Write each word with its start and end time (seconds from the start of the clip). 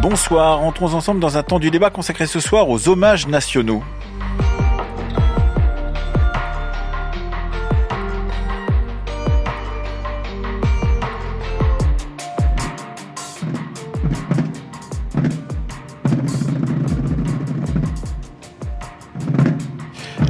Bonsoir, 0.00 0.62
entrons 0.62 0.94
ensemble 0.94 1.20
dans 1.20 1.36
un 1.36 1.42
temps 1.42 1.58
du 1.58 1.70
débat 1.70 1.90
consacré 1.90 2.26
ce 2.26 2.40
soir 2.40 2.70
aux 2.70 2.88
hommages 2.88 3.26
nationaux. 3.26 3.82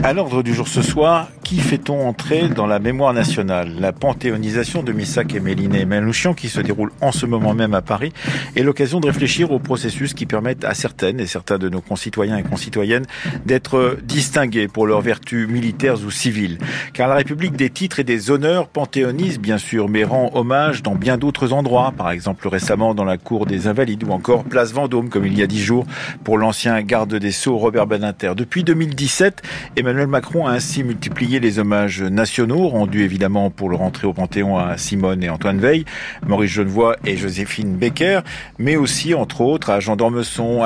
À 0.09 0.15
l'ordre 0.15 0.43
du 0.43 0.55
jour 0.55 0.69
ce 0.69 0.81
soir, 0.81 1.29
qui 1.49 1.61
fait-on 1.61 2.07
entrer 2.07 2.51
dans 2.51 2.67
la 2.67 2.79
mémoire 2.79 3.15
nationale? 3.15 3.73
La 3.81 3.93
panthéonisation 3.93 4.83
de 4.83 4.93
Missak 4.93 5.35
et 5.35 5.41
Méliné 5.41 5.87
Manouchian, 5.87 6.35
qui 6.35 6.51
se 6.51 6.61
déroule 6.61 6.91
en 7.01 7.11
ce 7.11 7.25
moment 7.25 7.55
même 7.55 7.73
à 7.73 7.81
Paris, 7.81 8.13
est 8.55 8.63
l'occasion 8.63 9.01
de 9.01 9.07
réfléchir 9.07 9.51
aux 9.51 9.59
processus 9.59 10.13
qui 10.13 10.27
permettent 10.27 10.67
à 10.67 10.75
certaines 10.75 11.21
et 11.21 11.27
certains 11.27 11.57
de 11.57 11.71
nos 11.71 11.81
concitoyens 11.81 12.37
et 12.37 12.43
concitoyennes 12.43 13.07
d'être 13.47 13.97
distingués 14.03 14.69
pour 14.69 14.87
leurs 14.87 15.01
vertus 15.01 15.49
militaires 15.49 16.05
ou 16.05 16.11
civiles. 16.11 16.59
Car 16.93 17.09
la 17.09 17.15
République 17.15 17.57
des 17.57 17.71
titres 17.71 17.99
et 17.99 18.05
des 18.05 18.31
honneurs 18.31 18.69
panthéonise 18.69 19.39
bien 19.39 19.57
sûr, 19.57 19.89
mais 19.89 20.05
rend 20.05 20.31
hommage 20.35 20.83
dans 20.83 20.97
bien 20.97 21.17
d'autres 21.17 21.55
endroits, 21.55 21.95
par 21.97 22.11
exemple 22.11 22.47
récemment 22.47 22.95
dans 22.95 23.07
la 23.07 23.17
cour 23.17 23.47
des 23.47 23.69
Invalides 23.69 24.05
ou 24.05 24.11
encore 24.11 24.45
place 24.45 24.75
Vendôme, 24.75 25.09
comme 25.09 25.25
il 25.25 25.39
y 25.39 25.43
a 25.43 25.47
dix 25.47 25.63
jours, 25.63 25.87
pour 26.25 26.37
l'ancien 26.37 26.83
garde 26.83 27.15
des 27.15 27.33
Sceaux 27.33 27.57
Robert 27.57 27.87
Badinter. 27.87 28.35
Depuis 28.37 28.65
2017, 28.65 29.41
Emmanuel 29.77 30.09
Macron 30.09 30.47
a 30.47 30.51
ainsi 30.51 30.85
multiplié 30.85 31.38
les 31.41 31.59
hommages 31.59 32.03
nationaux 32.03 32.69
rendus 32.69 33.03
évidemment 33.03 33.51
pour 33.51 33.69
le 33.69 33.77
rentrer 33.77 34.07
au 34.07 34.13
Panthéon 34.13 34.59
à 34.59 34.77
Simone 34.77 35.23
et 35.23 35.31
Antoine 35.31 35.59
Veil, 35.59 35.85
Maurice 36.27 36.53
Genevoix 36.53 36.97
et 37.05 37.17
Joséphine 37.17 37.77
Becker, 37.77 38.21
mais 38.59 38.77
aussi 38.77 39.15
entre 39.15 39.41
autres 39.41 39.71
à 39.71 39.81
Jean 39.81 39.97
d'Ormesson, 39.97 40.63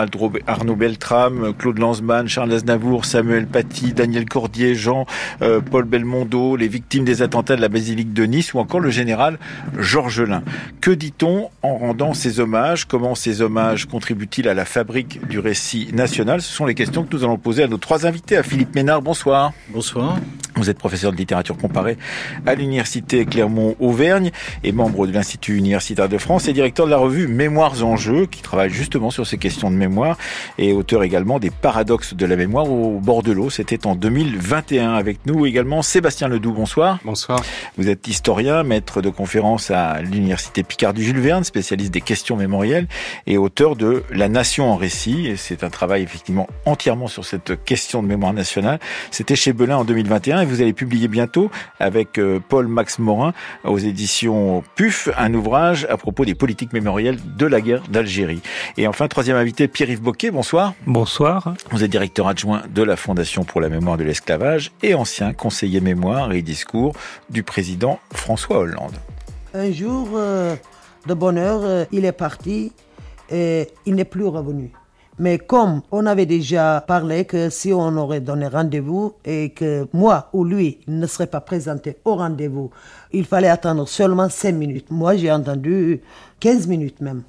Arnaud 0.47 0.77
Beltrame, 0.77 1.53
Claude 1.59 1.79
Lanzmann, 1.79 2.29
Charles 2.29 2.53
Aznavour, 2.53 3.05
Samuel 3.05 3.47
Paty, 3.47 3.93
Daniel 3.93 4.27
Cordier, 4.27 4.75
Jean 4.75 5.07
euh, 5.43 5.61
Paul 5.61 5.85
Belmondo, 5.85 6.57
les 6.57 6.69
victimes 6.69 7.05
des 7.05 7.23
attentats 7.23 7.57
de 7.57 7.61
la 7.61 7.69
basilique 7.69 8.13
de 8.13 8.25
Nice 8.25 8.55
ou 8.55 8.59
encore 8.59 8.81
le 8.81 8.91
général 8.91 9.39
Georges 9.79 10.23
Lin. 10.23 10.43
Que 10.81 10.91
dit-on 10.91 11.51
en 11.63 11.77
rendant 11.77 12.15
ces 12.15 12.41
hommages? 12.41 12.87
Comment 12.87 13.15
ces 13.15 13.43
hommages 13.43 13.87
contribuent-ils 13.87 14.49
à 14.49 14.55
la 14.55 14.65
fabrique 14.65 15.27
du 15.29 15.39
récit 15.39 15.89
national? 15.93 16.43
Ce 16.43 16.53
sont 16.53 16.67
les 16.67 16.75
questions 16.75 17.05
que 17.05 17.17
nous 17.17 17.25
allons 17.25 17.39
poser 17.39 17.63
à 17.63 17.69
nos 17.69 17.79
trois 17.79 18.07
invités. 18.07 18.37
À 18.37 18.43
Philippe 18.43 18.75
Ménard, 18.75 19.03
bonsoir. 19.03 19.53
Bonsoir. 19.71 20.19
Vous 20.63 20.71
êtes 20.71 20.79
professeur 20.79 21.11
de 21.11 21.17
littérature 21.17 21.57
comparée 21.57 21.99
à 22.47 22.55
l'Université 22.55 23.27
Clermont-Auvergne 23.27 24.31
et 24.63 24.71
membre 24.71 25.09
de 25.09 25.13
l'Institut 25.13 25.57
universitaire 25.57 26.09
de 26.09 26.19
France 26.19 26.47
et 26.47 26.53
directeur 26.53 26.87
de 26.87 26.93
la 26.93 26.99
revue 26.99 27.27
Mémoires 27.27 27.83
en 27.83 27.97
jeu 27.97 28.27
qui 28.27 28.43
travaille 28.43 28.71
justement 28.71 29.11
sur 29.11 29.27
ces 29.27 29.39
questions 29.39 29.73
de 29.73 29.77
mémoire 29.77 30.17
et 30.59 30.73
auteur 30.73 31.03
également 31.03 31.41
des 31.41 31.51
paradoxes 31.51 32.15
de 32.15 32.27
la 32.27 32.37
mémoire 32.37 32.71
au 32.71 33.01
bord 33.01 33.25
de 33.25 33.33
l'eau. 33.33 33.51
C'était 33.51 33.89
en 33.89 33.97
2021 33.97 34.93
avec 34.93 35.27
nous 35.27 35.47
également 35.47 35.83
Sébastien 35.83 36.29
Ledoux. 36.29 36.53
Bonsoir. 36.53 37.01
Bonsoir. 37.05 37.41
Vous 37.77 37.89
êtes 37.89 38.07
historien, 38.07 38.63
maître 38.63 39.03
de 39.03 39.11
conférences 39.11 39.73
à 39.73 40.01
l'Université 40.01 40.63
Picardie 40.63 41.03
Jules 41.03 41.19
Verne, 41.19 41.43
spécialiste 41.43 41.93
des 41.93 42.03
questions 42.03 42.37
mémorielles 42.37 42.87
et 43.27 43.37
auteur 43.37 43.75
de 43.75 44.05
La 44.13 44.29
Nation 44.29 44.71
en 44.71 44.77
récit. 44.77 45.27
Et 45.27 45.37
c'est 45.37 45.65
un 45.65 45.71
travail 45.71 46.05
effectivement 46.05 46.47
entièrement 46.67 47.09
sur 47.09 47.25
cette 47.25 47.65
question 47.65 48.01
de 48.01 48.07
mémoire 48.07 48.33
nationale. 48.33 48.79
C'était 49.11 49.35
chez 49.35 49.53
Belin 49.53 49.79
en 49.79 49.85
2021 49.85 50.43
et 50.43 50.52
vous 50.53 50.61
allez 50.61 50.73
publier 50.73 51.09
bientôt 51.09 51.51
avec 51.81 52.19
euh, 52.19 52.39
Paul 52.47 52.69
Max 52.69 52.99
Morin 52.99 53.33
aux 53.65 53.79
éditions 53.79 54.63
PUF 54.77 55.09
un 55.17 55.33
ouvrage 55.33 55.87
à 55.89 55.97
propos 55.97 56.25
des 56.25 56.35
politiques 56.35 56.73
mémorielles 56.73 57.19
de 57.39 57.47
la 57.47 57.61
guerre 57.61 57.83
d'Algérie. 57.89 58.43
Et 58.77 58.87
enfin, 58.87 59.09
troisième 59.09 59.37
invité, 59.37 59.67
Pierre-Yves 59.67 60.03
Boquet, 60.03 60.31
bonsoir. 60.31 60.75
Bonsoir. 60.87 61.55
Vous 61.71 61.83
êtes 61.83 61.91
directeur 61.91 62.29
adjoint 62.29 62.63
de 62.69 62.83
la 62.83 62.97
Fondation 62.97 63.45
pour 63.45 63.61
la 63.61 63.71
mémoire 63.71 63.97
de 63.97 64.05
l'esclavage 64.05 64.73
et 64.83 64.95
ancien 64.95 65.33
conseiller 65.33 65.81
mémoire 65.81 66.33
et 66.33 66.43
discours 66.43 66.95
du 67.31 67.43
président 67.43 67.99
François 68.13 68.59
Hollande. 68.59 68.97
Un 69.55 69.73
jour 69.73 70.09
euh, 70.15 70.55
de 71.07 71.15
bonheur, 71.15 71.61
euh, 71.63 71.85
il 71.93 72.05
est 72.05 72.13
parti 72.13 72.73
et 73.31 73.69
il 73.87 73.95
n'est 73.95 74.05
plus 74.05 74.27
revenu. 74.27 74.71
Mais 75.19 75.39
comme 75.39 75.83
on 75.91 76.07
avait 76.07 76.27
déjà 76.27 76.83
parlé 76.87 77.27
que 77.27 77.51
si 77.51 77.73
on 77.73 77.97
aurait 77.97 78.21
donné 78.21 78.47
rendez-vous 78.47 79.13
et 79.25 79.51
que 79.51 79.87
moi 79.93 80.29
ou 80.33 80.43
lui 80.43 80.79
ne 80.89 81.07
serait 81.07 81.27
pas 81.27 81.43
présenté 81.43 81.97
au 82.05 82.17
rendez-vous, 82.17 82.71
il 83.13 83.27
fallait 83.27 83.49
attendre 83.49 83.87
seulement 83.87 84.31
5 84.31 84.53
minutes. 84.53 84.91
Moi, 84.91 85.17
j'ai 85.17 85.31
entendu 85.31 86.01
15 86.41 86.67
minutes 86.67 87.01
même. 87.03 87.23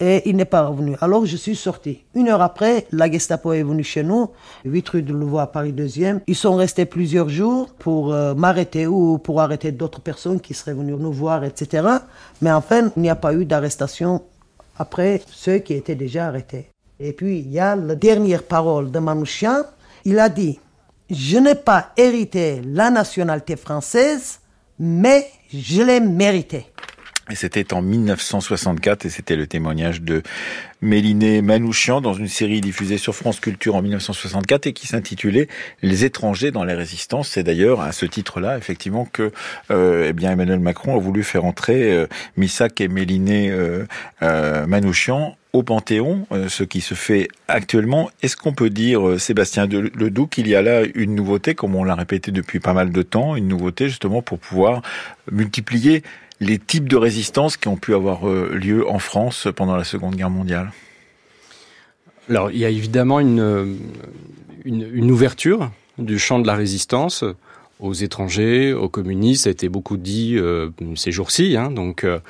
Et 0.00 0.28
il 0.28 0.36
n'est 0.36 0.44
pas 0.44 0.66
revenu. 0.66 0.96
Alors 1.00 1.26
je 1.26 1.36
suis 1.36 1.54
sorti. 1.54 2.02
Une 2.14 2.28
heure 2.28 2.42
après, 2.42 2.86
la 2.90 3.10
Gestapo 3.10 3.52
est 3.52 3.62
venue 3.62 3.84
chez 3.84 4.02
nous, 4.02 4.30
8 4.64 4.88
rue 4.88 5.02
de 5.02 5.12
Louvois, 5.12 5.46
Paris 5.48 5.72
2e. 5.72 6.20
Ils 6.26 6.34
sont 6.34 6.56
restés 6.56 6.86
plusieurs 6.86 7.28
jours 7.28 7.68
pour 7.78 8.12
euh, 8.12 8.34
m'arrêter 8.34 8.86
ou 8.86 9.18
pour 9.18 9.40
arrêter 9.40 9.70
d'autres 9.70 10.00
personnes 10.00 10.40
qui 10.40 10.54
seraient 10.54 10.74
venues 10.74 10.94
nous 10.94 11.12
voir, 11.12 11.44
etc. 11.44 11.86
Mais 12.40 12.50
enfin, 12.50 12.90
il 12.96 13.02
n'y 13.02 13.10
a 13.10 13.16
pas 13.16 13.34
eu 13.34 13.44
d'arrestation 13.44 14.22
après 14.76 15.22
ceux 15.30 15.58
qui 15.58 15.74
étaient 15.74 15.94
déjà 15.94 16.26
arrêtés. 16.26 16.71
Et 17.04 17.12
puis, 17.12 17.40
il 17.40 17.50
y 17.50 17.58
a 17.58 17.74
la 17.74 17.96
dernière 17.96 18.44
parole 18.44 18.92
de 18.92 18.98
Manouchian. 19.00 19.64
Il 20.04 20.20
a 20.20 20.28
dit, 20.28 20.60
je 21.10 21.36
n'ai 21.36 21.56
pas 21.56 21.90
hérité 21.96 22.62
la 22.64 22.90
nationalité 22.90 23.56
française, 23.56 24.38
mais 24.78 25.26
je 25.52 25.82
l'ai 25.82 25.98
méritée. 25.98 26.66
Et 27.28 27.34
c'était 27.34 27.74
en 27.74 27.82
1964 27.82 29.06
et 29.06 29.08
c'était 29.08 29.34
le 29.34 29.48
témoignage 29.48 30.00
de 30.02 30.22
Méliné 30.80 31.42
Manouchian 31.42 32.00
dans 32.00 32.14
une 32.14 32.28
série 32.28 32.60
diffusée 32.60 32.98
sur 32.98 33.16
France 33.16 33.40
Culture 33.40 33.74
en 33.74 33.82
1964 33.82 34.68
et 34.68 34.72
qui 34.72 34.86
s'intitulait 34.86 35.48
Les 35.82 36.04
étrangers 36.04 36.52
dans 36.52 36.62
les 36.62 36.74
résistances. 36.74 37.30
C'est 37.30 37.42
d'ailleurs 37.42 37.80
à 37.80 37.90
ce 37.90 38.06
titre-là, 38.06 38.58
effectivement, 38.58 39.06
que 39.06 39.32
euh, 39.72 40.12
eh 40.16 40.24
Emmanuel 40.24 40.60
Macron 40.60 40.96
a 40.96 41.00
voulu 41.00 41.24
faire 41.24 41.44
entrer 41.44 41.92
euh, 41.92 42.06
Missak 42.36 42.80
et 42.80 42.86
Méliné 42.86 43.50
euh, 43.50 43.86
euh, 44.22 44.66
Manouchian 44.66 45.36
au 45.52 45.62
Panthéon, 45.62 46.26
euh, 46.32 46.48
ce 46.48 46.64
qui 46.64 46.80
se 46.80 46.94
fait 46.94 47.28
actuellement. 47.46 48.10
Est-ce 48.22 48.36
qu'on 48.36 48.54
peut 48.54 48.70
dire, 48.70 49.06
euh, 49.06 49.18
Sébastien 49.18 49.66
Ledoux, 49.66 50.26
qu'il 50.26 50.48
y 50.48 50.54
a 50.54 50.62
là 50.62 50.82
une 50.94 51.14
nouveauté, 51.14 51.54
comme 51.54 51.74
on 51.74 51.84
l'a 51.84 51.94
répété 51.94 52.32
depuis 52.32 52.58
pas 52.58 52.72
mal 52.72 52.90
de 52.90 53.02
temps, 53.02 53.36
une 53.36 53.48
nouveauté 53.48 53.88
justement 53.88 54.22
pour 54.22 54.38
pouvoir 54.38 54.82
multiplier 55.30 56.02
les 56.40 56.58
types 56.58 56.88
de 56.88 56.96
résistance 56.96 57.56
qui 57.56 57.68
ont 57.68 57.76
pu 57.76 57.94
avoir 57.94 58.28
euh, 58.28 58.54
lieu 58.54 58.88
en 58.88 58.98
France 58.98 59.48
pendant 59.54 59.76
la 59.76 59.84
Seconde 59.84 60.16
Guerre 60.16 60.30
mondiale? 60.30 60.72
Alors, 62.30 62.50
il 62.50 62.58
y 62.58 62.64
a 62.64 62.70
évidemment 62.70 63.20
une, 63.20 63.78
une, 64.64 64.88
une 64.92 65.10
ouverture 65.10 65.70
du 65.98 66.18
champ 66.18 66.38
de 66.38 66.46
la 66.46 66.54
résistance 66.54 67.24
aux 67.82 67.92
étrangers, 67.92 68.72
aux 68.72 68.88
communistes, 68.88 69.44
ça 69.44 69.48
a 69.48 69.52
été 69.52 69.68
beaucoup 69.68 69.96
dit 69.96 70.36
euh, 70.36 70.70
ces 70.94 71.10
jours-ci. 71.10 71.56
Hein, 71.56 71.70
donc 71.72 72.04
euh, 72.04 72.20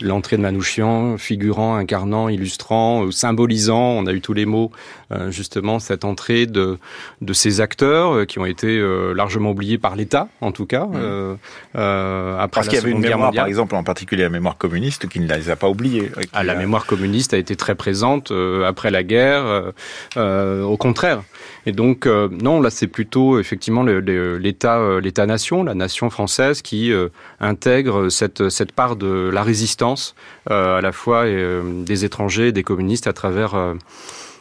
l'entrée 0.00 0.38
de 0.38 0.42
Manouchian, 0.42 1.18
figurant, 1.18 1.76
incarnant, 1.76 2.30
illustrant, 2.30 3.04
euh, 3.04 3.10
symbolisant, 3.10 3.78
on 3.78 4.06
a 4.06 4.12
eu 4.12 4.22
tous 4.22 4.32
les 4.32 4.46
mots, 4.46 4.72
euh, 5.12 5.30
justement, 5.30 5.78
cette 5.78 6.06
entrée 6.06 6.46
de, 6.46 6.78
de 7.20 7.32
ces 7.34 7.60
acteurs 7.60 8.14
euh, 8.14 8.24
qui 8.24 8.38
ont 8.38 8.46
été 8.46 8.78
euh, 8.78 9.12
largement 9.12 9.50
oubliés 9.50 9.76
par 9.76 9.96
l'État, 9.96 10.28
en 10.40 10.50
tout 10.50 10.64
cas, 10.64 10.86
mmh. 10.86 11.36
après 11.74 12.48
Parce 12.50 12.68
qu'il 12.68 12.78
y 12.78 12.80
avait 12.80 12.90
une 12.90 13.00
mémoire, 13.00 13.18
mondiale. 13.18 13.42
par 13.42 13.48
exemple, 13.48 13.74
en 13.74 13.84
particulier 13.84 14.22
la 14.22 14.30
mémoire 14.30 14.56
communiste, 14.56 15.08
qui 15.08 15.20
ne 15.20 15.32
les 15.32 15.50
a 15.50 15.56
pas 15.56 15.68
oubliés. 15.68 16.10
Ah, 16.32 16.42
la 16.42 16.54
mémoire 16.54 16.86
communiste 16.86 17.34
a 17.34 17.38
été 17.38 17.54
très 17.54 17.74
présente 17.74 18.32
après 18.66 18.90
la 18.90 19.02
guerre, 19.02 19.72
au 20.16 20.76
contraire. 20.78 21.22
Et 21.66 21.72
donc, 21.72 22.06
non, 22.06 22.60
là, 22.60 22.70
c'est 22.70 22.86
plutôt, 22.86 23.38
effectivement, 23.38 23.82
l'État 23.82 25.00
l'État-nation, 25.00 25.62
la 25.62 25.74
nation 25.74 26.10
française 26.10 26.62
qui 26.62 26.92
euh, 26.92 27.08
intègre 27.40 28.08
cette, 28.08 28.48
cette 28.48 28.72
part 28.72 28.96
de 28.96 29.30
la 29.32 29.42
résistance 29.42 30.14
euh, 30.50 30.78
à 30.78 30.80
la 30.80 30.92
fois 30.92 31.24
euh, 31.24 31.82
des 31.82 32.04
étrangers, 32.04 32.52
des 32.52 32.62
communistes 32.62 33.06
à 33.06 33.12
travers 33.12 33.54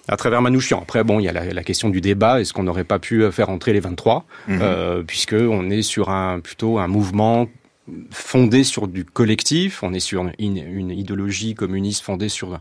à 0.07 0.17
travers 0.17 0.41
Manouchian. 0.41 0.79
Après, 0.81 1.03
bon, 1.03 1.19
il 1.19 1.23
y 1.23 1.29
a 1.29 1.31
la, 1.31 1.45
la 1.45 1.63
question 1.63 1.89
du 1.89 2.01
débat. 2.01 2.41
Est-ce 2.41 2.53
qu'on 2.53 2.63
n'aurait 2.63 2.83
pas 2.83 2.99
pu 2.99 3.29
faire 3.31 3.49
entrer 3.49 3.71
les 3.71 3.79
23 3.79 4.25
mmh. 4.47 4.59
euh, 4.61 5.03
Puisque 5.05 5.33
on 5.33 5.69
est 5.69 5.83
sur 5.83 6.09
un 6.09 6.39
plutôt 6.39 6.79
un 6.79 6.87
mouvement 6.87 7.47
fondé 8.09 8.63
sur 8.63 8.87
du 8.87 9.05
collectif. 9.05 9.83
On 9.83 9.93
est 9.93 9.99
sur 9.99 10.25
une, 10.39 10.57
une 10.57 10.89
idéologie 10.89 11.53
communiste 11.53 12.03
fondée 12.03 12.29
sur 12.29 12.59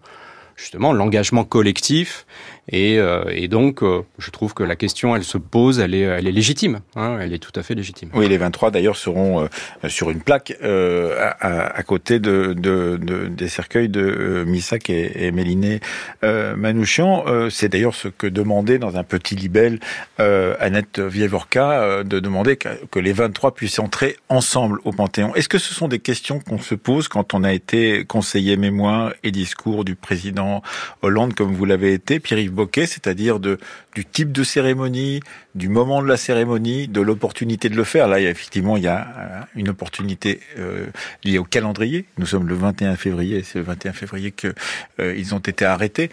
justement 0.56 0.92
l'engagement 0.92 1.44
collectif 1.44 2.26
et, 2.68 2.98
euh, 2.98 3.24
et 3.30 3.48
donc, 3.48 3.82
euh, 3.82 4.02
je 4.18 4.30
trouve 4.30 4.54
que 4.54 4.62
la 4.62 4.76
question, 4.76 5.16
elle 5.16 5.24
se 5.24 5.38
pose, 5.38 5.80
elle 5.80 5.94
est, 5.94 6.00
elle 6.00 6.26
est 6.28 6.32
légitime. 6.32 6.80
Hein, 6.94 7.18
elle 7.20 7.32
est 7.32 7.38
tout 7.38 7.52
à 7.58 7.62
fait 7.62 7.74
légitime. 7.74 8.10
Oui, 8.14 8.28
les 8.28 8.38
23 8.38 8.70
d'ailleurs 8.70 8.96
seront 8.96 9.42
euh, 9.42 9.88
sur 9.88 10.10
une 10.10 10.20
plaque 10.20 10.56
à, 10.62 11.76
à, 11.76 11.82
côté 11.82 12.18
de, 12.18 12.54
de, 12.56 12.98
de, 13.00 13.26
des 13.26 13.48
cercueils 13.48 13.88
de 13.88 14.44
Missak 14.46 14.90
et, 14.90 15.26
et 15.26 15.32
Méliné 15.32 15.80
Manouchian. 16.22 17.24
C'est 17.50 17.68
d'ailleurs 17.68 17.94
ce 17.94 18.08
que 18.08 18.26
demandait 18.26 18.78
dans 18.78 18.96
un 18.96 19.04
petit 19.04 19.34
libelle 19.34 19.80
Annette 20.18 21.00
Vievorka, 21.00 22.04
de 22.04 22.20
demander 22.20 22.56
que, 22.56 22.68
que, 22.90 22.98
les 22.98 23.12
23 23.12 23.54
puissent 23.54 23.78
entrer 23.78 24.16
ensemble 24.28 24.80
au 24.84 24.92
Panthéon. 24.92 25.34
Est-ce 25.34 25.48
que 25.48 25.58
ce 25.58 25.74
sont 25.74 25.88
des 25.88 25.98
questions 25.98 26.40
qu'on 26.40 26.58
se 26.58 26.74
pose 26.74 27.08
quand 27.08 27.34
on 27.34 27.44
a 27.44 27.52
été 27.52 28.04
conseiller 28.04 28.56
mémoire 28.56 29.12
et 29.22 29.30
discours 29.30 29.84
du 29.84 29.94
président 29.94 30.62
Hollande, 31.02 31.34
comme 31.34 31.54
vous 31.54 31.64
l'avez 31.64 31.92
été, 31.92 32.20
Pierre-Yves 32.50 32.90
c'est-à-dire 32.90 33.40
du 33.40 34.04
type 34.04 34.32
de 34.32 34.42
cérémonie, 34.42 35.20
du 35.54 35.68
moment 35.68 36.02
de 36.02 36.08
la 36.08 36.16
cérémonie, 36.16 36.88
de 36.88 37.00
l'opportunité 37.00 37.68
de 37.68 37.76
le 37.76 37.84
faire. 37.84 38.08
Là, 38.08 38.20
effectivement, 38.20 38.76
il 38.76 38.84
y 38.84 38.88
a 38.88 39.00
euh, 39.18 39.40
une 39.54 39.68
opportunité 39.68 40.40
euh, 40.58 40.86
liée 41.24 41.38
au 41.38 41.44
calendrier. 41.44 42.04
Nous 42.18 42.26
sommes 42.26 42.48
le 42.48 42.54
21 42.54 42.96
février, 42.96 43.42
c'est 43.42 43.58
le 43.58 43.64
21 43.64 43.92
février 43.92 44.32
qu'ils 44.32 44.54
euh, 45.00 45.32
ont 45.32 45.38
été 45.38 45.64
arrêtés. 45.64 46.10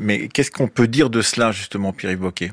mais 0.00 0.28
qu'est-ce 0.28 0.50
qu'on 0.50 0.68
peut 0.68 0.88
dire 0.88 1.10
de 1.10 1.22
cela, 1.22 1.52
justement, 1.52 1.92
Pierre 1.92 2.16
Boquet 2.16 2.52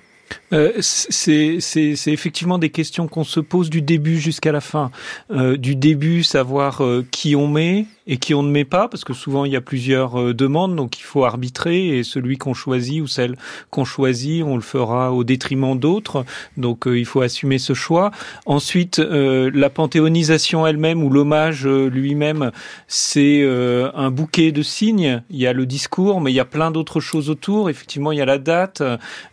c'est 0.80 1.59
effectivement 2.07 2.57
des 2.57 2.71
questions 2.71 3.07
qu'on 3.07 3.24
se 3.24 3.39
pose 3.39 3.69
du 3.69 3.83
début 3.83 4.19
jusqu'à 4.19 4.51
la 4.51 4.62
fin. 4.62 4.89
du 5.30 5.75
début, 5.75 6.24
savoir 6.24 6.81
qui 7.12 7.35
on 7.35 7.47
met, 7.47 7.85
et 8.05 8.17
qui 8.17 8.33
on 8.33 8.44
ne 8.44 8.51
met 8.51 8.65
pas, 8.65 8.88
parce 8.88 9.03
que 9.03 9.13
souvent 9.13 9.45
il 9.45 9.53
y 9.53 9.55
a 9.55 9.61
plusieurs 9.61 10.19
euh, 10.19 10.33
demandes, 10.33 10.75
donc 10.75 11.00
il 11.00 11.03
faut 11.03 11.23
arbitrer, 11.23 11.97
et 11.97 12.03
celui 12.03 12.38
qu'on 12.38 12.53
choisit 12.53 13.01
ou 13.01 13.07
celle 13.07 13.38
qu'on 13.69 13.85
choisit, 13.85 14.44
on 14.44 14.55
le 14.55 14.61
fera 14.61 15.13
au 15.13 15.23
détriment 15.23 15.77
d'autres, 15.77 16.25
donc 16.57 16.88
euh, 16.88 17.00
il 17.00 17.05
faut 17.05 17.21
assumer 17.21 17.59
ce 17.59 17.73
choix. 17.73 18.11
Ensuite, 18.45 19.00
euh, 19.00 19.50
la 19.53 19.69
panthéonisation 19.69 20.67
elle-même 20.67 21.03
ou 21.03 21.09
l'hommage 21.09 21.65
lui-même, 21.65 22.51
c'est 22.88 23.44
un 23.44 24.11
bouquet 24.11 24.51
de 24.51 24.61
signes. 24.61 25.21
Il 25.29 25.38
y 25.38 25.47
a 25.47 25.53
le 25.53 25.65
discours, 25.65 26.21
mais 26.21 26.31
il 26.31 26.35
y 26.35 26.39
a 26.39 26.45
plein 26.45 26.71
d'autres 26.71 26.99
choses 26.99 27.29
autour. 27.29 27.69
Effectivement, 27.69 28.11
il 28.11 28.17
y 28.17 28.21
a 28.21 28.25
la 28.25 28.38
date, 28.38 28.83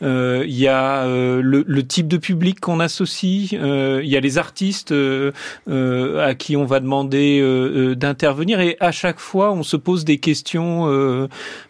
il 0.00 0.46
y 0.46 0.68
a 0.68 1.06
le, 1.06 1.64
le, 1.66 1.86
type 1.86 2.08
de 2.08 2.16
public 2.16 2.60
qu'on 2.60 2.80
associe, 2.80 3.52
il 3.52 4.08
y 4.08 4.16
a 4.16 4.20
les 4.20 4.38
artistes 4.38 4.92
à 4.92 6.34
qui 6.34 6.56
on 6.56 6.64
va 6.64 6.80
demander 6.80 7.94
d'intervenir 7.96 8.59
et 8.60 8.76
à 8.80 8.92
chaque 8.92 9.18
fois 9.18 9.52
on 9.52 9.62
se 9.62 9.76
pose 9.76 10.04
des 10.04 10.18
questions 10.18 10.88
euh, 10.88 11.28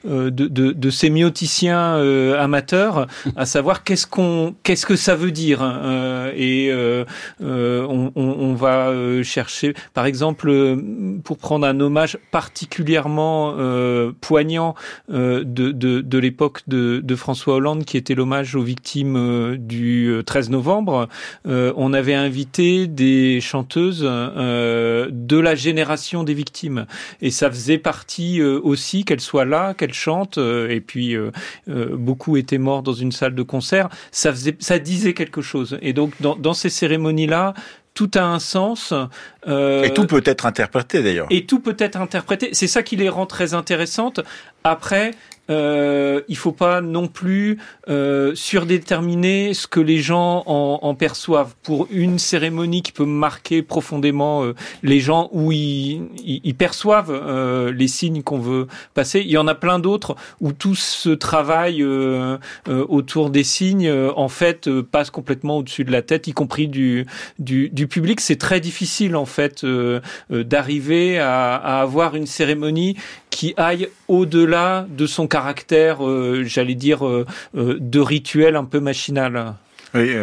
euh, 0.08 0.30
de, 0.30 0.46
de, 0.46 0.72
de 0.72 0.90
sémioticiens 0.90 1.96
euh, 1.96 2.40
amateurs, 2.40 3.06
à 3.36 3.46
savoir 3.46 3.84
qu'est-ce 3.84 4.06
qu'on, 4.06 4.54
qu'est-ce 4.62 4.86
que 4.86 4.96
ça 4.96 5.14
veut 5.14 5.30
dire, 5.30 5.62
hein, 5.62 6.30
et 6.36 6.70
on, 7.40 8.12
on, 8.14 8.54
va 8.54 8.92
chercher, 9.22 9.74
par 9.94 10.06
exemple, 10.06 10.76
pour 11.24 11.38
prendre 11.38 11.66
un 11.66 11.78
hommage 11.80 12.18
particulièrement 12.30 13.54
poignant 14.20 14.74
de, 15.08 15.42
de, 15.42 15.72
de 15.72 16.18
l'époque 16.18 16.62
de, 16.66 17.00
de, 17.02 17.14
François 17.14 17.54
Hollande, 17.54 17.84
qui 17.84 17.96
était 17.96 18.14
l'hommage 18.14 18.54
aux 18.54 18.62
victimes 18.62 19.56
du 19.56 20.20
13 20.24 20.50
novembre, 20.50 21.08
on 21.44 21.92
avait 21.92 22.14
invité 22.14 22.86
des 22.86 23.40
chanteuses 23.40 24.02
de 24.02 25.38
la 25.38 25.54
génération 25.54 26.24
des 26.24 26.34
victimes. 26.34 26.79
Et 27.22 27.30
ça 27.30 27.50
faisait 27.50 27.78
partie 27.78 28.40
euh, 28.40 28.60
aussi 28.62 29.04
qu'elle 29.04 29.20
soit 29.20 29.44
là, 29.44 29.74
qu'elle 29.74 29.94
chante. 29.94 30.38
Euh, 30.38 30.68
et 30.68 30.80
puis 30.80 31.16
euh, 31.16 31.30
beaucoup 31.66 32.36
étaient 32.36 32.58
morts 32.58 32.82
dans 32.82 32.92
une 32.92 33.12
salle 33.12 33.34
de 33.34 33.42
concert. 33.42 33.88
Ça 34.12 34.32
faisait, 34.32 34.56
ça 34.58 34.78
disait 34.78 35.14
quelque 35.14 35.42
chose. 35.42 35.78
Et 35.82 35.92
donc 35.92 36.12
dans, 36.20 36.36
dans 36.36 36.54
ces 36.54 36.70
cérémonies-là, 36.70 37.54
tout 37.94 38.10
a 38.14 38.22
un 38.22 38.38
sens. 38.38 38.94
Euh, 39.46 39.82
et 39.82 39.92
tout 39.92 40.06
peut 40.06 40.22
être 40.24 40.46
interprété 40.46 41.02
d'ailleurs. 41.02 41.26
Et 41.30 41.46
tout 41.46 41.60
peut 41.60 41.76
être 41.78 42.00
interprété. 42.00 42.50
C'est 42.52 42.66
ça 42.66 42.82
qui 42.82 42.96
les 42.96 43.08
rend 43.08 43.26
très 43.26 43.54
intéressantes. 43.54 44.20
Après, 44.64 45.12
euh, 45.50 46.20
il 46.28 46.36
faut 46.36 46.52
pas 46.52 46.80
non 46.80 47.08
plus 47.08 47.58
euh, 47.88 48.34
surdéterminer 48.34 49.52
ce 49.54 49.66
que 49.66 49.80
les 49.80 49.98
gens 49.98 50.44
en, 50.46 50.78
en, 50.82 50.94
perçoivent. 50.94 51.54
Pour 51.62 51.88
une 51.90 52.18
cérémonie 52.18 52.82
qui 52.82 52.92
peut 52.92 53.04
marquer 53.04 53.62
profondément 53.62 54.44
euh, 54.44 54.54
les 54.82 55.00
gens 55.00 55.28
où 55.32 55.52
ils, 55.52 56.02
ils, 56.24 56.54
perçoivent 56.54 57.10
euh, 57.10 57.72
les 57.72 57.88
signes 57.88 58.22
qu'on 58.22 58.38
veut 58.38 58.68
passer, 58.94 59.20
il 59.20 59.30
y 59.30 59.38
en 59.38 59.48
a 59.48 59.54
plein 59.54 59.78
d'autres 59.78 60.16
où 60.40 60.52
tout 60.52 60.74
ce 60.74 61.10
travail 61.10 61.82
euh, 61.82 62.38
autour 62.66 63.30
des 63.30 63.44
signes, 63.44 63.90
en 64.16 64.28
fait, 64.28 64.70
passe 64.82 65.10
complètement 65.10 65.58
au-dessus 65.58 65.84
de 65.84 65.92
la 65.92 66.02
tête, 66.02 66.26
y 66.28 66.32
compris 66.32 66.68
du, 66.68 67.06
du, 67.38 67.68
du 67.70 67.86
public. 67.86 68.20
C'est 68.20 68.36
très 68.36 68.60
difficile, 68.60 69.16
en 69.16 69.26
fait, 69.26 69.64
d'arriver 70.30 71.18
à, 71.18 71.56
à 71.56 71.80
avoir 71.80 72.14
une 72.14 72.26
cérémonie 72.26 72.96
qui 73.30 73.54
aille 73.56 73.88
au-delà 74.08 74.86
de 74.90 75.06
son 75.06 75.26
caractère, 75.26 75.39
euh, 76.00 76.44
j'allais 76.44 76.74
dire, 76.74 77.06
euh, 77.06 77.26
euh, 77.56 77.76
de 77.80 78.00
rituel 78.00 78.56
un 78.56 78.64
peu 78.64 78.80
machinal. 78.80 79.54
Oui, 79.92 80.14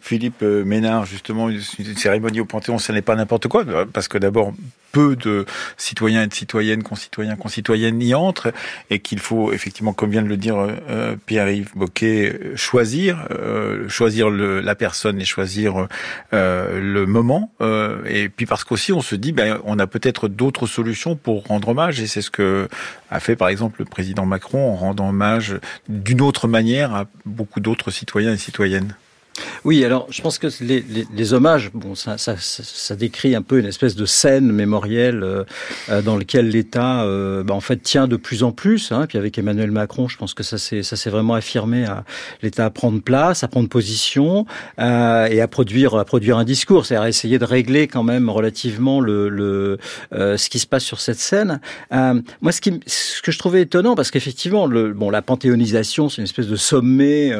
Philippe 0.00 0.42
Ménard, 0.42 1.04
justement, 1.04 1.50
une, 1.50 1.60
cérémonie 1.96 2.38
au 2.38 2.44
Panthéon, 2.44 2.78
ce 2.78 2.92
n'est 2.92 3.02
pas 3.02 3.16
n'importe 3.16 3.48
quoi, 3.48 3.64
parce 3.92 4.06
que 4.06 4.18
d'abord, 4.18 4.52
peu 4.92 5.16
de 5.16 5.46
citoyens 5.76 6.22
et 6.22 6.26
de 6.26 6.34
citoyennes, 6.34 6.82
concitoyens, 6.82 7.36
concitoyennes 7.36 8.00
y 8.02 8.14
entrent, 8.14 8.52
et 8.90 9.00
qu'il 9.00 9.18
faut 9.18 9.52
effectivement, 9.52 9.92
comme 9.92 10.10
vient 10.10 10.22
de 10.22 10.28
le 10.28 10.36
dire 10.36 10.56
euh, 10.58 11.16
Pierre-Yves 11.26 11.72
Boquet, 11.74 12.40
choisir, 12.56 13.26
euh, 13.30 13.88
choisir 13.88 14.30
le, 14.30 14.60
la 14.60 14.74
personne 14.74 15.20
et 15.20 15.24
choisir 15.24 15.88
euh, 16.32 16.80
le 16.80 17.06
moment. 17.06 17.52
et 18.06 18.28
puis 18.28 18.46
parce 18.46 18.64
qu'aussi 18.64 18.92
on 18.92 19.00
se 19.00 19.14
dit, 19.14 19.32
ben, 19.32 19.58
on 19.64 19.78
a 19.78 19.86
peut-être 19.86 20.28
d'autres 20.28 20.66
solutions 20.66 21.16
pour 21.16 21.44
rendre 21.44 21.68
hommage, 21.68 22.00
et 22.00 22.06
c'est 22.06 22.22
ce 22.22 22.30
que 22.30 22.68
a 23.10 23.20
fait 23.20 23.36
par 23.36 23.48
exemple 23.48 23.80
le 23.80 23.84
président 23.84 24.26
Macron 24.26 24.72
en 24.72 24.76
rendant 24.76 25.08
hommage 25.08 25.58
d'une 25.88 26.20
autre 26.20 26.48
manière 26.48 26.94
à 26.94 27.06
beaucoup 27.26 27.60
d'autres 27.60 27.90
citoyens 27.90 28.32
et 28.32 28.38
citoyennes. 28.38 28.94
Oui, 29.64 29.84
alors 29.84 30.06
je 30.10 30.22
pense 30.22 30.38
que 30.38 30.48
les, 30.60 31.34
hommages, 31.34 31.70
bon, 31.72 31.94
ça, 31.94 32.16
décrit 32.96 33.34
un 33.34 33.42
peu 33.42 33.58
une 33.58 33.66
espèce 33.66 33.94
de 33.94 34.06
scène 34.06 34.50
mémorielle 34.52 35.22
euh, 35.22 35.44
euh 35.88 36.02
dans 36.02 36.16
lequel 36.16 36.48
l'État, 36.48 37.02
euh, 37.04 37.42
bah, 37.42 37.54
en 37.54 37.60
fait, 37.60 37.76
tient 37.76 38.08
de 38.08 38.16
plus 38.16 38.42
en 38.42 38.52
plus. 38.52 38.90
Hein, 38.90 39.06
puis 39.06 39.18
avec 39.18 39.36
Emmanuel 39.38 39.70
Macron, 39.70 40.08
je 40.08 40.16
pense 40.16 40.34
que 40.34 40.42
ça 40.42 40.58
s'est 40.58 41.10
vraiment 41.10 41.34
affirmé 41.34 41.84
à 41.84 42.04
l'État 42.42 42.64
à 42.64 42.70
prendre 42.70 43.00
place, 43.02 43.44
à 43.44 43.48
prendre 43.48 43.68
position 43.68 44.46
euh, 44.78 45.26
et 45.26 45.40
à 45.40 45.48
produire 45.48 45.94
à 45.94 46.04
produire 46.04 46.38
un 46.38 46.44
discours, 46.44 46.86
c'est-à-dire 46.86 47.06
essayer 47.06 47.38
de 47.38 47.44
régler 47.44 47.86
quand 47.86 48.02
même 48.02 48.30
relativement 48.30 49.00
le, 49.00 49.78
euh, 50.14 50.36
ce 50.36 50.48
qui 50.48 50.58
se 50.58 50.66
passe 50.66 50.84
sur 50.84 51.00
cette 51.00 51.18
scène. 51.18 51.60
moi, 51.90 52.52
ce 52.52 53.22
que 53.22 53.32
je 53.32 53.38
trouvais 53.38 53.62
étonnant, 53.62 53.94
parce 53.94 54.10
qu'effectivement, 54.10 54.68
bon, 54.68 55.10
la 55.10 55.22
panthéonisation, 55.22 56.08
c'est 56.08 56.18
une 56.18 56.24
espèce 56.24 56.46
de 56.46 56.56
sommet 56.56 57.32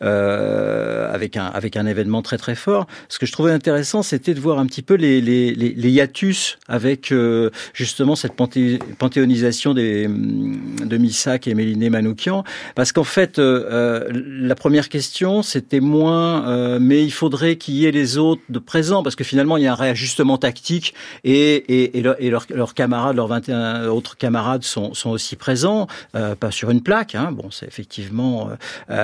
avec 0.00 1.17
avec 1.18 1.36
un, 1.36 1.46
avec 1.46 1.76
un 1.76 1.86
événement 1.86 2.22
très 2.22 2.38
très 2.38 2.54
fort. 2.54 2.86
Ce 3.08 3.18
que 3.18 3.26
je 3.26 3.32
trouvais 3.32 3.52
intéressant, 3.52 4.02
c'était 4.02 4.34
de 4.34 4.40
voir 4.40 4.58
un 4.58 4.66
petit 4.66 4.82
peu 4.82 4.94
les, 4.94 5.20
les, 5.20 5.52
les, 5.54 5.70
les 5.70 5.90
hiatus 5.90 6.58
avec 6.68 7.10
euh, 7.10 7.50
justement 7.74 8.14
cette 8.14 8.34
panthéonisation 8.34 9.74
des, 9.74 10.06
de 10.08 10.96
Missak 10.96 11.48
et 11.48 11.54
Méliné 11.54 11.90
Manoukian. 11.90 12.44
Parce 12.74 12.92
qu'en 12.92 13.04
fait, 13.04 13.38
euh, 13.38 13.66
euh, 13.70 14.08
la 14.12 14.54
première 14.54 14.88
question, 14.88 15.42
c'était 15.42 15.80
moins, 15.80 16.48
euh, 16.48 16.78
mais 16.80 17.04
il 17.04 17.12
faudrait 17.12 17.56
qu'il 17.56 17.74
y 17.74 17.86
ait 17.86 17.90
les 17.90 18.18
autres 18.18 18.42
de 18.48 18.58
présents, 18.58 19.02
parce 19.02 19.16
que 19.16 19.24
finalement, 19.24 19.56
il 19.56 19.64
y 19.64 19.66
a 19.66 19.72
un 19.72 19.76
réajustement 19.76 20.38
tactique 20.38 20.94
et, 21.24 21.56
et, 21.56 21.98
et, 21.98 22.04
et 22.20 22.30
leurs, 22.30 22.74
camarades, 22.74 23.16
leurs 23.16 23.28
21 23.28 23.88
autres 23.88 24.16
camarades 24.16 24.62
sont, 24.62 24.94
sont 24.94 25.10
aussi 25.10 25.36
présents, 25.36 25.86
pas 26.12 26.50
sur 26.50 26.70
une 26.70 26.82
plaque. 26.82 27.14
Hein. 27.14 27.32
Bon, 27.32 27.50
c'est 27.50 27.66
effectivement, 27.66 28.50
il 28.90 28.94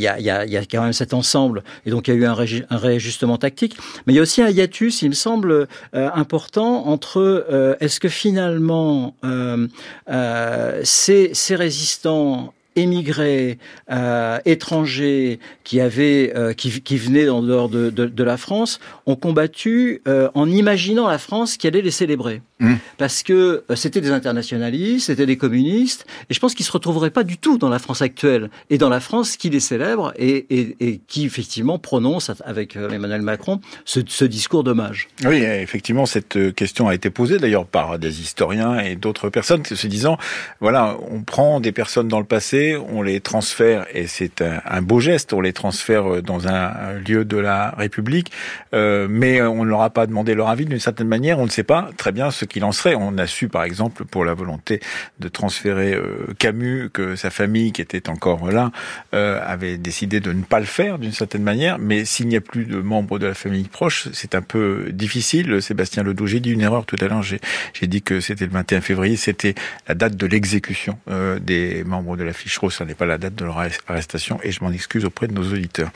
y, 0.00 0.08
a, 0.08 0.20
y, 0.20 0.30
a, 0.30 0.46
y 0.46 0.56
a 0.56 0.60
quand 0.60 0.82
même 0.82 0.92
cet 0.92 1.14
ensemble 1.14 1.49
et 1.86 1.90
donc 1.90 2.08
il 2.08 2.14
y 2.14 2.16
a 2.16 2.16
eu 2.16 2.24
un, 2.24 2.76
réajustement 2.76 3.38
tactique. 3.38 3.76
Mais 4.06 4.12
il 4.12 4.16
y 4.16 4.18
a 4.18 4.22
aussi 4.22 4.42
un 4.42 4.48
hiatus, 4.48 5.02
il 5.02 5.10
me 5.10 5.14
semble, 5.14 5.52
euh, 5.52 5.66
important 6.14 6.86
entre 6.86 7.18
euh, 7.18 7.74
est-ce 7.80 8.00
que 8.00 8.08
finalement 8.08 9.14
euh, 9.24 9.66
ces 10.84 11.32
résistants 11.50 12.52
émigrés, 12.76 13.58
euh, 13.90 14.38
étrangers 14.44 15.38
qui 15.64 15.80
avaient, 15.80 16.32
euh, 16.36 16.52
qui, 16.52 16.80
qui, 16.82 16.96
venaient 16.96 17.28
en 17.28 17.42
dehors 17.42 17.68
de, 17.68 17.90
de, 17.90 18.06
de 18.06 18.24
la 18.24 18.36
France, 18.36 18.80
ont 19.06 19.16
combattu 19.16 20.02
euh, 20.06 20.28
en 20.34 20.48
imaginant 20.48 21.08
la 21.08 21.18
France 21.18 21.56
qui 21.56 21.66
allait 21.66 21.82
les 21.82 21.90
célébrer, 21.90 22.42
mmh. 22.60 22.74
parce 22.98 23.22
que 23.22 23.64
c'était 23.74 24.00
des 24.00 24.10
internationalistes, 24.10 25.06
c'était 25.06 25.26
des 25.26 25.36
communistes, 25.36 26.06
et 26.28 26.34
je 26.34 26.40
pense 26.40 26.54
qu'ils 26.54 26.66
se 26.66 26.72
retrouveraient 26.72 27.10
pas 27.10 27.24
du 27.24 27.38
tout 27.38 27.58
dans 27.58 27.68
la 27.68 27.78
France 27.78 28.02
actuelle 28.02 28.50
et 28.70 28.78
dans 28.78 28.88
la 28.88 29.00
France 29.00 29.36
qui 29.36 29.50
les 29.50 29.60
célèbre 29.60 30.12
et, 30.16 30.46
et, 30.50 30.76
et 30.80 31.00
qui 31.06 31.24
effectivement 31.24 31.78
prononce 31.78 32.30
avec 32.44 32.76
Emmanuel 32.76 33.22
Macron 33.22 33.60
ce, 33.84 34.00
ce 34.06 34.24
discours 34.24 34.64
d'hommage. 34.64 35.08
Oui, 35.24 35.36
effectivement, 35.42 36.06
cette 36.06 36.54
question 36.54 36.88
a 36.88 36.94
été 36.94 37.10
posée 37.10 37.38
d'ailleurs 37.38 37.66
par 37.66 37.98
des 37.98 38.20
historiens 38.20 38.78
et 38.78 38.96
d'autres 38.96 39.28
personnes 39.28 39.64
se 39.64 39.86
disant, 39.86 40.18
voilà, 40.60 40.96
on 41.10 41.22
prend 41.22 41.60
des 41.60 41.72
personnes 41.72 42.08
dans 42.08 42.20
le 42.20 42.24
passé 42.24 42.59
on 42.76 43.02
les 43.02 43.20
transfère, 43.20 43.86
et 43.92 44.06
c'est 44.06 44.42
un, 44.42 44.82
beau 44.82 45.00
geste, 45.00 45.32
on 45.32 45.40
les 45.40 45.52
transfère 45.52 46.14
euh, 46.14 46.22
dans 46.22 46.48
un, 46.48 46.92
lieu 47.06 47.24
de 47.24 47.36
la 47.36 47.70
République, 47.70 48.32
euh, 48.74 49.06
mais 49.08 49.40
on 49.42 49.64
ne 49.64 49.70
leur 49.70 49.82
a 49.82 49.90
pas 49.90 50.06
demandé 50.06 50.34
leur 50.34 50.48
avis 50.48 50.66
d'une 50.66 50.80
certaine 50.80 51.08
manière, 51.08 51.38
on 51.38 51.44
ne 51.44 51.50
sait 51.50 51.62
pas 51.62 51.90
très 51.96 52.12
bien 52.12 52.30
ce 52.30 52.44
qu'il 52.44 52.64
en 52.64 52.72
serait. 52.72 52.94
On 52.94 53.16
a 53.18 53.26
su, 53.26 53.48
par 53.48 53.64
exemple, 53.64 54.04
pour 54.04 54.24
la 54.24 54.34
volonté 54.34 54.80
de 55.18 55.28
transférer 55.28 55.94
euh, 55.94 56.26
Camus, 56.38 56.90
que 56.92 57.16
sa 57.16 57.30
famille, 57.30 57.72
qui 57.72 57.82
était 57.82 58.08
encore 58.08 58.50
là, 58.50 58.70
avait 59.12 59.76
décidé 59.76 60.20
de 60.20 60.32
ne 60.32 60.42
pas 60.42 60.60
le 60.60 60.66
faire 60.66 60.98
d'une 60.98 61.12
certaine 61.12 61.42
manière, 61.42 61.78
mais 61.78 62.04
s'il 62.04 62.28
n'y 62.28 62.36
a 62.36 62.40
plus 62.40 62.64
de 62.64 62.78
membres 62.80 63.18
de 63.18 63.26
la 63.26 63.34
famille 63.34 63.64
proche, 63.64 64.08
c'est 64.12 64.34
un 64.34 64.42
peu 64.42 64.88
difficile. 64.92 65.62
Sébastien 65.62 66.02
Ledoux, 66.02 66.26
j'ai 66.26 66.40
dit 66.40 66.50
une 66.50 66.60
erreur 66.60 66.84
tout 66.84 66.96
à 67.00 67.06
l'heure, 67.06 67.22
j'ai 67.22 67.86
dit 67.86 68.02
que 68.02 68.20
c'était 68.20 68.46
le 68.46 68.52
21 68.52 68.80
février, 68.80 69.16
c'était 69.16 69.54
la 69.88 69.94
date 69.94 70.16
de 70.16 70.26
l'exécution 70.26 70.98
des 71.40 71.84
membres 71.84 72.16
de 72.16 72.24
la 72.24 72.32
fiche 72.32 72.49
Fichereau, 72.50 72.70
ce 72.70 72.82
n'est 72.82 72.94
pas 72.94 73.06
la 73.06 73.16
date 73.16 73.36
de 73.36 73.44
leur 73.44 73.58
arrestation 73.86 74.40
et 74.42 74.50
je 74.50 74.62
m'en 74.64 74.72
excuse 74.72 75.04
auprès 75.04 75.28
de 75.28 75.32
nos 75.32 75.44
auditeurs. 75.44 75.90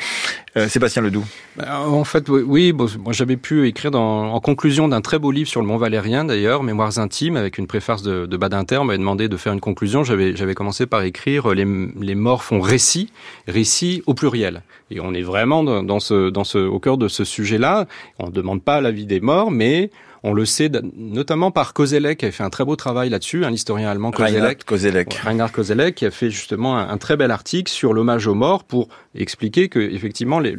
Euh, 0.56 0.68
Sébastien 0.68 1.02
Ledoux. 1.02 1.24
Bah, 1.56 1.80
en 1.80 2.04
fait, 2.04 2.28
oui, 2.28 2.72
moi 2.72 3.12
j'avais 3.12 3.36
pu 3.36 3.66
écrire 3.66 3.92
en 3.94 4.38
conclusion 4.40 4.86
d'un 4.86 5.00
très 5.00 5.18
beau 5.18 5.32
livre 5.32 5.48
sur 5.48 5.60
le 5.60 5.66
Mont 5.66 5.78
Valérien 5.78 6.24
d'ailleurs, 6.24 6.62
Mémoires 6.62 6.98
intimes, 6.98 7.36
avec 7.36 7.58
une 7.58 7.66
préface 7.66 8.02
de, 8.02 8.26
de 8.26 8.36
Badinter, 8.36 8.78
on 8.78 8.84
m'avait 8.84 8.98
demandé 8.98 9.28
de 9.28 9.36
faire 9.36 9.52
une 9.52 9.60
conclusion. 9.60 10.04
J'avais, 10.04 10.54
commencé 10.54 10.86
par 10.86 11.02
écrire 11.02 11.52
les, 11.52 11.66
les 12.00 12.14
morts 12.14 12.44
font 12.44 12.60
récit, 12.60 13.10
récit 13.48 14.02
au 14.06 14.14
pluriel. 14.14 14.62
Et 14.92 15.00
on 15.00 15.12
est 15.12 15.22
vraiment 15.22 15.64
dans 15.64 16.00
ce, 16.00 16.30
dans 16.30 16.44
ce, 16.44 16.58
au 16.58 16.78
cœur 16.78 16.98
de 16.98 17.08
ce 17.08 17.24
sujet-là. 17.24 17.86
On 18.20 18.26
ne 18.26 18.32
demande 18.32 18.62
pas 18.62 18.80
l'avis 18.80 19.06
des 19.06 19.18
morts, 19.18 19.50
mais 19.50 19.90
on 20.24 20.32
le 20.32 20.46
sait 20.46 20.70
notamment 20.96 21.50
par 21.50 21.74
Kozelek, 21.74 22.20
qui 22.20 22.26
a 22.26 22.32
fait 22.32 22.42
un 22.42 22.48
très 22.48 22.64
beau 22.64 22.76
travail 22.76 23.10
là-dessus, 23.10 23.44
un 23.44 23.52
historien 23.52 23.90
allemand 23.90 24.10
Kozelek. 24.10 24.64
Kozelek. 24.64 25.12
Reinhard 25.22 25.52
Kozelek, 25.52 25.94
qui 25.94 26.06
a 26.06 26.10
fait 26.10 26.30
justement 26.30 26.78
un, 26.78 26.96
très 26.96 27.18
bel 27.18 27.30
article 27.30 27.70
sur 27.70 27.92
l'hommage 27.92 28.26
aux 28.26 28.34
morts 28.34 28.64
pour 28.64 28.88
expliquer 29.14 29.68
que 29.68 29.78
effectivement 29.78 30.40
les, 30.40 30.56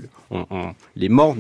les 0.95 1.10
morts 1.10 1.36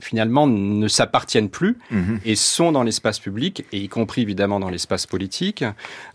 finalement 0.00 0.46
ne 0.46 0.88
s'appartiennent 0.88 1.50
plus 1.50 1.76
mhm. 1.90 2.20
et 2.24 2.36
sont 2.36 2.72
dans 2.72 2.82
l'espace 2.82 3.18
public 3.18 3.66
et 3.70 3.78
y 3.78 3.88
compris 3.88 4.22
évidemment 4.22 4.58
dans 4.58 4.70
l'espace 4.70 5.06
politique. 5.06 5.62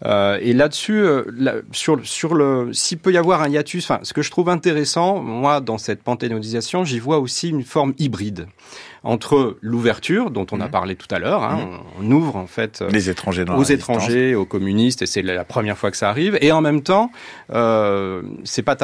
Euh, 0.05 0.39
et 0.41 0.53
là-dessus, 0.53 0.97
euh, 0.97 1.62
sur 1.71 2.00
sur 2.03 2.33
le, 2.33 2.74
s'il 2.74 2.97
peut 2.97 3.13
y 3.13 3.17
avoir 3.17 3.43
un 3.43 3.50
hiatus, 3.50 3.83
enfin, 3.83 4.00
ce 4.01 4.13
que 4.13 4.24
je 4.24 4.31
trouve 4.31 4.50
intéressant, 4.50 5.21
moi, 5.21 5.62
dans 5.62 5.77
cette 5.77 6.01
panthéonisation, 6.01 6.83
j'y 6.83 6.97
vois 6.97 7.19
aussi 7.19 7.50
une 7.50 7.63
forme 7.63 7.93
hybride 8.00 8.47
entre 9.05 9.57
l'ouverture 9.62 10.31
dont 10.31 10.47
on 10.51 10.59
a 10.59 10.65
mhm. 10.65 10.71
parlé 10.71 10.95
tout 10.95 11.07
à 11.12 11.19
l'heure, 11.19 11.43
hein, 11.43 11.57
mhm. 11.57 11.79
on, 12.01 12.12
ouvre 12.12 12.35
en 12.35 12.47
fait 12.47 12.81
euh, 12.81 12.89
les 12.89 13.09
étrangers 13.09 13.45
aux 13.47 13.63
étrangers, 13.63 14.33
aux 14.33 14.45
communistes, 14.45 15.03
et 15.03 15.05
c'est 15.05 15.21
la 15.21 15.45
première 15.45 15.77
fois 15.77 15.91
que 15.91 15.97
ça 15.97 16.09
arrive. 16.09 16.38
Et 16.41 16.51
en 16.51 16.62
même 16.62 16.81
temps, 16.81 17.12
euh, 17.53 18.24
c'est 18.43 18.63
pas 18.63 18.75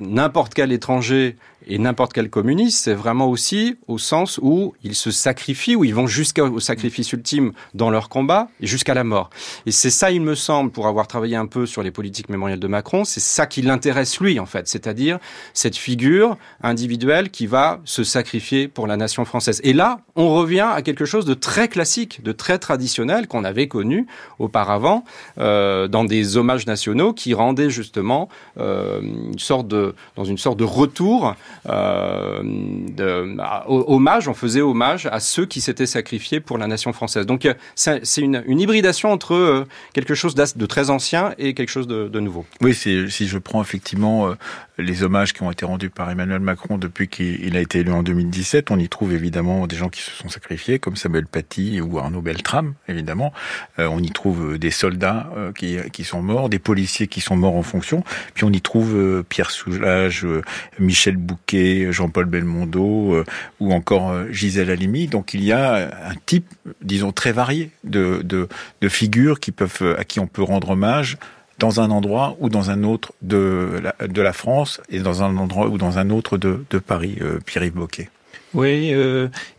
n'importe 0.00 0.54
quel 0.54 0.72
étranger 0.72 1.36
et 1.66 1.78
n'importe 1.78 2.12
quel 2.12 2.30
communiste, 2.30 2.84
c'est 2.84 2.94
vraiment 2.94 3.28
aussi 3.28 3.76
au 3.86 3.98
sens 3.98 4.38
où 4.42 4.74
ils 4.82 4.94
se 4.94 5.10
sacrifient, 5.10 5.76
où 5.76 5.84
ils 5.84 5.94
vont 5.94 6.06
jusqu'au 6.06 6.60
sacrifice 6.60 7.12
ultime 7.12 7.52
dans 7.74 7.90
leur 7.90 8.08
combat, 8.08 8.48
et 8.60 8.66
jusqu'à 8.66 8.94
la 8.94 9.04
mort. 9.04 9.30
Et 9.66 9.70
c'est 9.70 9.90
ça, 9.90 10.10
il 10.10 10.22
me 10.22 10.34
semble, 10.34 10.70
pour 10.70 10.86
avoir 10.86 11.06
travaillé 11.06 11.36
un 11.36 11.46
peu 11.46 11.66
sur 11.66 11.82
les 11.82 11.90
politiques 11.90 12.28
mémorielles 12.28 12.60
de 12.60 12.66
Macron, 12.66 13.04
c'est 13.04 13.20
ça 13.20 13.46
qui 13.46 13.62
l'intéresse 13.62 14.20
lui, 14.20 14.40
en 14.40 14.46
fait, 14.46 14.68
c'est-à-dire 14.68 15.18
cette 15.54 15.76
figure 15.76 16.36
individuelle 16.62 17.30
qui 17.30 17.46
va 17.46 17.80
se 17.84 18.04
sacrifier 18.04 18.68
pour 18.68 18.86
la 18.86 18.96
nation 18.96 19.24
française. 19.24 19.41
Et 19.62 19.72
là, 19.72 20.00
on 20.16 20.34
revient 20.34 20.68
à 20.72 20.82
quelque 20.82 21.04
chose 21.04 21.24
de 21.24 21.34
très 21.34 21.68
classique, 21.68 22.22
de 22.22 22.32
très 22.32 22.58
traditionnel 22.58 23.26
qu'on 23.28 23.44
avait 23.44 23.68
connu 23.68 24.06
auparavant 24.38 25.04
euh, 25.38 25.88
dans 25.88 26.04
des 26.04 26.36
hommages 26.36 26.66
nationaux 26.66 27.12
qui 27.12 27.34
rendaient 27.34 27.70
justement 27.70 28.28
euh, 28.58 29.00
une 29.00 29.38
sorte 29.38 29.68
de, 29.68 29.94
dans 30.16 30.24
une 30.24 30.38
sorte 30.38 30.58
de 30.58 30.64
retour 30.64 31.34
euh, 31.68 32.40
de, 32.42 33.36
hommage, 33.66 34.28
on 34.28 34.34
faisait 34.34 34.60
hommage 34.60 35.06
à 35.06 35.20
ceux 35.20 35.46
qui 35.46 35.60
s'étaient 35.60 35.86
sacrifiés 35.86 36.40
pour 36.40 36.58
la 36.58 36.66
nation 36.66 36.92
française. 36.92 37.26
Donc 37.26 37.46
euh, 37.46 37.54
c'est 37.74 38.02
une, 38.18 38.42
une, 38.46 38.60
hybridation 38.60 39.12
entre 39.12 39.34
euh, 39.34 39.64
quelque 39.92 40.14
chose 40.14 40.34
de 40.34 40.66
très 40.66 40.90
ancien 40.90 41.34
et 41.38 41.54
quelque 41.54 41.70
chose 41.70 41.86
de, 41.86 42.08
de 42.08 42.20
nouveau. 42.20 42.44
Oui, 42.60 42.74
si 42.74 43.08
je 43.08 43.38
prends 43.38 43.62
effectivement 43.62 44.34
les 44.78 45.02
hommages 45.02 45.32
qui 45.32 45.42
ont 45.42 45.50
été 45.50 45.64
rendus 45.64 45.90
par 45.90 46.10
Emmanuel 46.10 46.40
Macron 46.40 46.78
depuis 46.78 47.08
qu'il 47.08 47.56
a 47.56 47.60
été 47.60 47.80
élu 47.80 47.92
en 47.92 48.02
2017, 48.02 48.70
on 48.70 48.78
y 48.78 48.88
trouve 48.88 49.12
évidemment 49.12 49.31
des 49.32 49.76
gens 49.76 49.88
qui 49.88 50.02
se 50.02 50.10
sont 50.10 50.28
sacrifiés, 50.28 50.78
comme 50.78 50.96
Samuel 50.96 51.26
Paty 51.26 51.80
ou 51.80 51.98
Arnaud 51.98 52.22
Beltrame, 52.22 52.74
évidemment. 52.88 53.32
on 53.78 54.02
y 54.02 54.10
trouve 54.10 54.58
des 54.58 54.70
soldats 54.70 55.30
qui, 55.56 55.78
qui 55.92 56.04
sont 56.04 56.22
morts, 56.22 56.48
des 56.48 56.58
policiers 56.58 57.06
qui 57.06 57.20
sont 57.20 57.36
morts 57.36 57.56
en 57.56 57.62
fonction. 57.62 58.04
Puis 58.34 58.44
on 58.44 58.50
y 58.50 58.60
trouve 58.60 59.24
Pierre 59.28 59.50
Soulage, 59.50 60.26
Michel 60.78 61.16
Bouquet, 61.16 61.92
Jean-Paul 61.92 62.26
Belmondo 62.26 63.14
euh, 63.14 63.24
ou 63.60 63.72
encore 63.72 64.10
euh, 64.10 64.30
Gisèle 64.30 64.70
Halimi. 64.70 65.06
Donc 65.06 65.34
il 65.34 65.44
y 65.44 65.52
a 65.52 66.08
un 66.08 66.14
type, 66.26 66.46
disons, 66.80 67.12
très 67.12 67.32
varié 67.32 67.70
de, 67.84 68.22
de, 68.22 68.48
figures 68.88 69.40
qui 69.40 69.52
peuvent, 69.52 69.96
à 69.98 70.04
qui 70.04 70.20
on 70.20 70.26
peut 70.26 70.42
rendre 70.42 70.70
hommage 70.70 71.16
dans 71.58 71.80
un 71.80 71.90
endroit 71.90 72.36
ou 72.40 72.48
dans 72.48 72.70
un 72.70 72.82
autre 72.82 73.12
de 73.22 73.80
la, 73.82 74.06
de 74.06 74.22
la 74.22 74.32
France 74.32 74.80
et 74.88 74.98
dans 74.98 75.22
un 75.22 75.36
endroit 75.36 75.68
ou 75.68 75.78
dans 75.78 75.98
un 75.98 76.10
autre 76.10 76.36
de, 76.36 76.64
de 76.70 76.78
Paris, 76.78 77.18
euh, 77.20 77.38
Pierre-Yves 77.44 77.74
Boquet. 77.74 78.10
Oui, 78.54 78.88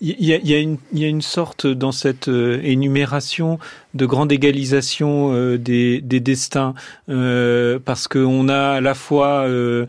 il 0.02 0.26
y, 0.26 0.34
a, 0.34 0.38
y, 0.38 0.54
a 0.54 0.60
y, 0.60 1.04
a, 1.06 1.08
une 1.08 1.22
sorte 1.22 1.66
dans 1.66 1.92
cette 1.92 2.28
énumération 2.28 3.60
de 3.94 4.06
grande 4.06 4.32
égalisation 4.32 5.34
euh, 5.34 5.58
des, 5.58 6.02
des, 6.02 6.20
destins, 6.20 6.74
euh, 7.10 7.80
parce 7.84 8.08
qu'on 8.08 8.50
a 8.50 8.72
à 8.72 8.82
la 8.82 8.96
fois 8.96 9.46
euh, 9.48 9.86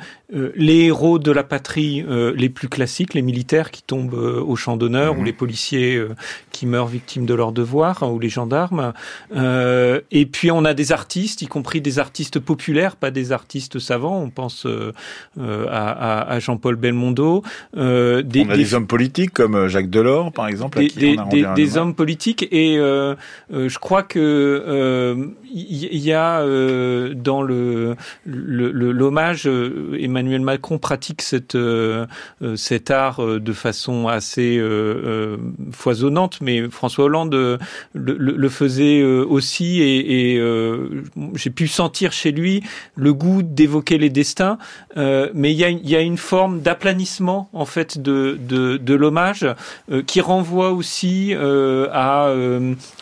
les 0.56 0.86
héros 0.86 1.18
de 1.18 1.30
la 1.30 1.42
patrie 1.44 2.04
les 2.34 2.48
plus 2.48 2.68
classiques, 2.68 3.14
les 3.14 3.22
militaires 3.22 3.70
qui 3.70 3.82
tombent 3.82 4.14
au 4.14 4.56
champ 4.56 4.76
d'honneur, 4.76 5.14
ou 5.14 5.20
mhm. 5.20 5.24
les 5.26 5.32
policiers 5.32 6.02
qui 6.50 6.66
meurent 6.66 6.88
victimes 6.88 7.24
de 7.24 7.34
leur 7.34 7.52
devoir, 7.52 8.02
ou 8.02 8.18
les 8.18 8.30
gendarmes. 8.30 8.92
et 9.32 10.26
puis 10.26 10.50
on 10.50 10.64
a 10.64 10.74
des 10.74 10.90
artistes, 10.90 11.42
y 11.42 11.46
compris 11.46 11.80
des 11.80 12.00
artistes 12.00 12.40
populaires, 12.40 12.96
pas 12.96 13.12
des 13.12 13.30
artistes 13.30 13.78
savants. 13.78 14.20
On 14.20 14.30
pense 14.30 14.66
à, 15.38 16.32
à, 16.32 16.38
Jean-Paul 16.40 16.74
Belmondo. 16.76 17.44
des, 17.74 18.44
on 18.44 18.50
a 18.50 18.56
des, 18.56 18.74
hommes 18.74 18.88
politiques 18.88 19.32
comme 19.32 19.68
Jacques 19.68 19.90
Delors, 19.90 20.32
par 20.32 20.48
exemple. 20.48 20.78
Des, 20.78 20.88
qui 20.88 21.16
on 21.16 21.54
des 21.54 21.76
hommes 21.76 21.94
politiques 21.94 22.48
et 22.50 22.76
je 22.76 23.78
crois 23.78 23.93
crois 23.94 24.02
que 24.02 24.18
euh, 24.66 25.26
y, 25.52 26.10
a 26.10 26.40
euh, 26.40 27.14
dans 27.14 27.42
le 27.42 27.94
l'hommage, 28.26 29.46
euh, 29.46 29.96
Emmanuel 30.00 30.40
Macron 30.40 30.78
pratique 30.78 31.22
cet 31.22 31.54
art 32.90 33.20
de 33.24 33.52
façon 33.52 34.08
assez 34.08 34.60
foisonnante, 35.70 36.40
mais 36.40 36.68
François 36.70 37.04
Hollande 37.04 37.34
le, 37.34 37.60
le, 37.94 38.48
faisait 38.48 39.04
aussi 39.04 39.80
et, 39.80 40.42
j'ai 41.34 41.50
pu 41.50 41.68
sentir 41.68 42.10
chez 42.10 42.32
lui 42.32 42.64
le 42.96 43.14
goût 43.14 43.42
d'évoquer 43.42 43.98
les 43.98 44.10
destins, 44.10 44.58
mais 44.96 45.52
il 45.52 45.88
y 45.88 45.94
a, 45.94 46.00
une 46.00 46.18
forme 46.18 46.62
d'aplanissement 46.62 47.48
en 47.52 47.64
fait 47.64 47.98
de 47.98 48.94
l'hommage 48.94 49.46
qui 50.08 50.20
renvoie 50.20 50.72
aussi 50.72 51.32
à 51.34 52.34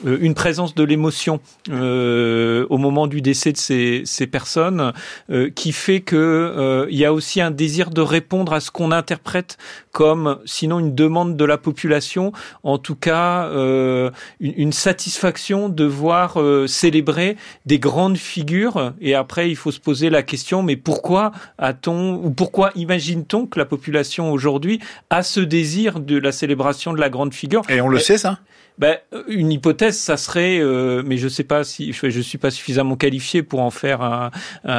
une 0.05 0.35
présence 0.35 0.75
de 0.75 0.82
de 0.83 0.89
l'émotion 0.89 1.41
euh, 1.71 2.67
au 2.71 2.77
moment 2.77 3.07
du 3.07 3.21
décès 3.21 3.53
de 3.53 3.57
ces, 3.57 4.03
ces 4.05 4.27
personnes, 4.27 4.93
euh, 5.31 5.49
qui 5.49 5.73
fait 5.73 6.01
que 6.01 6.17
euh, 6.17 6.87
il 6.91 6.99
y 6.99 7.05
a 7.05 7.13
aussi 7.13 7.41
un 7.41 7.53
désir 7.53 7.91
de 7.91 8.01
répondre 8.01 8.53
à 8.53 8.61
ce 8.61 8.71
qu'on 8.73 8.91
interprète 8.91 9.59
comme, 9.93 10.39
sinon 10.45 10.81
une 10.81 10.95
demande 10.95 11.37
de 11.37 11.45
la 11.45 11.59
population, 11.59 12.33
en 12.65 12.79
tout 12.79 12.97
cas 12.97 13.51
une, 13.53 14.11
une, 14.41 14.73
satisfaction 14.73 15.69
de 15.69 15.85
voir 15.85 16.39
célébrer 16.67 17.37
des 17.67 17.79
grandes 17.79 18.17
figures. 18.17 18.95
Et 19.03 19.15
après, 19.15 19.51
il 19.51 19.57
faut 19.57 19.71
se 19.71 19.81
poser 19.81 20.09
la 20.09 20.23
question, 20.23 20.63
mais 20.63 20.77
pourquoi 20.77 21.33
a-t-on 21.59 22.15
ou 22.15 22.31
pourquoi 22.31 22.71
imagine-t-on 22.75 23.47
que 23.47 23.59
la 23.59 23.67
population 23.67 24.33
aujourd'hui 24.33 24.81
a 25.11 25.23
ce 25.23 25.41
désir 25.41 26.01
de 26.01 26.17
la 26.17 26.33
célébration 26.33 26.95
de 26.95 27.01
la 27.01 27.11
grande 27.11 27.35
figure? 27.35 27.63
Et 27.69 27.83
on 27.83 27.89
le 27.89 27.99
sait 27.99 28.17
ça? 28.17 28.39
Ben, 28.79 28.97
une 29.29 29.53
hypothèse, 29.53 29.99
ça 29.99 30.17
serait 30.17 30.59
euh, 30.59 31.03
mais 31.05 31.17
je 31.19 31.29
sais 31.29 31.45
pas 31.45 31.63
si 31.65 31.93
je, 31.93 32.11
je 32.11 32.21
suis 32.21 32.39
pas 32.39 32.51
suffisamment 32.51 32.97
qualifié 32.97 33.43
pour 33.43 33.61
en 33.61 33.71
faire 33.71 34.03
un, 34.03 34.31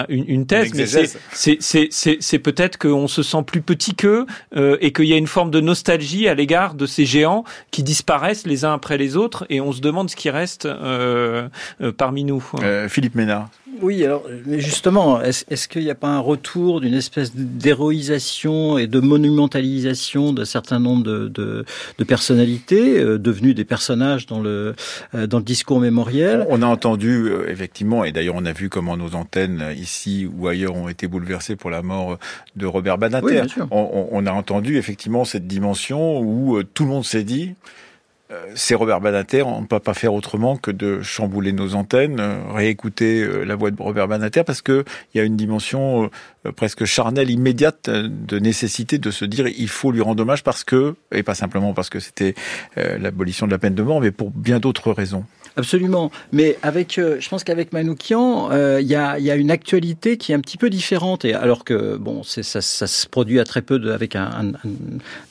une, 0.09 0.25
une, 0.27 0.45
thèse. 0.45 0.73
mais 0.73 0.85
c'est 0.85 1.89
c'est 2.19 2.39
peut-être 2.39 2.77
qu'on 2.77 3.07
se 3.07 3.23
sent 3.23 3.43
plus 3.45 3.61
petit 3.61 3.95
qu'eux 3.95 4.25
euh, 4.55 4.77
et 4.81 4.91
qu'il 4.91 5.05
y 5.05 5.13
a 5.13 5.17
une 5.17 5.27
forme 5.27 5.51
de 5.51 5.61
nostalgie 5.61 6.27
à 6.27 6.33
l'égard 6.33 6.73
de 6.73 6.85
ces 6.85 7.05
géants 7.05 7.43
qui 7.71 7.83
disparaissent 7.83 8.47
les 8.47 8.65
uns 8.65 8.73
après 8.73 8.97
les 8.97 9.15
autres 9.15 9.45
et 9.49 9.61
on 9.61 9.71
se 9.71 9.81
demande 9.81 10.09
ce 10.09 10.15
qui 10.15 10.29
reste 10.29 10.65
euh, 10.65 11.47
euh 11.81 11.91
parmi 11.91 12.23
nous. 12.23 12.43
Philippe 12.89 13.15
Ménard. 13.15 13.49
Oui, 13.81 14.03
alors 14.05 14.25
justement, 14.57 15.21
est-ce 15.21 15.67
qu'il 15.67 15.83
n'y 15.83 15.89
a 15.89 15.95
pas 15.95 16.09
un 16.09 16.19
retour 16.19 16.81
d'une 16.81 16.93
espèce 16.93 17.35
d'héroïsation 17.35 18.77
et 18.77 18.87
de 18.87 18.99
monumentalisation 18.99 20.33
d'un 20.33 20.45
certain 20.45 20.79
nombre 20.79 21.03
de, 21.03 21.27
de, 21.27 21.65
de 21.97 22.03
personnalités 22.03 22.99
euh, 22.99 23.17
devenues 23.17 23.53
des 23.53 23.65
personnages 23.65 24.25
dans 24.25 24.39
le 24.39 24.75
euh, 25.15 25.27
dans 25.27 25.37
le 25.37 25.43
discours 25.43 25.79
mémoriel? 25.79 26.45
On 26.49 26.61
a 26.61 26.67
entendu 26.67 27.27
euh, 27.27 27.49
effectivement, 27.49 28.03
et 28.03 28.11
d'ailleurs 28.11 28.35
on 28.37 28.45
a 28.45 28.53
vu 28.53 28.69
comment 28.69 28.97
nos 28.97 29.15
antennes 29.15 29.63
ici 29.75 30.29
ou 30.37 30.47
ailleurs 30.47 30.75
ont 30.75 30.89
été 30.89 31.07
bouleversées 31.07 31.55
pour 31.55 31.69
la 31.69 31.81
mort 31.81 32.19
de 32.55 32.65
Robert 32.65 32.97
Banater. 32.97 33.43
on, 33.71 34.07
on, 34.11 34.25
a 34.25 34.31
entendu 34.31 34.77
effectivement 34.77 35.25
cette 35.25 35.47
dimension 35.47 36.19
où 36.19 36.61
tout 36.63 36.83
le 36.83 36.89
monde 36.89 37.05
s'est 37.05 37.23
dit 37.23 37.55
c'est 38.55 38.75
Robert 38.75 39.01
Banater, 39.01 39.43
on 39.43 39.61
ne 39.61 39.65
peut 39.65 39.79
pas 39.79 39.93
faire 39.93 40.13
autrement 40.13 40.57
que 40.57 40.71
de 40.71 41.01
chambouler 41.01 41.53
nos 41.53 41.75
antennes, 41.75 42.19
euh, 42.19 42.39
réécouter 42.51 43.21
euh, 43.21 43.43
la 43.43 43.55
voix 43.55 43.71
de 43.71 43.81
Robert 43.81 44.07
Banater, 44.07 44.43
parce 44.43 44.61
qu'il 44.61 44.83
y 45.15 45.19
a 45.19 45.23
une 45.23 45.35
dimension 45.35 46.09
presque 46.55 46.85
charnelle, 46.85 47.29
immédiate, 47.29 47.89
de 47.89 48.39
nécessité 48.39 48.97
de 48.97 49.11
se 49.11 49.25
dire 49.25 49.47
il 49.47 49.69
faut 49.69 49.91
lui 49.91 50.01
rendre 50.01 50.23
hommage 50.23 50.43
parce 50.43 50.63
que, 50.63 50.95
et 51.11 51.23
pas 51.23 51.35
simplement 51.35 51.73
parce 51.73 51.89
que 51.89 51.99
c'était 51.99 52.35
l'abolition 52.75 53.45
de 53.45 53.51
la 53.51 53.57
peine 53.57 53.75
de 53.75 53.83
mort, 53.83 54.01
mais 54.01 54.11
pour 54.11 54.31
bien 54.31 54.59
d'autres 54.59 54.91
raisons. 54.91 55.25
Absolument. 55.55 56.09
Mais 56.31 56.57
avec, 56.63 56.97
euh, 56.97 57.17
je 57.19 57.29
pense 57.29 57.43
qu'avec 57.43 57.73
Manoukian, 57.73 58.49
euh, 58.51 58.81
il 58.81 58.87
y, 58.87 58.95
a, 58.95 59.19
y, 59.19 59.29
a, 59.29 59.35
une 59.35 59.51
actualité 59.51 60.17
qui 60.17 60.31
est 60.31 60.35
un 60.35 60.39
petit 60.39 60.57
peu 60.57 60.71
différente. 60.71 61.25
Et 61.25 61.35
alors 61.35 61.63
que 61.63 61.95
bon, 61.97 62.23
ça, 62.23 62.41
ça, 62.43 62.87
se 62.87 63.07
produit 63.07 63.39
à 63.39 63.43
très 63.43 63.61
peu 63.61 63.77
de, 63.77 63.91
avec 63.91 64.15
un, 64.15 64.23
un, 64.23 64.53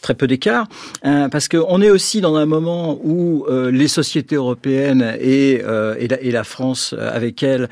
très 0.00 0.14
peu 0.14 0.28
d'écart, 0.28 0.68
hein, 1.02 1.28
parce 1.28 1.48
qu'on 1.48 1.82
est 1.82 1.90
aussi 1.90 2.20
dans 2.20 2.36
un 2.36 2.46
moment 2.46 3.00
où 3.02 3.46
euh, 3.48 3.72
les 3.72 3.88
sociétés 3.88 4.36
européennes 4.36 5.16
et, 5.20 5.54
et 5.54 6.08
la, 6.08 6.20
et, 6.20 6.30
la, 6.30 6.44
France 6.44 6.94
avec 6.98 7.42
elles 7.42 7.68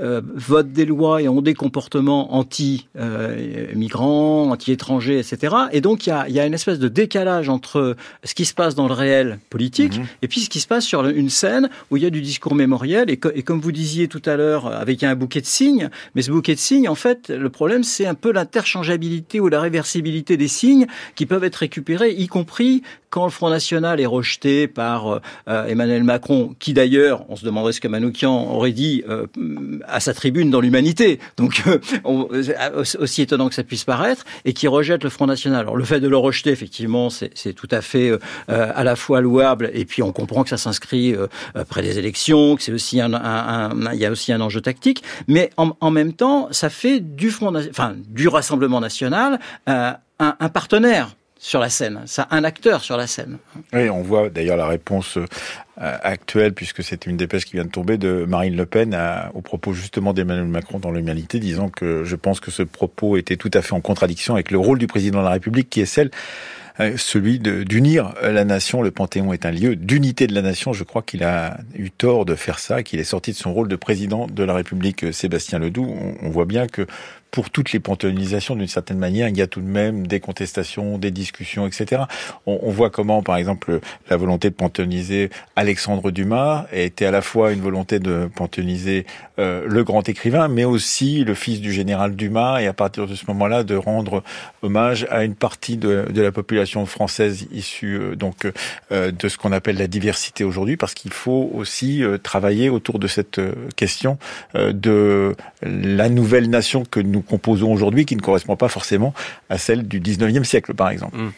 votent 0.00 0.72
des 0.72 0.86
lois 0.86 1.22
et 1.22 1.28
ont 1.28 1.40
des 1.40 1.54
comportements 1.54 2.34
anti-migrants, 2.34 4.50
anti-étrangers, 4.50 5.20
etc. 5.20 5.54
Et 5.72 5.80
donc 5.80 6.06
il 6.06 6.10
y 6.10 6.12
a, 6.12 6.28
y 6.28 6.40
a, 6.40 6.46
une 6.46 6.54
espèce 6.54 6.80
de 6.80 6.88
décalage 6.88 7.48
entre 7.48 7.94
ce 8.24 8.34
qui 8.34 8.44
se 8.44 8.54
passe 8.54 8.74
dans 8.74 8.88
le 8.88 8.94
réel 8.94 9.38
politique 9.50 9.98
mmh. 9.98 10.06
et 10.22 10.28
puis 10.28 10.40
ce 10.40 10.50
qui 10.50 10.60
se 10.60 10.66
passe 10.66 10.84
sur 10.84 11.06
une 11.06 11.27
scène 11.30 11.68
où 11.90 11.96
il 11.96 12.02
y 12.02 12.06
a 12.06 12.10
du 12.10 12.20
discours 12.20 12.54
mémoriel 12.54 13.10
et, 13.10 13.16
comme 13.16 13.60
vous 13.60 13.72
disiez 13.72 14.08
tout 14.08 14.22
à 14.24 14.36
l'heure, 14.36 14.66
avec 14.74 15.02
un 15.02 15.14
bouquet 15.14 15.40
de 15.40 15.46
signes. 15.46 15.90
Mais 16.14 16.22
ce 16.22 16.30
bouquet 16.30 16.54
de 16.54 16.60
signes, 16.60 16.88
en 16.88 16.94
fait, 16.94 17.30
le 17.30 17.50
problème, 17.50 17.84
c'est 17.84 18.06
un 18.06 18.14
peu 18.14 18.32
l'interchangeabilité 18.32 19.40
ou 19.40 19.48
la 19.48 19.60
réversibilité 19.60 20.36
des 20.36 20.48
signes 20.48 20.86
qui 21.14 21.26
peuvent 21.26 21.44
être 21.44 21.56
récupérés, 21.56 22.12
y 22.12 22.26
compris 22.26 22.82
quand 23.10 23.24
le 23.24 23.30
Front 23.30 23.50
National 23.50 24.00
est 24.00 24.06
rejeté 24.06 24.68
par 24.68 25.08
euh, 25.08 25.20
euh, 25.48 25.66
Emmanuel 25.66 26.04
Macron, 26.04 26.54
qui 26.58 26.74
d'ailleurs, 26.74 27.24
on 27.28 27.36
se 27.36 27.44
demanderait 27.44 27.72
ce 27.72 27.80
que 27.80 27.88
Manoukian 27.88 28.50
aurait 28.52 28.72
dit 28.72 29.02
euh, 29.08 29.26
à 29.86 30.00
sa 30.00 30.14
tribune 30.14 30.50
dans 30.50 30.60
l'Humanité, 30.60 31.18
donc 31.36 31.62
aussi 32.98 33.22
étonnant 33.22 33.48
que 33.48 33.54
ça 33.54 33.64
puisse 33.64 33.84
paraître, 33.84 34.24
et 34.44 34.52
qui 34.52 34.68
rejette 34.68 35.04
le 35.04 35.10
Front 35.10 35.26
National. 35.26 35.60
Alors 35.60 35.76
le 35.76 35.84
fait 35.84 36.00
de 36.00 36.08
le 36.08 36.16
rejeter, 36.16 36.50
effectivement, 36.50 37.08
c'est 37.10 37.52
tout 37.54 37.68
à 37.70 37.80
fait 37.80 38.12
à 38.48 38.84
la 38.84 38.96
fois 38.96 39.20
louable, 39.20 39.70
et 39.72 39.84
puis 39.84 40.02
on 40.02 40.12
comprend 40.12 40.42
que 40.42 40.50
ça 40.50 40.56
s'inscrit 40.56 41.14
après 41.54 41.82
des 41.82 41.98
élections, 41.98 42.56
que 42.56 42.62
c'est 42.62 42.72
aussi 42.72 43.00
un, 43.00 43.10
il 43.92 43.98
y 43.98 44.06
a 44.06 44.10
aussi 44.10 44.32
un 44.32 44.40
enjeu 44.40 44.60
tactique, 44.60 45.02
mais 45.26 45.50
en, 45.56 45.90
même 45.90 46.12
temps, 46.12 46.48
ça 46.50 46.70
fait 46.70 47.00
du 47.00 47.30
Front, 47.30 47.54
enfin 47.70 47.94
du 48.08 48.28
Rassemblement 48.28 48.80
National 48.80 49.38
un, 49.66 49.96
un 50.18 50.48
partenaire 50.48 51.14
sur 51.38 51.60
la 51.60 51.70
scène, 51.70 52.02
ça 52.06 52.26
un 52.30 52.42
acteur 52.42 52.82
sur 52.82 52.96
la 52.96 53.06
scène. 53.06 53.38
Oui, 53.72 53.88
on 53.88 54.02
voit 54.02 54.28
d'ailleurs 54.28 54.56
la 54.56 54.66
réponse 54.66 55.16
euh, 55.16 55.26
actuelle, 55.76 56.52
puisque 56.52 56.82
c'est 56.82 57.06
une 57.06 57.16
dépêche 57.16 57.44
qui 57.44 57.52
vient 57.52 57.64
de 57.64 57.70
tomber, 57.70 57.96
de 57.96 58.24
Marine 58.28 58.56
Le 58.56 58.66
Pen 58.66 58.98
au 59.34 59.40
propos 59.40 59.72
justement 59.72 60.12
d'Emmanuel 60.12 60.46
Macron 60.46 60.80
dans 60.80 60.90
l'humanité, 60.90 61.38
disant 61.38 61.68
que 61.68 62.02
je 62.04 62.16
pense 62.16 62.40
que 62.40 62.50
ce 62.50 62.64
propos 62.64 63.16
était 63.16 63.36
tout 63.36 63.50
à 63.54 63.62
fait 63.62 63.72
en 63.72 63.80
contradiction 63.80 64.34
avec 64.34 64.50
le 64.50 64.58
rôle 64.58 64.78
du 64.78 64.88
président 64.88 65.20
de 65.20 65.24
la 65.24 65.30
République, 65.30 65.70
qui 65.70 65.80
est 65.80 65.86
celle 65.86 66.08
euh, 66.08 66.10
celui 66.96 67.38
d'unir 67.40 68.14
la 68.22 68.44
nation. 68.44 68.82
Le 68.82 68.90
Panthéon 68.90 69.32
est 69.32 69.46
un 69.46 69.50
lieu 69.50 69.74
d'unité 69.74 70.26
de 70.26 70.34
la 70.34 70.42
nation. 70.42 70.72
Je 70.72 70.84
crois 70.84 71.02
qu'il 71.02 71.24
a 71.24 71.58
eu 71.74 71.90
tort 71.90 72.24
de 72.24 72.34
faire 72.34 72.58
ça, 72.58 72.82
qu'il 72.82 73.00
est 73.00 73.04
sorti 73.04 73.32
de 73.32 73.36
son 73.36 73.52
rôle 73.52 73.68
de 73.68 73.76
président 73.76 74.26
de 74.26 74.44
la 74.44 74.54
République, 74.54 75.04
euh, 75.04 75.12
Sébastien 75.12 75.58
Ledoux. 75.58 75.92
On, 76.22 76.28
voit 76.30 76.44
bien 76.44 76.66
que 76.66 76.86
pour 77.30 77.50
toutes 77.50 77.72
les 77.72 77.80
panthéonisations, 77.80 78.56
d'une 78.56 78.68
certaine 78.68 78.98
manière, 78.98 79.28
il 79.28 79.36
y 79.36 79.42
a 79.42 79.46
tout 79.46 79.60
de 79.60 79.66
même 79.66 80.06
des 80.06 80.20
contestations, 80.20 80.98
des 80.98 81.10
discussions, 81.10 81.66
etc. 81.66 82.02
On, 82.46 82.58
on 82.62 82.70
voit 82.70 82.90
comment, 82.90 83.22
par 83.22 83.36
exemple, 83.36 83.80
la 84.08 84.16
volonté 84.16 84.50
de 84.50 84.54
panthéoniser 84.54 85.30
Alexandre 85.56 86.10
Dumas 86.10 86.66
était 86.72 87.06
à 87.06 87.10
la 87.10 87.22
fois 87.22 87.52
une 87.52 87.60
volonté 87.60 87.98
de 87.98 88.28
panthéoniser 88.34 89.06
euh, 89.38 89.64
le 89.68 89.84
grand 89.84 90.08
écrivain, 90.08 90.48
mais 90.48 90.64
aussi 90.64 91.22
le 91.24 91.34
fils 91.34 91.60
du 91.60 91.72
général 91.72 92.16
Dumas, 92.16 92.60
et 92.60 92.66
à 92.66 92.72
partir 92.72 93.06
de 93.06 93.14
ce 93.14 93.24
moment-là, 93.28 93.62
de 93.62 93.76
rendre 93.76 94.22
hommage 94.62 95.06
à 95.10 95.24
une 95.24 95.34
partie 95.34 95.76
de, 95.76 96.06
de 96.12 96.22
la 96.22 96.32
population 96.32 96.86
française 96.86 97.46
issue 97.52 97.98
euh, 97.98 98.16
donc 98.16 98.46
euh, 98.90 99.12
de 99.12 99.28
ce 99.28 99.38
qu'on 99.38 99.52
appelle 99.52 99.76
la 99.76 99.86
diversité 99.86 100.44
aujourd'hui, 100.44 100.76
parce 100.76 100.94
qu'il 100.94 101.12
faut 101.12 101.50
aussi 101.54 102.02
travailler 102.22 102.68
autour 102.68 102.98
de 102.98 103.06
cette 103.06 103.40
question 103.76 104.18
de 104.54 105.34
la 105.62 106.08
nouvelle 106.08 106.50
nation 106.50 106.84
que 106.84 107.00
nous 107.00 107.17
nous 107.18 107.22
composons 107.22 107.72
aujourd'hui 107.72 108.06
qui 108.06 108.16
ne 108.16 108.20
correspond 108.20 108.56
pas 108.56 108.68
forcément 108.68 109.12
à 109.48 109.58
celle 109.58 109.86
du 109.86 110.00
19e 110.00 110.44
siècle, 110.44 110.74
par 110.74 110.90
exemple. 110.90 111.16
Mmh. 111.16 111.32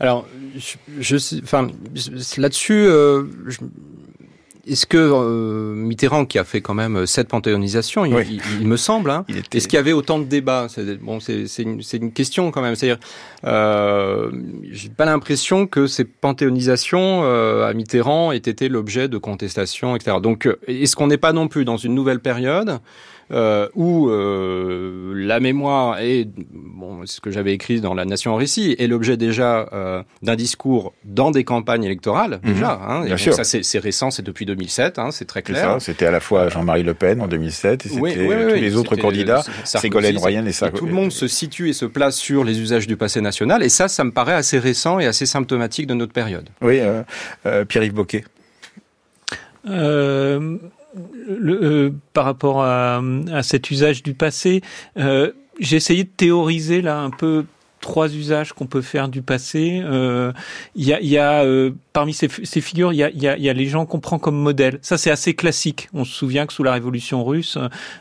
Alors, 0.00 0.26
je, 1.00 1.16
enfin, 1.42 1.68
là-dessus, 2.36 2.84
euh, 2.86 3.24
est-ce 4.66 4.86
que 4.86 4.96
euh, 4.98 5.74
Mitterrand, 5.74 6.26
qui 6.26 6.38
a 6.38 6.44
fait 6.44 6.60
quand 6.60 6.74
même 6.74 7.06
cette 7.06 7.28
panthéonisation, 7.28 8.04
il, 8.04 8.40
il, 8.60 8.66
me 8.66 8.76
semble, 8.76 9.10
hein, 9.10 9.24
est-ce 9.52 9.68
qu'il 9.68 9.76
y 9.76 9.80
avait 9.80 9.92
autant 9.92 10.18
de 10.18 10.24
débats? 10.24 10.66
Bon, 11.00 11.20
c'est 11.20 11.44
une, 11.58 11.80
une, 11.92 12.12
question 12.12 12.50
quand 12.50 12.62
même. 12.62 12.74
C'est-à-dire, 12.74 12.98
euh, 13.44 14.30
j'ai 14.72 14.88
pas 14.88 15.04
l'impression 15.04 15.66
que 15.66 15.86
ces 15.86 16.04
panthéonisations 16.04 17.22
euh, 17.22 17.68
à 17.68 17.74
Mitterrand 17.74 18.32
aient 18.32 18.38
été 18.38 18.68
l'objet 18.68 19.08
de 19.08 19.18
contestations, 19.18 19.94
etc. 19.94 20.16
Donc, 20.20 20.48
est-ce 20.66 20.96
qu'on 20.96 21.06
n'est 21.06 21.16
pas 21.16 21.32
non 21.32 21.46
plus 21.46 21.64
dans 21.64 21.76
une 21.76 21.94
nouvelle 21.94 22.20
période 22.20 22.80
euh, 23.32 23.68
où 23.74 24.08
euh, 24.08 25.12
la 25.16 25.40
mémoire 25.40 25.98
est, 25.98 26.28
bon, 26.52 27.04
ce 27.06 27.20
que 27.20 27.30
j'avais 27.30 27.52
écrit 27.52 27.80
dans 27.80 27.94
La 27.94 28.04
Nation 28.04 28.32
en 28.32 28.36
récit, 28.36 28.76
est 28.78 28.86
l'objet 28.86 29.16
déjà 29.16 29.68
euh, 29.72 30.02
d'un 30.22 30.36
discours 30.36 30.92
dans 31.04 31.32
des 31.32 31.42
campagnes 31.42 31.84
électorales, 31.84 32.40
mhm. 32.44 32.52
déjà. 32.52 32.80
Hein, 32.86 33.04
Bien 33.04 33.16
sûr. 33.16 33.34
Ça, 33.34 33.42
c'est 33.44 33.78
récent, 33.78 34.10
c'est 34.10 34.22
depuis 34.22 34.46
2007, 34.46 34.98
hein, 34.98 35.10
c'est 35.10 35.24
très 35.24 35.42
clair. 35.42 35.76
C'était 35.80 36.06
à 36.06 36.10
la 36.10 36.20
fois 36.20 36.48
Jean-Marie 36.48 36.84
Le 36.84 36.94
Pen 36.94 37.20
en 37.20 37.26
2007, 37.26 37.86
et 37.86 37.88
c'était 37.88 37.98
tous 37.98 38.54
les 38.54 38.76
autres 38.76 38.96
candidats, 38.96 39.42
Ségolène 39.64 40.18
Royal 40.18 40.46
et 40.46 40.52
ça. 40.52 40.70
tout 40.70 40.86
le 40.86 40.92
monde 40.92 41.10
se 41.10 41.26
situe 41.26 41.70
et 41.70 41.72
se 41.72 41.84
place 41.84 42.16
sur 42.16 42.44
les 42.44 42.60
usages 42.60 42.86
du 42.86 42.96
passé 42.96 43.20
national, 43.20 43.62
et 43.62 43.68
ça, 43.68 43.88
ça 43.88 44.04
me 44.04 44.12
paraît 44.12 44.34
assez 44.34 44.58
récent 44.58 45.00
et 45.00 45.06
assez 45.06 45.26
symptomatique 45.26 45.86
de 45.86 45.94
notre 45.94 46.12
période. 46.12 46.48
Oui, 46.62 46.80
Pierre-Yves 47.68 47.94
Boquet. 47.94 48.24
Euh, 49.68 50.58
euh, 50.96 51.90
par 52.12 52.24
rapport 52.24 52.62
à, 52.62 53.02
à, 53.32 53.42
cet 53.42 53.70
usage 53.70 54.02
du 54.02 54.14
passé, 54.14 54.62
euh, 54.96 55.32
j'ai 55.60 55.76
essayé 55.76 56.04
de 56.04 56.08
théoriser 56.08 56.82
là 56.82 57.00
un 57.00 57.10
peu 57.10 57.44
trois 57.86 58.12
usages 58.12 58.52
qu'on 58.52 58.66
peut 58.66 58.82
faire 58.82 59.08
du 59.08 59.22
passé. 59.22 59.80
Euh, 59.84 60.32
il 60.74 60.84
y 60.84 60.92
a, 60.92 61.00
y 61.00 61.18
a 61.18 61.44
euh, 61.44 61.70
parmi 61.92 62.12
ces, 62.12 62.28
ces 62.42 62.60
figures, 62.60 62.92
il 62.92 62.96
y 62.96 63.04
a, 63.04 63.10
y, 63.10 63.28
a, 63.28 63.38
y 63.38 63.48
a, 63.48 63.52
les 63.52 63.66
gens 63.66 63.86
qu'on 63.86 64.00
prend 64.00 64.18
comme 64.18 64.36
modèle. 64.36 64.80
Ça, 64.82 64.98
c'est 64.98 65.10
assez 65.12 65.34
classique. 65.34 65.88
On 65.94 66.04
se 66.04 66.12
souvient 66.12 66.46
que 66.46 66.52
sous 66.52 66.64
la 66.64 66.72
Révolution 66.72 67.24
russe, 67.24 67.58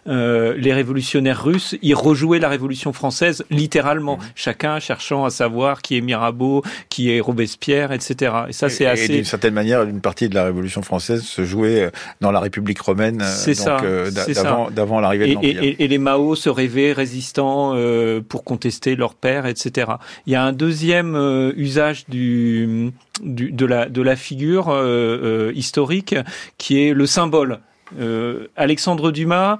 euh, 0.07 0.55
les 0.57 0.73
révolutionnaires 0.73 1.43
russes, 1.43 1.75
ils 1.83 1.93
rejouaient 1.93 2.39
la 2.39 2.49
Révolution 2.49 2.93
française 2.93 3.45
littéralement, 3.51 4.17
mmh. 4.17 4.21
chacun 4.33 4.79
cherchant 4.79 5.23
à 5.23 5.29
savoir 5.29 5.83
qui 5.83 5.97
est 5.97 6.01
Mirabeau, 6.01 6.63
qui 6.89 7.11
est 7.11 7.19
Robespierre, 7.19 7.91
etc. 7.91 8.33
Et 8.49 8.53
ça, 8.53 8.69
c'est 8.69 8.87
assez. 8.87 9.05
Et 9.05 9.17
d'une 9.17 9.23
certaine 9.23 9.53
manière, 9.53 9.83
une 9.83 10.01
partie 10.01 10.29
de 10.29 10.35
la 10.35 10.45
Révolution 10.45 10.81
française 10.81 11.21
se 11.21 11.45
jouait 11.45 11.91
dans 12.21 12.31
la 12.31 12.39
République 12.39 12.81
romaine, 12.81 13.21
c'est 13.23 13.53
ça, 13.53 13.77
d'avant 14.71 14.99
l'arrivée 14.99 15.27
de 15.27 15.33
l'Empire. 15.35 15.63
Et, 15.63 15.83
et, 15.83 15.87
les 15.87 15.97
Mao 15.99 16.33
se 16.33 16.49
rêvaient 16.49 16.91
résistants 16.91 17.75
pour 18.27 18.43
contester 18.43 18.95
leur 18.95 19.13
père, 19.13 19.45
etc. 19.45 19.74
Il 20.25 20.33
y 20.33 20.35
a 20.35 20.43
un 20.43 20.53
deuxième 20.53 21.15
euh, 21.15 21.53
usage 21.55 22.05
du, 22.07 22.91
de, 23.21 23.65
la, 23.65 23.89
de 23.89 24.01
la 24.01 24.15
figure 24.15 24.69
euh, 24.69 25.49
euh, 25.49 25.51
historique 25.55 26.15
qui 26.57 26.81
est 26.81 26.93
le 26.93 27.05
symbole. 27.05 27.59
Alexandre 28.55 29.11
Dumas 29.11 29.59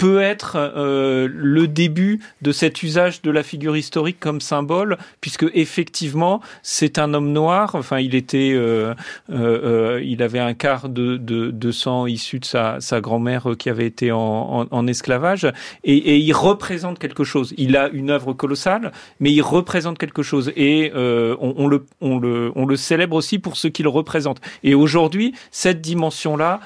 peut 0.00 0.22
être 0.22 0.56
euh, 0.56 1.28
le 1.30 1.68
début 1.68 2.20
de 2.40 2.52
cet 2.52 2.82
usage 2.82 3.20
de 3.20 3.30
la 3.30 3.42
figure 3.42 3.76
historique 3.76 4.18
comme 4.18 4.40
symbole, 4.40 4.96
puisque 5.20 5.44
effectivement 5.52 6.40
c'est 6.62 6.98
un 6.98 7.12
homme 7.12 7.32
noir. 7.32 7.74
Enfin, 7.74 7.98
il 7.98 8.14
était, 8.14 8.52
euh, 8.54 8.94
euh, 9.28 10.00
il 10.02 10.22
avait 10.22 10.38
un 10.38 10.54
quart 10.54 10.88
de, 10.88 11.18
de, 11.18 11.50
de 11.50 11.70
sang 11.70 12.06
issu 12.06 12.38
de 12.38 12.46
sa, 12.46 12.80
sa 12.80 13.02
grand-mère 13.02 13.48
qui 13.58 13.68
avait 13.68 13.84
été 13.84 14.10
en, 14.10 14.18
en, 14.18 14.66
en 14.70 14.86
esclavage, 14.86 15.44
et, 15.84 15.94
et, 15.94 16.16
il 16.16 16.32
représente 16.32 16.98
quelque 16.98 17.22
chose. 17.22 17.52
Il 17.58 17.76
a 17.76 17.90
une 17.90 18.08
œuvre 18.08 18.32
colossale, 18.32 18.92
mais 19.20 19.30
il 19.30 19.42
représente 19.42 19.98
quelque 19.98 20.22
chose, 20.22 20.50
et 20.56 20.92
on, 20.94 21.54
on, 21.58 21.68
le, 21.68 21.84
on, 22.00 22.18
le, 22.18 22.52
on 22.54 22.64
le 22.64 22.76
célèbre 22.76 23.16
aussi 23.16 23.38
pour 23.38 23.58
ce 23.58 23.68
qu'il 23.68 23.86
représente. 23.86 24.40
Et 24.62 24.74
aujourd'hui, 24.74 25.34
cette 25.50 25.82
dimension-là, 25.82 26.60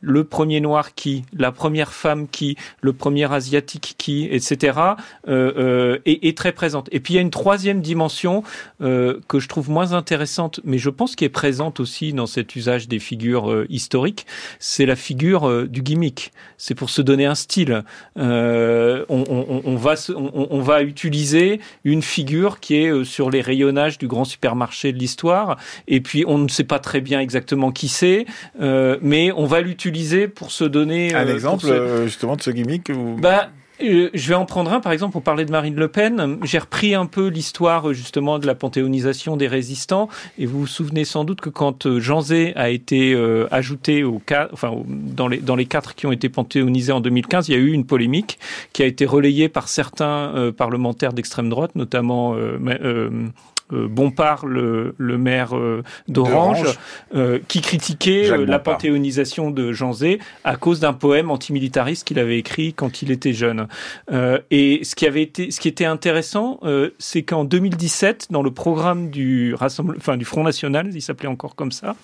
le 0.00 0.24
premier 0.24 0.60
noir 0.60 0.94
qui, 0.94 1.24
la 1.36 1.52
première 1.52 1.92
femme 1.92 2.28
qui, 2.28 2.56
le 2.80 2.92
premier 2.92 3.32
asiatique 3.32 3.96
qui, 3.98 4.28
etc., 4.30 4.78
euh, 5.28 5.52
euh, 5.56 5.98
est, 6.04 6.36
très 6.36 6.52
présente. 6.52 6.88
Et 6.92 7.00
puis 7.00 7.14
il 7.14 7.16
y 7.16 7.18
a 7.18 7.22
une 7.22 7.30
troisième 7.30 7.80
dimension 7.80 8.44
euh, 8.80 9.18
que 9.26 9.40
je 9.40 9.48
trouve 9.48 9.70
moins 9.70 9.92
intéressante, 9.92 10.60
mais 10.64 10.78
je 10.78 10.90
pense 10.90 11.16
qui 11.16 11.24
est 11.24 11.28
présente 11.28 11.80
aussi 11.80 12.12
dans 12.12 12.26
cet 12.26 12.54
usage 12.54 12.86
des 12.86 12.98
figures 12.98 13.64
historiques, 13.68 14.26
c'est 14.58 14.86
la 14.86 14.96
figure 14.96 15.66
du 15.66 15.82
gimmick. 15.82 16.32
C'est 16.58 16.74
pour 16.74 16.90
se 16.90 17.02
donner 17.02 17.26
un 17.26 17.34
style. 17.34 17.82
On, 18.16 19.76
va, 19.76 19.94
on, 20.14 20.60
va 20.60 20.82
utiliser 20.82 21.60
une 21.84 22.02
figure 22.02 22.60
qui 22.60 22.76
est 22.76 23.04
sur 23.04 23.30
les 23.30 23.40
rayonnages 23.40 23.98
du 23.98 24.06
grand 24.06 24.24
supermarché 24.24 24.92
de 24.92 24.98
l'histoire, 24.98 25.56
et 25.86 26.00
puis 26.00 26.24
on 26.26 26.38
ne 26.38 26.48
sait 26.48 26.64
pas 26.64 26.78
très 26.78 27.00
bien 27.00 27.20
exactement 27.20 27.72
qui 27.72 27.88
c'est, 27.88 28.26
mais 28.58 29.32
on 29.32 29.44
va 29.44 29.60
l'utiliser 29.60 29.87
pour 30.28 30.50
se 30.50 30.64
donner 30.64 31.14
un 31.14 31.26
exemple 31.26 31.66
justement 32.04 32.36
de 32.36 32.42
ce 32.42 32.50
gimmick 32.50 32.90
ou... 32.90 33.16
bah, 33.20 33.50
je 33.80 34.28
vais 34.28 34.34
en 34.34 34.44
prendre 34.44 34.72
un, 34.72 34.80
par 34.80 34.92
exemple, 34.92 35.12
pour 35.12 35.22
parler 35.22 35.44
de 35.44 35.52
Marine 35.52 35.76
Le 35.76 35.88
Pen. 35.88 36.38
J'ai 36.42 36.58
repris 36.58 36.94
un 36.94 37.06
peu 37.06 37.28
l'histoire 37.28 37.92
justement 37.92 38.38
de 38.38 38.46
la 38.46 38.54
panthéonisation 38.54 39.36
des 39.36 39.46
résistants, 39.46 40.08
et 40.38 40.46
vous 40.46 40.60
vous 40.60 40.66
souvenez 40.66 41.04
sans 41.04 41.24
doute 41.24 41.40
que 41.40 41.50
quand 41.50 41.98
Jean 41.98 42.20
Zé 42.20 42.52
a 42.56 42.70
été 42.70 43.12
euh, 43.14 43.46
ajouté 43.50 44.04
au 44.04 44.18
cas, 44.18 44.48
enfin 44.52 44.72
dans 44.86 45.28
les 45.28 45.38
dans 45.38 45.56
les 45.56 45.66
quatre 45.66 45.94
qui 45.94 46.06
ont 46.06 46.12
été 46.12 46.28
panthéonisés 46.28 46.92
en 46.92 47.00
2015, 47.00 47.48
il 47.48 47.52
y 47.52 47.54
a 47.54 47.60
eu 47.60 47.72
une 47.72 47.86
polémique 47.86 48.38
qui 48.72 48.82
a 48.82 48.86
été 48.86 49.06
relayée 49.06 49.48
par 49.48 49.68
certains 49.68 50.34
euh, 50.34 50.52
parlementaires 50.52 51.12
d'extrême 51.12 51.48
droite, 51.48 51.74
notamment 51.74 52.34
euh, 52.34 52.58
euh, 52.82 53.10
Bompard, 53.70 54.46
le, 54.46 54.94
le 54.96 55.18
maire 55.18 55.56
euh, 55.56 55.82
d'Orange, 56.08 56.64
euh, 57.14 57.38
qui 57.48 57.60
critiquait 57.60 58.36
la 58.46 58.58
panthéonisation 58.58 59.50
de 59.50 59.72
Jean 59.72 59.92
Zé 59.92 60.18
à 60.44 60.56
cause 60.56 60.80
d'un 60.80 60.92
poème 60.92 61.30
antimilitariste 61.30 62.06
qu'il 62.06 62.18
avait 62.18 62.38
écrit 62.38 62.72
quand 62.72 63.02
il 63.02 63.10
était 63.10 63.32
jeune. 63.32 63.68
et 64.50 64.80
ce 64.82 64.94
qui 64.94 65.06
avait 65.06 65.22
été, 65.22 65.50
ce 65.50 65.60
qui 65.60 65.68
était 65.68 65.84
intéressant, 65.84 66.60
c'est 66.98 67.22
qu'en 67.22 67.44
2017, 67.44 68.28
dans 68.30 68.42
le 68.42 68.50
programme 68.50 69.10
du 69.10 69.54
Rassemblement, 69.54 69.98
enfin 69.98 70.16
du 70.16 70.24
Front 70.24 70.44
National, 70.44 70.90
il 70.92 71.02
s'appelait 71.02 71.28
encore 71.28 71.54
comme 71.54 71.72
ça. 71.72 71.96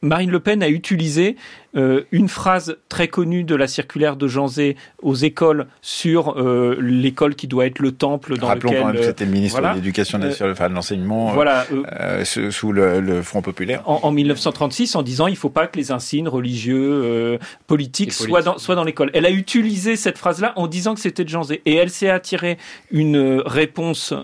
Marine 0.00 0.30
Le 0.30 0.40
Pen 0.40 0.62
a 0.62 0.68
utilisé 0.68 1.36
euh, 1.76 2.04
une 2.12 2.28
phrase 2.28 2.78
très 2.88 3.08
connue 3.08 3.44
de 3.44 3.54
la 3.54 3.66
circulaire 3.66 4.16
de 4.16 4.26
Jean 4.26 4.48
Zé 4.48 4.76
aux 5.02 5.14
écoles 5.14 5.66
sur 5.82 6.38
euh, 6.38 6.78
l'école 6.80 7.34
qui 7.34 7.46
doit 7.46 7.66
être 7.66 7.80
le 7.80 7.92
temple 7.92 8.38
dans 8.38 8.46
Rappelons 8.46 8.70
lequel... 8.70 8.82
quand 8.82 8.88
même 8.88 8.96
que 8.96 9.02
c'était 9.02 9.26
le 9.26 9.30
ministre 9.32 9.58
voilà, 9.60 9.74
de 9.74 9.78
l'Éducation 9.78 10.18
nationale, 10.18 10.52
enfin 10.52 10.70
de 10.70 10.74
l'enseignement, 10.74 11.32
voilà, 11.32 11.66
euh, 12.00 12.24
sous 12.24 12.72
le, 12.72 13.00
le, 13.00 13.20
Front 13.20 13.42
populaire. 13.42 13.82
En, 13.84 14.00
en, 14.04 14.10
1936, 14.12 14.96
en 14.96 15.02
disant 15.02 15.26
il 15.26 15.32
ne 15.32 15.36
faut 15.36 15.50
pas 15.50 15.66
que 15.66 15.76
les 15.76 15.92
insignes 15.92 16.28
religieux, 16.28 17.38
politiques 17.66 18.14
soient 18.14 18.40
dans, 18.40 18.56
soient 18.56 18.74
dans 18.74 18.84
l'école. 18.84 19.10
Elle 19.12 19.26
a 19.26 19.30
utilisé 19.30 19.96
cette 19.96 20.16
phrase-là 20.16 20.54
en 20.56 20.68
disant 20.68 20.94
que 20.94 21.00
c'était 21.00 21.24
de 21.24 21.28
Jean 21.28 21.42
Zé. 21.42 21.60
Et 21.66 21.74
elle 21.74 21.90
s'est 21.90 22.08
attirée 22.08 22.56
une 22.90 23.42
réponse 23.44 24.14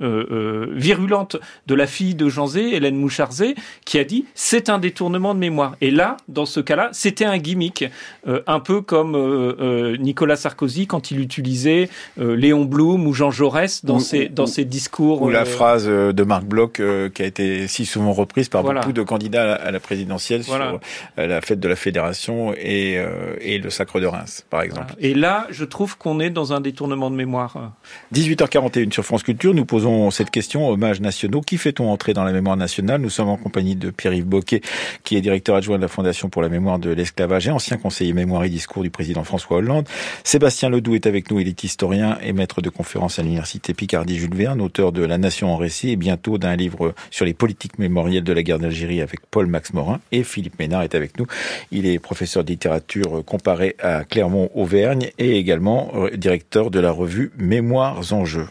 virulente 0.00 1.36
de 1.66 1.74
la 1.74 1.86
fille 1.86 2.14
de 2.14 2.28
Jean 2.30 2.46
Zé, 2.46 2.74
Hélène 2.74 2.96
Moucharzé, 2.96 3.54
qui 3.84 3.98
a 3.98 4.04
dit 4.04 4.24
c'est 4.34 4.70
un 4.70 4.78
détournement 4.78 5.34
de 5.34 5.40
mémoire. 5.40 5.76
Et 5.80 5.90
là, 5.90 6.05
dans 6.28 6.46
ce 6.46 6.60
cas-là, 6.60 6.90
c'était 6.92 7.24
un 7.24 7.38
gimmick, 7.38 7.84
euh, 8.26 8.42
un 8.46 8.60
peu 8.60 8.80
comme 8.80 9.14
euh, 9.14 9.56
euh, 9.60 9.96
Nicolas 9.96 10.36
Sarkozy 10.36 10.86
quand 10.86 11.10
il 11.10 11.20
utilisait 11.20 11.88
euh, 12.20 12.36
Léon 12.36 12.64
Blum 12.64 13.06
ou 13.06 13.12
Jean 13.12 13.30
Jaurès 13.30 13.84
dans, 13.84 13.96
ou, 13.96 14.00
ses, 14.00 14.28
dans 14.28 14.44
ou, 14.44 14.46
ses 14.46 14.64
discours. 14.64 15.22
Ou 15.22 15.30
la 15.30 15.44
phrase 15.44 15.86
de 15.86 16.22
Marc 16.22 16.44
Bloch 16.44 16.80
qui 17.14 17.22
a 17.22 17.26
été 17.26 17.68
si 17.68 17.86
souvent 17.86 18.12
reprise 18.12 18.48
par 18.48 18.62
voilà. 18.62 18.80
beaucoup 18.80 18.92
de 18.92 19.02
candidats 19.02 19.54
à 19.54 19.70
la 19.70 19.80
présidentielle 19.80 20.42
voilà. 20.42 20.70
sur 20.70 20.80
la 21.16 21.40
fête 21.40 21.60
de 21.60 21.68
la 21.68 21.76
fédération 21.76 22.52
et, 22.56 23.02
et 23.40 23.58
le 23.58 23.70
sacre 23.70 24.00
de 24.00 24.06
Reims, 24.06 24.44
par 24.50 24.62
exemple. 24.62 24.94
Voilà. 24.94 25.08
Et 25.08 25.14
là, 25.14 25.46
je 25.50 25.64
trouve 25.64 25.96
qu'on 25.96 26.20
est 26.20 26.30
dans 26.30 26.52
un 26.52 26.60
détournement 26.60 27.10
de 27.10 27.16
mémoire. 27.16 27.72
18h41 28.14 28.92
sur 28.92 29.04
France 29.04 29.22
Culture, 29.22 29.54
nous 29.54 29.64
posons 29.64 30.10
cette 30.10 30.30
question, 30.30 30.68
hommages 30.68 31.00
nationaux. 31.00 31.40
Qui 31.40 31.58
fait-on 31.58 31.90
entrer 31.90 32.12
dans 32.12 32.24
la 32.24 32.32
mémoire 32.32 32.56
nationale? 32.56 33.00
Nous 33.00 33.10
sommes 33.10 33.28
en 33.28 33.36
compagnie 33.36 33.76
de 33.76 33.90
Pierre-Yves 33.90 34.26
Boquet, 34.26 34.60
qui 35.04 35.16
est 35.16 35.20
directeur 35.20 35.56
adjoint 35.56 35.76
de 35.76 35.82
la 35.82 35.88
Fondation 35.96 36.28
pour 36.28 36.42
la 36.42 36.50
mémoire 36.50 36.78
de 36.78 36.90
l'esclavage 36.90 37.48
et 37.48 37.50
ancien 37.50 37.78
conseiller 37.78 38.12
mémoire 38.12 38.44
et 38.44 38.50
discours 38.50 38.82
du 38.82 38.90
président 38.90 39.24
François 39.24 39.56
Hollande. 39.56 39.88
Sébastien 40.24 40.68
Ledoux 40.68 40.94
est 40.94 41.06
avec 41.06 41.30
nous, 41.30 41.40
il 41.40 41.48
est 41.48 41.64
historien 41.64 42.18
et 42.22 42.34
maître 42.34 42.60
de 42.60 42.68
conférences 42.68 43.18
à 43.18 43.22
l'université 43.22 43.72
Picardie-Jules 43.72 44.34
Verne, 44.34 44.60
auteur 44.60 44.92
de 44.92 45.02
La 45.02 45.16
Nation 45.16 45.50
en 45.50 45.56
récit 45.56 45.88
et 45.88 45.96
bientôt 45.96 46.36
d'un 46.36 46.54
livre 46.54 46.94
sur 47.10 47.24
les 47.24 47.32
politiques 47.32 47.78
mémorielles 47.78 48.24
de 48.24 48.32
la 48.34 48.42
guerre 48.42 48.58
d'Algérie 48.58 49.00
avec 49.00 49.20
Paul-Max 49.30 49.72
Morin. 49.72 49.98
Et 50.12 50.22
Philippe 50.22 50.58
Ménard 50.58 50.82
est 50.82 50.94
avec 50.94 51.18
nous. 51.18 51.24
Il 51.70 51.86
est 51.86 51.98
professeur 51.98 52.44
de 52.44 52.50
littérature 52.50 53.24
comparée 53.24 53.74
à 53.80 54.04
Clermont-Auvergne 54.04 55.12
et 55.18 55.38
également 55.38 55.94
directeur 56.14 56.70
de 56.70 56.78
la 56.78 56.90
revue 56.90 57.32
Mémoires 57.38 58.12
en 58.12 58.26
jeu. 58.26 58.48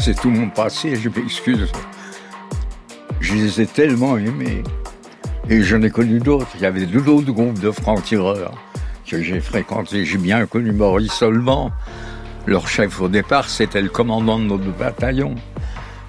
C'est 0.00 0.16
tout 0.16 0.30
mon 0.30 0.50
passé, 0.50 0.96
je 0.96 1.08
m'excuse. 1.08 1.70
Je 3.20 3.34
les 3.34 3.60
ai 3.60 3.66
tellement 3.66 4.18
aimés. 4.18 4.64
Et 5.50 5.62
j'en 5.62 5.80
ai 5.80 5.88
connu 5.88 6.18
d'autres. 6.18 6.48
Il 6.56 6.60
y 6.60 6.66
avait 6.66 6.84
d'autres 6.84 7.32
groupes 7.32 7.58
de 7.58 7.70
francs-tireurs 7.70 8.52
que 9.06 9.22
j'ai 9.22 9.40
fréquentés. 9.40 10.04
J'ai 10.04 10.18
bien 10.18 10.44
connu 10.44 10.72
Maurice 10.72 11.12
Solvent. 11.12 11.70
Leur 12.46 12.68
chef 12.68 13.00
au 13.00 13.08
départ, 13.08 13.48
c'était 13.48 13.80
le 13.80 13.88
commandant 13.88 14.38
de 14.38 14.44
notre 14.44 14.70
bataillon. 14.76 15.34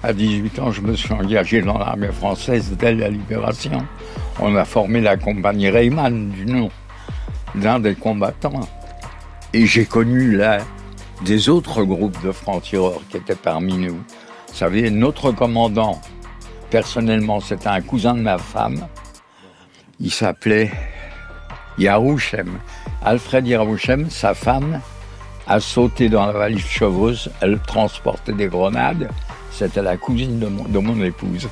À 0.02 0.12
18 0.12 0.58
ans, 0.58 0.70
je 0.70 0.82
me 0.82 0.94
suis 0.94 1.12
engagé 1.14 1.62
dans 1.62 1.78
l'armée 1.78 2.12
française 2.12 2.76
dès 2.78 2.94
la 2.94 3.08
libération. 3.08 3.86
On 4.40 4.54
a 4.56 4.66
formé 4.66 5.00
la 5.00 5.16
compagnie 5.16 5.70
Reyman 5.70 6.28
du 6.30 6.44
nom 6.44 6.70
d'un 7.54 7.80
des 7.80 7.94
combattants. 7.94 8.68
Et 9.54 9.64
j'ai 9.64 9.86
connu 9.86 10.36
là 10.36 10.58
des 11.24 11.48
autres 11.48 11.82
groupes 11.82 12.22
de 12.22 12.32
francs-tireurs 12.32 13.00
qui 13.08 13.16
étaient 13.16 13.34
parmi 13.34 13.78
nous. 13.78 13.94
Vous 13.94 14.54
savez, 14.54 14.90
notre 14.90 15.32
commandant, 15.32 15.98
personnellement, 16.70 17.40
c'était 17.40 17.68
un 17.68 17.80
cousin 17.80 18.14
de 18.14 18.20
ma 18.20 18.36
femme. 18.36 18.86
Il 20.02 20.10
s'appelait 20.10 20.72
Yarouchem. 21.76 22.58
Alfred 23.04 23.46
Yarouchem, 23.46 24.08
sa 24.08 24.32
femme, 24.32 24.80
a 25.46 25.60
sauté 25.60 26.08
dans 26.08 26.24
la 26.24 26.32
valise 26.32 26.64
Chevreuse. 26.64 27.30
Elle 27.42 27.58
transportait 27.58 28.32
des 28.32 28.46
grenades. 28.46 29.10
C'était 29.50 29.82
la 29.82 29.98
cousine 29.98 30.38
de 30.38 30.78
mon, 30.78 31.02
épouse. 31.02 31.50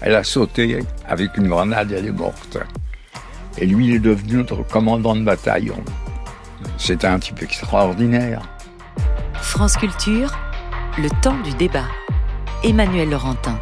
Elle 0.00 0.16
a 0.16 0.24
sauté 0.24 0.80
avec 1.06 1.36
une 1.36 1.46
grenade, 1.46 1.92
elle 1.92 2.06
est 2.06 2.10
morte. 2.10 2.58
Et 3.58 3.66
lui, 3.66 3.86
il 3.86 3.94
est 3.94 4.00
devenu 4.00 4.38
notre 4.38 4.66
commandant 4.66 5.14
de 5.14 5.22
bataillon. 5.22 5.78
C'était 6.78 7.06
un 7.06 7.20
type 7.20 7.42
extraordinaire. 7.42 8.42
France 9.34 9.76
Culture, 9.76 10.36
le 10.98 11.08
temps 11.22 11.38
du 11.42 11.52
débat. 11.54 11.86
Emmanuel 12.64 13.10
Laurentin. 13.10 13.58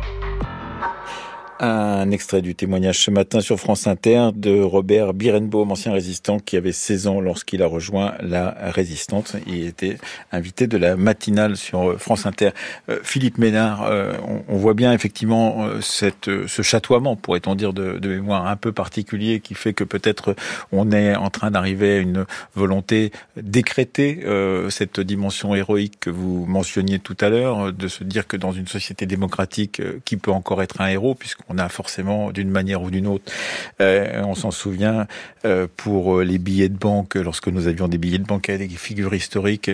Un 1.62 2.10
extrait 2.10 2.40
du 2.40 2.54
témoignage 2.54 3.00
ce 3.00 3.10
matin 3.10 3.42
sur 3.42 3.60
France 3.60 3.86
Inter 3.86 4.30
de 4.34 4.62
Robert 4.62 5.12
Birenbaum, 5.12 5.70
ancien 5.70 5.92
résistant 5.92 6.38
qui 6.38 6.56
avait 6.56 6.72
16 6.72 7.06
ans 7.06 7.20
lorsqu'il 7.20 7.62
a 7.62 7.66
rejoint 7.66 8.14
la 8.22 8.56
résistante. 8.70 9.36
Il 9.46 9.66
était 9.66 9.98
invité 10.32 10.66
de 10.66 10.78
la 10.78 10.96
matinale 10.96 11.58
sur 11.58 12.00
France 12.00 12.24
Inter. 12.24 12.52
Euh, 12.88 13.00
Philippe 13.02 13.36
Ménard, 13.36 13.82
euh, 13.82 14.14
on, 14.48 14.56
voit 14.56 14.72
bien 14.72 14.94
effectivement 14.94 15.66
euh, 15.66 15.80
ce 15.82 16.62
chatoiement, 16.62 17.14
pourrait-on 17.14 17.54
dire, 17.54 17.74
de, 17.74 17.98
mémoire 18.08 18.46
un 18.46 18.56
peu 18.56 18.72
particulier 18.72 19.40
qui 19.40 19.52
fait 19.52 19.74
que 19.74 19.84
peut-être 19.84 20.34
on 20.72 20.90
est 20.92 21.14
en 21.14 21.28
train 21.28 21.50
d'arriver 21.50 21.96
à 21.96 21.98
une 21.98 22.24
volonté 22.54 23.12
d'écréter 23.36 24.22
euh, 24.24 24.70
cette 24.70 24.98
dimension 24.98 25.54
héroïque 25.54 26.00
que 26.00 26.10
vous 26.10 26.46
mentionniez 26.46 27.00
tout 27.00 27.16
à 27.20 27.28
l'heure, 27.28 27.70
de 27.70 27.88
se 27.88 28.02
dire 28.02 28.26
que 28.26 28.38
dans 28.38 28.52
une 28.52 28.66
société 28.66 29.04
démocratique, 29.04 29.82
qui 30.06 30.16
peut 30.16 30.30
encore 30.30 30.62
être 30.62 30.80
un 30.80 30.88
héros, 30.88 31.14
puisqu'on 31.14 31.49
On 31.50 31.58
a 31.58 31.68
forcément, 31.68 32.30
d'une 32.30 32.50
manière 32.50 32.82
ou 32.82 32.90
d'une 32.90 33.06
autre, 33.06 33.30
on 33.80 34.34
s'en 34.34 34.50
souvient, 34.50 35.06
pour 35.76 36.20
les 36.20 36.38
billets 36.38 36.68
de 36.68 36.76
banque, 36.76 37.16
lorsque 37.16 37.48
nous 37.48 37.66
avions 37.66 37.88
des 37.88 37.98
billets 37.98 38.18
de 38.18 38.24
banque 38.24 38.48
avec 38.48 38.70
des 38.70 38.76
figures 38.76 39.14
historiques, 39.14 39.70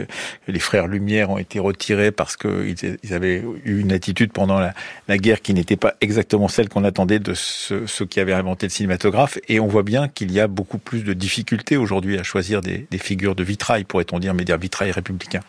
les 0.49 0.59
frères 0.59 0.87
Lumière 0.87 1.31
ont 1.31 1.39
été 1.39 1.59
retirés 1.59 2.11
parce 2.11 2.37
qu'ils 2.37 3.15
avaient 3.15 3.43
eu 3.65 3.81
une 3.81 3.93
attitude 3.93 4.33
pendant 4.33 4.59
la, 4.59 5.19
guerre 5.19 5.41
qui 5.41 5.55
n'était 5.55 5.77
pas 5.77 5.95
exactement 6.01 6.49
celle 6.49 6.69
qu'on 6.69 6.85
attendait 6.85 7.19
de 7.19 7.35
ceux, 7.35 7.85
qui 8.09 8.21
avaient 8.21 8.33
inventé 8.33 8.67
le 8.67 8.71
cinématographe. 8.71 9.39
Et 9.49 9.61
on 9.61 9.67
voit 9.67 9.83
bien 9.83 10.09
qu'il 10.09 10.33
y 10.33 10.41
a 10.41 10.49
beaucoup 10.49 10.79
plus 10.79 11.05
de 11.05 11.13
difficultés 11.13 11.77
aujourd'hui 11.77 12.19
à 12.19 12.23
choisir 12.23 12.61
des, 12.61 12.87
des 12.91 12.99
figures 12.99 13.35
de 13.35 13.45
vitrail, 13.45 13.85
pourrait-on 13.85 14.19
dire, 14.19 14.35
mais 14.35 14.45
des 14.45 14.57
vitrail 14.57 14.91
républicains. 14.91 15.43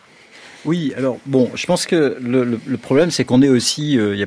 Oui, 0.64 0.92
alors 0.96 1.18
bon, 1.26 1.50
je 1.54 1.66
pense 1.66 1.86
que 1.86 2.16
le, 2.20 2.44
le, 2.44 2.76
problème, 2.76 3.10
c'est 3.10 3.24
qu'on 3.24 3.42
est 3.42 3.48
aussi, 3.48 3.96
euh, 3.96 4.26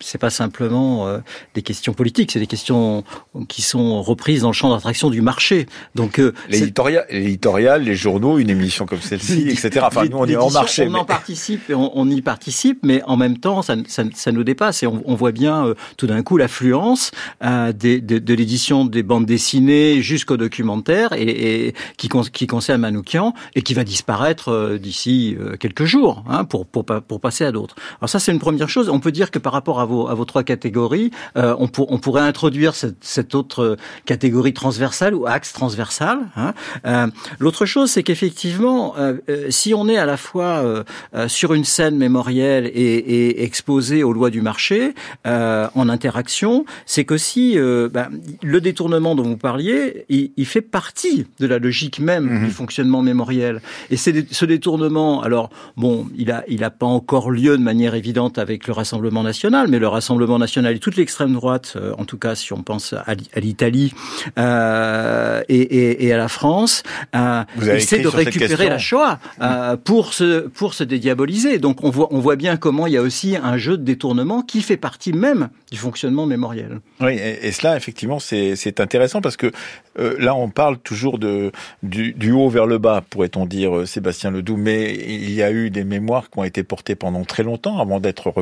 c'est 0.00 0.18
pas 0.18 0.30
simplement 0.30 1.06
euh, 1.06 1.18
des 1.54 1.60
questions 1.60 1.92
politiques, 1.92 2.32
c'est 2.32 2.38
des 2.38 2.46
questions 2.46 3.04
qui 3.48 3.60
sont 3.60 4.02
reprises 4.02 4.40
dans 4.40 4.48
le 4.48 4.54
champ 4.54 4.70
d'attraction 4.70 5.10
du 5.10 5.20
marché. 5.20 5.66
Donc 5.94 6.18
euh, 6.18 6.32
l'éditorial, 6.48 7.82
les 7.82 7.94
journaux, 7.94 8.38
une 8.38 8.48
émission 8.48 8.86
comme 8.86 9.02
celle-ci, 9.02 9.48
etc. 9.50 9.80
Enfin, 9.82 10.06
nous, 10.06 10.16
on 10.16 10.26
est 10.26 10.36
en 10.36 10.50
marché. 10.50 10.86
On 10.88 10.94
en 10.94 11.04
participe, 11.04 11.68
et 11.68 11.74
on, 11.74 12.08
y 12.08 12.22
participe, 12.22 12.78
mais 12.82 13.02
en 13.02 13.18
même 13.18 13.36
temps, 13.36 13.60
ça, 13.60 13.76
ça, 13.86 14.04
ça 14.14 14.32
nous 14.32 14.44
dépasse 14.44 14.82
et 14.82 14.86
on, 14.86 15.02
on 15.04 15.14
voit 15.14 15.32
bien 15.32 15.66
euh, 15.66 15.74
tout 15.98 16.06
d'un 16.06 16.22
coup 16.22 16.38
l'affluence 16.38 17.10
de, 17.42 17.98
de 17.98 18.34
l'édition 18.34 18.86
des 18.86 19.02
bandes 19.02 19.26
dessinées 19.26 20.00
jusqu'au 20.00 20.38
documentaire 20.38 21.12
et, 21.12 21.66
et 21.66 21.74
qui, 21.98 22.08
qui 22.32 22.46
concerne 22.46 22.80
Manoukian 22.80 23.34
et 23.54 23.62
qui 23.62 23.74
va 23.74 23.84
disparaître 23.84 24.78
d'ici 24.80 25.36
quelques 25.60 25.65
jours 25.84 26.24
hein, 26.28 26.44
pour, 26.44 26.66
pour, 26.66 26.84
pour 26.84 27.20
passer 27.20 27.44
à 27.44 27.52
d'autres. 27.52 27.76
Alors 28.00 28.08
ça, 28.08 28.18
c'est 28.18 28.32
une 28.32 28.38
première 28.38 28.68
chose. 28.68 28.88
On 28.88 29.00
peut 29.00 29.12
dire 29.12 29.30
que 29.30 29.38
par 29.38 29.52
rapport 29.52 29.80
à 29.80 29.84
vos, 29.84 30.08
à 30.08 30.14
vos 30.14 30.24
trois 30.24 30.42
catégories, 30.42 31.10
euh, 31.36 31.54
on, 31.58 31.68
pour, 31.68 31.92
on 31.92 31.98
pourrait 31.98 32.22
introduire 32.22 32.74
cette, 32.74 33.02
cette, 33.02 33.34
autre 33.34 33.76
catégorie 34.04 34.52
transversale 34.52 35.14
ou 35.14 35.26
axe 35.26 35.52
transversal. 35.52 36.20
Hein. 36.36 36.54
Euh, 36.86 37.06
L'autre 37.38 37.66
chose, 37.66 37.90
c'est 37.90 38.02
qu'effectivement, 38.02 38.94
euh, 38.98 39.18
euh 39.28 39.46
si 39.50 39.74
on 39.74 39.88
est 39.88 39.96
à 39.96 40.06
la 40.06 40.16
fois 40.16 40.64
euh, 40.64 40.84
euh, 41.14 41.28
sur 41.28 41.54
une 41.54 41.64
scène 41.64 41.96
mémorielle 41.96 42.66
et, 42.66 42.96
et 42.96 43.44
exposé 43.44 44.02
aux 44.02 44.12
lois 44.12 44.30
du 44.30 44.40
marché, 44.40 44.94
en 45.24 45.88
interaction, 45.88 46.64
c'est 46.86 47.04
qu'aussi 47.04 47.56
ben, 47.56 48.08
le 48.42 48.60
détournement 48.60 49.14
dont 49.14 49.24
vous 49.24 49.36
parliez, 49.36 50.04
il, 50.08 50.32
il, 50.36 50.46
fait 50.46 50.60
partie 50.60 51.26
de 51.40 51.46
la 51.46 51.58
logique 51.58 51.98
même 51.98 52.24
mmh 52.24 52.44
du 52.46 52.50
fonctionnement 52.50 53.02
mémoriel. 53.02 53.60
Et 53.90 53.96
c'est 53.96 54.32
ce 54.32 54.44
détournement, 54.44 55.22
alors 55.22 55.50
Bon, 55.76 56.06
il 56.16 56.30
a, 56.30 56.44
il 56.48 56.64
a 56.64 56.70
pas 56.70 56.86
encore 56.86 57.30
lieu 57.30 57.56
de 57.56 57.62
manière 57.62 57.94
évidente 57.94 58.38
avec 58.38 58.66
le 58.66 58.72
Rassemblement 58.72 59.22
national, 59.22 59.68
mais 59.68 59.78
le 59.78 59.88
Rassemblement 59.88 60.38
national 60.38 60.74
et 60.74 60.78
toute 60.78 60.96
l'extrême 60.96 61.32
droite, 61.32 61.74
euh, 61.76 61.92
en 61.98 62.04
tout 62.04 62.18
cas 62.18 62.34
si 62.34 62.52
on 62.52 62.62
pense 62.62 62.92
à, 62.92 63.14
l'Italie 63.36 63.92
euh, 64.38 65.42
et, 65.48 65.60
et, 65.60 66.06
et, 66.06 66.12
à 66.12 66.16
la 66.16 66.28
France, 66.28 66.82
euh, 67.14 67.44
essaie 67.62 67.98
de 67.98 68.08
récupérer 68.08 68.68
la 68.68 68.78
Shoah 68.78 69.18
euh, 69.40 69.76
pour 69.76 70.12
se 70.12 70.48
pour 70.48 70.74
se 70.74 70.84
dédiaboliser. 70.84 71.58
Donc 71.58 71.84
on 71.84 71.90
voit 71.90 72.08
on 72.10 72.18
voit 72.18 72.36
bien 72.36 72.56
comment 72.56 72.86
il 72.86 72.92
y 72.94 72.96
a 72.96 73.02
aussi 73.02 73.36
un 73.36 73.56
jeu 73.56 73.76
de 73.76 73.84
détournement 73.84 74.42
qui 74.42 74.62
fait 74.62 74.76
partie 74.76 75.12
même 75.12 75.48
du 75.70 75.78
fonctionnement 75.78 76.26
mémoriel. 76.26 76.80
Oui, 77.00 77.14
et, 77.14 77.46
et 77.46 77.52
cela 77.52 77.76
effectivement 77.76 78.18
c'est 78.18 78.80
intéressant 78.80 79.20
parce 79.20 79.36
que 79.36 79.50
là 79.96 80.34
on 80.34 80.48
parle 80.48 80.78
toujours 80.78 81.18
de 81.18 81.52
du, 81.82 82.12
du 82.12 82.32
haut 82.32 82.48
vers 82.48 82.66
le 82.66 82.78
bas, 82.78 83.02
pourrait-on 83.08 83.46
dire, 83.46 83.86
Sébastien 83.86 84.30
Ledoux, 84.30 84.56
mais 84.56 84.94
il 84.94 85.32
y 85.32 85.42
a 85.42 85.45
eu 85.50 85.70
des 85.70 85.84
mémoires 85.84 86.30
qui 86.30 86.38
ont 86.38 86.44
été 86.44 86.62
portées 86.62 86.94
pendant 86.94 87.24
très 87.24 87.42
longtemps 87.42 87.78
avant 87.78 88.00
d'être 88.00 88.32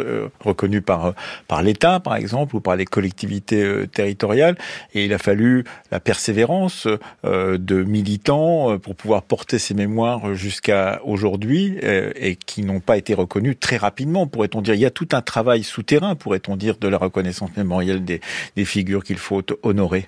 euh, 0.00 0.28
reconnues 0.40 0.82
par, 0.82 1.06
euh, 1.06 1.12
par 1.48 1.62
l'État, 1.62 2.00
par 2.00 2.16
exemple, 2.16 2.56
ou 2.56 2.60
par 2.60 2.76
les 2.76 2.84
collectivités 2.84 3.62
euh, 3.62 3.86
territoriales. 3.86 4.56
Et 4.94 5.04
il 5.04 5.12
a 5.12 5.18
fallu 5.18 5.64
la 5.90 6.00
persévérance 6.00 6.86
de 7.24 7.82
militants 7.82 8.78
pour 8.78 8.94
pouvoir 8.94 9.22
porter 9.22 9.58
ces 9.58 9.74
mémoires 9.74 10.34
jusqu'à 10.34 11.00
aujourd'hui 11.04 11.78
et 11.82 12.36
qui 12.36 12.62
n'ont 12.62 12.80
pas 12.80 12.96
été 12.96 13.14
reconnues 13.14 13.56
très 13.56 13.76
rapidement, 13.76 14.26
pourrait-on 14.26 14.62
dire. 14.62 14.74
Il 14.74 14.80
y 14.80 14.86
a 14.86 14.90
tout 14.90 15.08
un 15.12 15.22
travail 15.22 15.62
souterrain, 15.62 16.14
pourrait-on 16.14 16.56
dire, 16.56 16.76
de 16.78 16.88
la 16.88 16.98
reconnaissance 16.98 17.50
mémorielle 17.56 18.04
des 18.04 18.64
figures 18.64 19.04
qu'il 19.04 19.18
faut 19.18 19.42
honorer. 19.62 20.04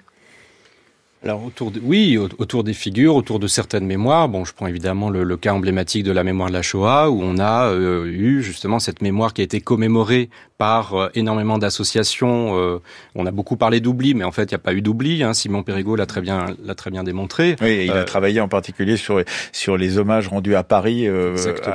Alors 1.25 1.45
autour 1.45 1.71
de, 1.71 1.81
oui, 1.81 2.19
autour 2.19 2.65
des 2.65 2.73
figures, 2.73 3.15
autour 3.15 3.39
de 3.39 3.47
certaines 3.47 3.87
mémoires. 3.87 4.29
Bon, 4.29 4.45
je 4.45 4.53
prends 4.53 4.67
évidemment 4.67 5.09
le, 5.09 5.23
le 5.23 5.37
cas 5.37 5.53
emblématique 5.53 6.03
de 6.03 6.11
la 6.11 6.25
mémoire 6.25 6.49
de 6.49 6.55
la 6.55 6.63
Shoah, 6.63 7.11
où 7.11 7.21
on 7.23 7.39
a 7.39 7.67
euh, 7.67 8.07
eu 8.07 8.43
justement 8.43 8.81
cette 8.81 9.03
mémoire 9.03 9.33
qui 9.33 9.41
a 9.41 9.45
été 9.45 9.61
commémorée 9.61 10.31
par 10.59 10.95
euh, 10.95 11.09
énormément 11.15 11.59
d'associations. 11.59 12.59
Euh, 12.59 12.81
on 13.15 13.25
a 13.25 13.31
beaucoup 13.31 13.57
parlé 13.57 13.79
d'oubli, 13.79 14.15
mais 14.15 14.25
en 14.25 14.33
fait, 14.33 14.51
il 14.51 14.55
n'y 14.55 14.57
a 14.57 14.59
pas 14.59 14.75
eu 14.75 14.83
d'oubli. 14.83 15.23
Hein. 15.23 15.33
Simon 15.33 15.63
Périgaud 15.63 15.95
l'a 15.95 16.07
très 16.07 16.23
bien, 16.23 16.47
l'a 16.65 16.75
très 16.75 16.91
bien 16.91 17.05
démontré. 17.05 17.55
Oui, 17.63 17.85
il 17.85 17.93
a 17.93 18.03
travaillé 18.03 18.41
en 18.41 18.49
particulier 18.49 18.97
sur 18.97 19.23
sur 19.53 19.77
les 19.77 19.99
hommages 19.99 20.27
rendus 20.27 20.57
à 20.57 20.65
Paris 20.65 21.07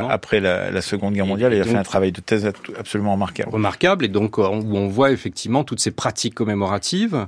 après 0.10 0.42
la, 0.42 0.72
la, 0.72 0.82
Seconde 0.82 1.14
Guerre 1.14 1.26
mondiale. 1.26 1.54
Et, 1.54 1.58
il 1.58 1.62
a 1.62 1.66
fait 1.66 1.76
un 1.76 1.84
travail 1.84 2.12
de 2.12 2.20
thèse 2.20 2.52
absolument 2.78 3.14
remarquable. 3.14 3.50
Remarquable, 3.50 4.04
et 4.04 4.10
donc 4.10 4.38
où 4.38 4.42
on 4.42 4.88
voit 4.88 5.12
effectivement 5.12 5.64
toutes 5.64 5.80
ces 5.80 5.92
pratiques 5.92 6.36
commémoratives 6.36 7.28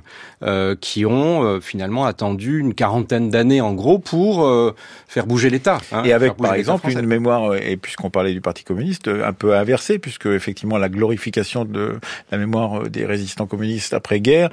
qui 0.80 1.06
ont 1.06 1.60
finalement 1.60 2.09
attendu 2.10 2.58
une 2.58 2.74
quarantaine 2.74 3.30
d'années 3.30 3.60
en 3.60 3.72
gros 3.72 3.98
pour 3.98 4.44
euh, 4.44 4.74
faire 5.08 5.26
bouger 5.26 5.48
l'État. 5.48 5.78
Hein, 5.92 6.02
et 6.04 6.12
avec 6.12 6.36
par 6.36 6.54
exemple 6.54 6.90
une 6.90 7.06
mémoire, 7.06 7.52
euh, 7.52 7.60
et 7.62 7.76
puisqu'on 7.76 8.10
parlait 8.10 8.34
du 8.34 8.40
Parti 8.40 8.64
communiste, 8.64 9.08
euh, 9.08 9.26
un 9.26 9.32
peu 9.32 9.56
inversée, 9.56 9.98
puisque 9.98 10.26
effectivement 10.26 10.76
la 10.76 10.88
glorification 10.88 11.64
de 11.64 11.98
la 12.30 12.38
mémoire 12.38 12.88
des 12.90 13.06
résistants 13.06 13.46
communistes 13.46 13.94
après-guerre, 13.94 14.50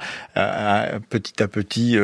petit 1.10 1.42
à 1.42 1.48
petit, 1.48 1.96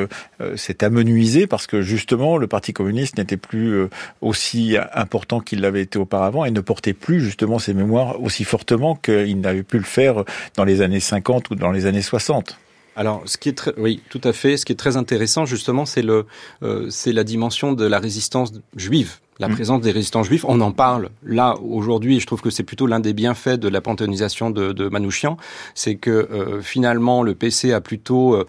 s'est 0.57 0.85
amenuisé 0.85 1.47
parce 1.47 1.67
que 1.67 1.83
justement 1.83 2.37
le 2.37 2.47
Parti 2.47 2.73
communiste 2.73 3.19
n'était 3.19 3.37
plus 3.37 3.89
aussi 4.21 4.77
important 4.93 5.41
qu'il 5.41 5.61
l'avait 5.61 5.83
été 5.83 5.99
auparavant 5.99 6.45
et 6.45 6.51
ne 6.51 6.61
portait 6.61 6.93
plus 6.93 7.21
justement 7.21 7.59
ses 7.59 7.75
mémoires 7.75 8.21
aussi 8.23 8.45
fortement 8.45 8.97
qu'il 8.97 9.41
n'avait 9.41 9.63
pu 9.63 9.79
le 9.79 9.85
faire 9.85 10.25
dans 10.57 10.65
les 10.65 10.83
années 10.83 11.01
50 11.01 11.51
ou 11.51 11.55
dans 11.55 11.71
les 11.71 11.87
années 11.87 12.03
60. 12.03 12.59
Alors, 12.97 13.23
ce 13.27 13.37
qui 13.37 13.49
est 13.49 13.55
très, 13.55 13.73
oui, 13.77 14.03
tout 14.09 14.21
à 14.25 14.33
fait. 14.33 14.57
Ce 14.57 14.65
qui 14.65 14.73
est 14.73 14.77
très 14.77 14.97
intéressant, 14.97 15.45
justement, 15.45 15.85
c'est 15.85 16.03
le, 16.03 16.27
euh, 16.63 16.89
c'est 16.91 17.13
la 17.13 17.25
dimension 17.25 17.73
de 17.73 17.85
la 17.85 17.99
résistance 17.99 18.53
juive. 18.77 19.19
La 19.41 19.49
mmh. 19.49 19.55
présence 19.55 19.81
des 19.81 19.91
résistants 19.91 20.23
juifs, 20.23 20.45
on 20.47 20.61
en 20.61 20.71
parle 20.71 21.11
là 21.25 21.57
aujourd'hui. 21.61 22.21
Je 22.21 22.27
trouve 22.27 22.41
que 22.41 22.51
c'est 22.51 22.63
plutôt 22.63 22.87
l'un 22.87 23.01
des 23.01 23.13
bienfaits 23.13 23.59
de 23.59 23.69
la 23.69 23.81
panthéonisation 23.81 24.51
de, 24.51 24.73
de 24.73 24.89
Manouchian, 24.89 25.37
c'est 25.75 25.97
que 25.97 26.11
euh, 26.11 26.63
finalement 26.63 27.25
le 27.25 27.35
PC 27.35 27.73
a 27.73 27.81
plutôt 27.81 28.35
euh, 28.35 28.47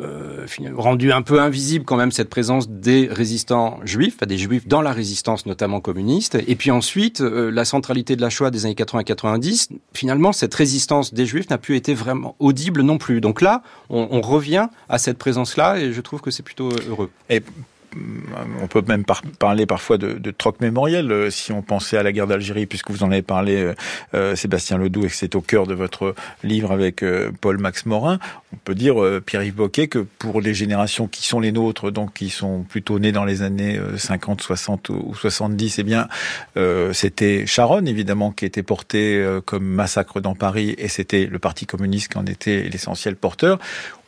euh, 0.00 0.46
rendu 0.76 1.12
un 1.12 1.22
peu 1.22 1.40
invisible 1.40 1.84
quand 1.84 1.96
même 1.96 2.10
cette 2.10 2.30
présence 2.30 2.68
des 2.68 3.08
résistants 3.10 3.80
juifs, 3.84 4.18
des 4.26 4.38
juifs 4.38 4.66
dans 4.66 4.82
la 4.82 4.92
résistance 4.92 5.46
notamment 5.46 5.80
communiste. 5.80 6.38
Et 6.46 6.56
puis 6.56 6.70
ensuite, 6.70 7.20
euh, 7.20 7.50
la 7.50 7.64
centralité 7.64 8.16
de 8.16 8.20
la 8.22 8.30
Shoah 8.30 8.50
des 8.50 8.64
années 8.64 8.74
80-90, 8.74 9.68
finalement, 9.92 10.32
cette 10.32 10.54
résistance 10.54 11.12
des 11.12 11.26
juifs 11.26 11.50
n'a 11.50 11.58
plus 11.58 11.76
été 11.76 11.92
vraiment 11.92 12.34
audible 12.38 12.82
non 12.82 12.98
plus. 12.98 13.20
Donc 13.20 13.42
là, 13.42 13.62
on, 13.90 14.20
revient 14.20 14.68
à 14.88 14.98
cette 14.98 15.18
présence-là 15.18 15.78
et 15.78 15.92
je 15.92 16.00
trouve 16.00 16.22
que 16.22 16.30
c'est 16.30 16.42
plutôt 16.42 16.70
heureux. 16.88 17.10
Et 17.28 17.42
on 18.62 18.66
peut 18.66 18.82
même 18.86 19.04
parler 19.38 19.66
parfois 19.66 19.98
de, 19.98 20.30
troc 20.30 20.60
mémoriel 20.60 21.10
euh, 21.12 21.30
si 21.30 21.52
on 21.52 21.62
pensait 21.62 21.96
à 21.96 22.02
la 22.02 22.12
guerre 22.12 22.26
d'Algérie, 22.26 22.66
puisque 22.66 22.90
vous 22.90 23.02
en 23.02 23.10
avez 23.10 23.22
parlé, 23.22 23.56
euh, 23.56 23.74
euh, 24.14 24.36
Sébastien 24.36 24.78
Ledoux, 24.78 25.04
et 25.04 25.08
que 25.08 25.14
c'est 25.14 25.34
au 25.34 25.40
cœur 25.40 25.66
de 25.66 25.74
votre 25.74 26.14
livre 26.42 26.72
avec 26.72 27.04
Paul 27.40 27.58
Max 27.58 27.86
Morin. 27.86 28.18
On 28.54 28.58
peut 28.64 28.74
dire, 28.74 28.96
Pierre-Yves 29.26 29.54
Boquet, 29.54 29.88
que 29.88 29.98
pour 29.98 30.40
les 30.40 30.54
générations 30.54 31.08
qui 31.08 31.26
sont 31.26 31.40
les 31.40 31.52
nôtres, 31.52 31.90
donc 31.90 32.14
qui 32.14 32.30
sont 32.30 32.62
plutôt 32.62 32.98
nées 32.98 33.12
dans 33.12 33.24
les 33.24 33.42
années 33.42 33.78
50, 33.96 34.40
60 34.40 34.90
ou 34.90 35.14
70, 35.14 35.78
eh 35.78 35.82
bien, 35.82 36.08
c'était 36.92 37.46
Charonne, 37.46 37.88
évidemment, 37.88 38.30
qui 38.30 38.44
était 38.44 38.62
porté 38.62 39.24
comme 39.44 39.64
massacre 39.64 40.20
dans 40.20 40.34
Paris, 40.34 40.74
et 40.78 40.88
c'était 40.88 41.26
le 41.26 41.38
Parti 41.38 41.66
communiste 41.66 42.12
qui 42.12 42.18
en 42.18 42.26
était 42.26 42.68
l'essentiel 42.70 43.16
porteur. 43.16 43.58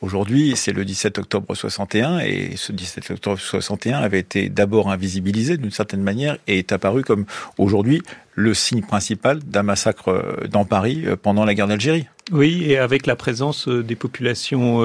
Aujourd'hui, 0.03 0.55
c'est 0.57 0.73
le 0.73 0.85
17 0.85 1.19
octobre 1.19 1.55
61 1.55 2.19
et 2.19 2.53
ce 2.57 2.73
17 2.73 3.13
octobre 3.13 3.39
61 3.39 3.99
avait 3.99 4.19
été 4.19 4.49
d'abord 4.51 4.91
invisibilisé 4.91 5.57
d'une 5.57 5.71
certaine 5.71 6.03
manière 6.03 6.37
et 6.47 6.59
est 6.59 6.73
apparu 6.73 7.03
comme 7.03 7.25
aujourd'hui 7.57 8.03
le 8.35 8.53
signe 8.53 8.83
principal 8.83 9.39
d'un 9.39 9.63
massacre 9.63 10.09
euh, 10.09 10.47
dans 10.49 10.67
Paris 10.67 11.05
euh, 11.07 11.17
pendant 11.17 11.45
la 11.45 11.55
guerre 11.55 11.67
d'Algérie. 11.67 12.07
Oui, 12.33 12.65
et 12.67 12.77
avec 12.79 13.07
la 13.07 13.15
présence 13.15 13.69
euh, 13.69 13.85
des 13.85 13.95
populations 13.95 14.83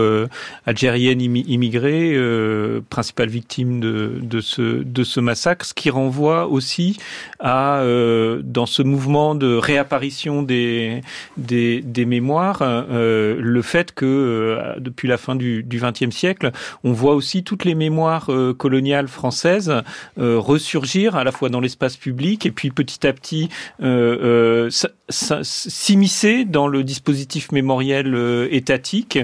algériennes 0.65 1.21
immigrées, 1.21 2.11
euh, 2.13 2.81
principales 2.89 3.29
victimes 3.29 3.79
de, 3.79 4.19
de, 4.21 4.41
ce, 4.41 4.61
de 4.61 5.03
ce 5.03 5.19
massacre, 5.19 5.65
ce 5.65 5.73
qui 5.73 5.89
renvoie 5.89 6.47
aussi 6.47 6.97
à, 7.39 7.79
euh, 7.79 8.41
dans 8.43 8.67
ce 8.67 8.83
mouvement 8.83 9.33
de 9.33 9.55
réapparition 9.55 10.43
des, 10.43 11.01
des, 11.37 11.81
des 11.81 12.05
mémoires, 12.05 12.59
euh, 12.61 13.37
le 13.39 13.61
fait 13.63 13.93
que 13.93 14.75
depuis 14.77 15.07
la 15.07 15.17
fin 15.17 15.35
du 15.35 15.65
XXe 15.67 16.15
siècle, 16.15 16.51
on 16.83 16.93
voit 16.93 17.15
aussi 17.15 17.43
toutes 17.43 17.65
les 17.65 17.75
mémoires 17.75 18.29
coloniales 18.57 19.07
françaises 19.07 19.73
ressurgir 20.17 21.15
à 21.15 21.23
la 21.23 21.31
fois 21.31 21.49
dans 21.49 21.59
l'espace 21.59 21.97
public 21.97 22.45
et 22.45 22.51
puis 22.51 22.69
petit 22.71 23.07
à 23.07 23.13
petit 23.13 23.49
euh, 23.81 24.69
euh, 24.69 24.69
s'immiscer 25.09 26.45
dans 26.45 26.67
le 26.67 26.83
dispositif 26.83 27.30
dispositif 27.31 27.51
mémoriel 27.51 28.47
étatique, 28.51 29.19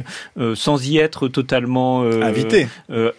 sans 0.55 0.87
y 0.87 0.97
être 0.97 1.27
totalement 1.27 2.03
invité, 2.03 2.67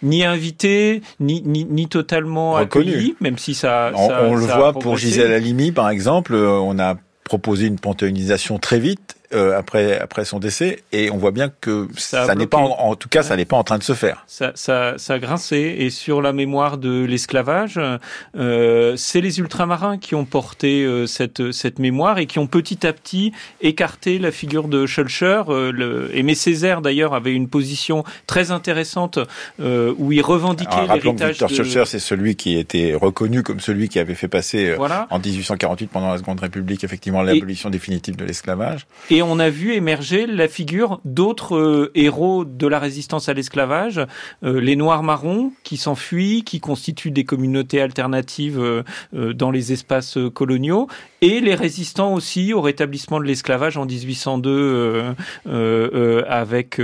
ni 0.03 0.25
invité, 0.25 1.03
ni, 1.21 1.43
ni, 1.45 1.65
ni 1.65 1.89
totalement 1.89 2.53
Reconnu. 2.53 2.91
accueilli, 2.91 3.15
même 3.21 3.39
si 3.39 3.55
ça. 3.55 3.93
On, 3.95 4.09
ça, 4.09 4.23
on 4.25 4.35
le 4.35 4.47
ça 4.47 4.57
voit 4.57 4.73
pour. 4.73 4.97
Gisèle 4.97 5.33
Halimi, 5.33 5.73
par 5.73 5.91
exemple. 5.91 6.35
On 6.35 6.79
a 6.79 6.97
proposé 7.25 7.67
une 7.67 7.79
panthéonisation 7.79 8.59
très 8.59 8.79
vite 8.79 9.18
euh, 9.35 9.59
après 9.59 9.99
après 9.99 10.25
son 10.25 10.39
décès 10.39 10.83
et 10.93 11.11
on 11.11 11.17
voit 11.17 11.31
bien 11.33 11.51
que 11.61 11.89
Ça 11.97 12.35
n'est 12.35 12.47
pas 12.47 12.59
en, 12.59 12.71
en 12.91 12.95
tout 12.97 13.09
cas 13.09 13.23
ça 13.23 13.37
n'est 13.37 13.45
pas 13.45 13.57
en 13.57 13.65
train 13.65 13.79
de 13.79 13.83
se 13.83 13.93
faire. 13.95 14.25
ça, 14.27 14.53
ça, 14.55 14.95
ça 14.97 15.15
a 15.15 15.19
grincé. 15.19 15.77
Et 15.79 15.91
sur 15.91 16.23
la 16.23 16.33
mémoire 16.33 16.79
de 16.79 17.05
l'esclavage, 17.05 17.81
euh, 18.37 18.95
c'est 18.97 19.21
les 19.21 19.39
ultramarins 19.41 19.99
qui 19.99 20.15
ont 20.15 20.25
porté 20.25 20.83
euh, 20.85 21.07
cette, 21.07 21.53
cette 21.53 21.79
mémoire 21.79 22.19
et 22.19 22.27
qui 22.27 22.39
ont 22.39 22.47
petit 22.47 22.87
à 22.87 22.93
petit 22.93 23.33
écarté 23.61 24.19
la 24.19 24.31
figure 24.31 24.69
de 24.69 24.87
Schulcher. 24.87 25.43
Euh, 25.49 25.73
le, 25.73 26.17
Aimé 26.17 26.35
Césaire, 26.35 26.81
d'ailleurs, 26.81 27.15
avait 27.15 27.33
une 27.33 27.49
position 27.49 28.05
très 28.27 28.51
intéressante 28.51 29.19
euh, 29.61 29.95
où 29.99 30.13
il 30.13 30.23
revendiquait 30.23 30.87
l'héritage 30.87 31.31
Victor 31.33 31.49
de... 31.49 31.55
Schulcher, 31.55 31.85
c'est 31.87 31.99
celui 31.99 32.37
qui 32.37 32.57
était 32.59 32.95
reconnu 32.95 33.43
comme 33.43 33.61
celui 33.61 33.89
qui 33.89 33.99
avait 33.99 34.15
fait 34.15 34.29
passer 34.29 34.71
euh, 34.71 34.77
Voilà. 34.77 35.07
en 35.11 35.19
1848 35.19 35.89
pendant 35.89 36.11
la 36.11 36.19
Seconde 36.19 36.41
République 36.41 36.85
effectivement 36.85 37.23
l'abolition 37.23 37.71
définitive 37.71 38.17
de 38.17 38.25
l'esclavage. 38.25 38.87
Et 39.11 39.18
on 39.23 39.39
a 39.39 39.51
vu 39.51 39.73
émerger 39.73 40.27
la 40.27 40.49
figure 40.49 41.01
d'autres 41.05 41.57
euh, 41.57 41.91
héros 41.95 42.45
de 42.45 42.67
la 42.67 42.79
résistance 42.79 43.29
à 43.29 43.35
l'esclavage, 43.35 44.01
euh, 44.45 44.61
les 44.61 44.77
Noirs 44.77 45.03
marrons 45.03 45.53
qui 45.63 45.77
s'enfuient, 45.77 46.43
qui 46.45 46.61
constituent 46.61 47.11
des 47.11 47.25
communautés 47.25 47.81
alternatives 47.81 48.59
euh, 48.59 48.83
dans 49.33 49.51
les 49.51 49.73
espaces 49.73 50.19
coloniaux, 50.35 50.89
et 51.21 51.41
les 51.41 51.55
résistants 51.55 52.15
aussi 52.15 52.53
au 52.53 52.61
rétablissement 52.61 53.19
de 53.19 53.25
l'esclavage 53.25 53.77
en 53.77 53.87
1802 53.87 54.51
euh, 54.51 55.15
euh, 55.47 55.91
euh, 55.95 56.23
avec 56.29 56.81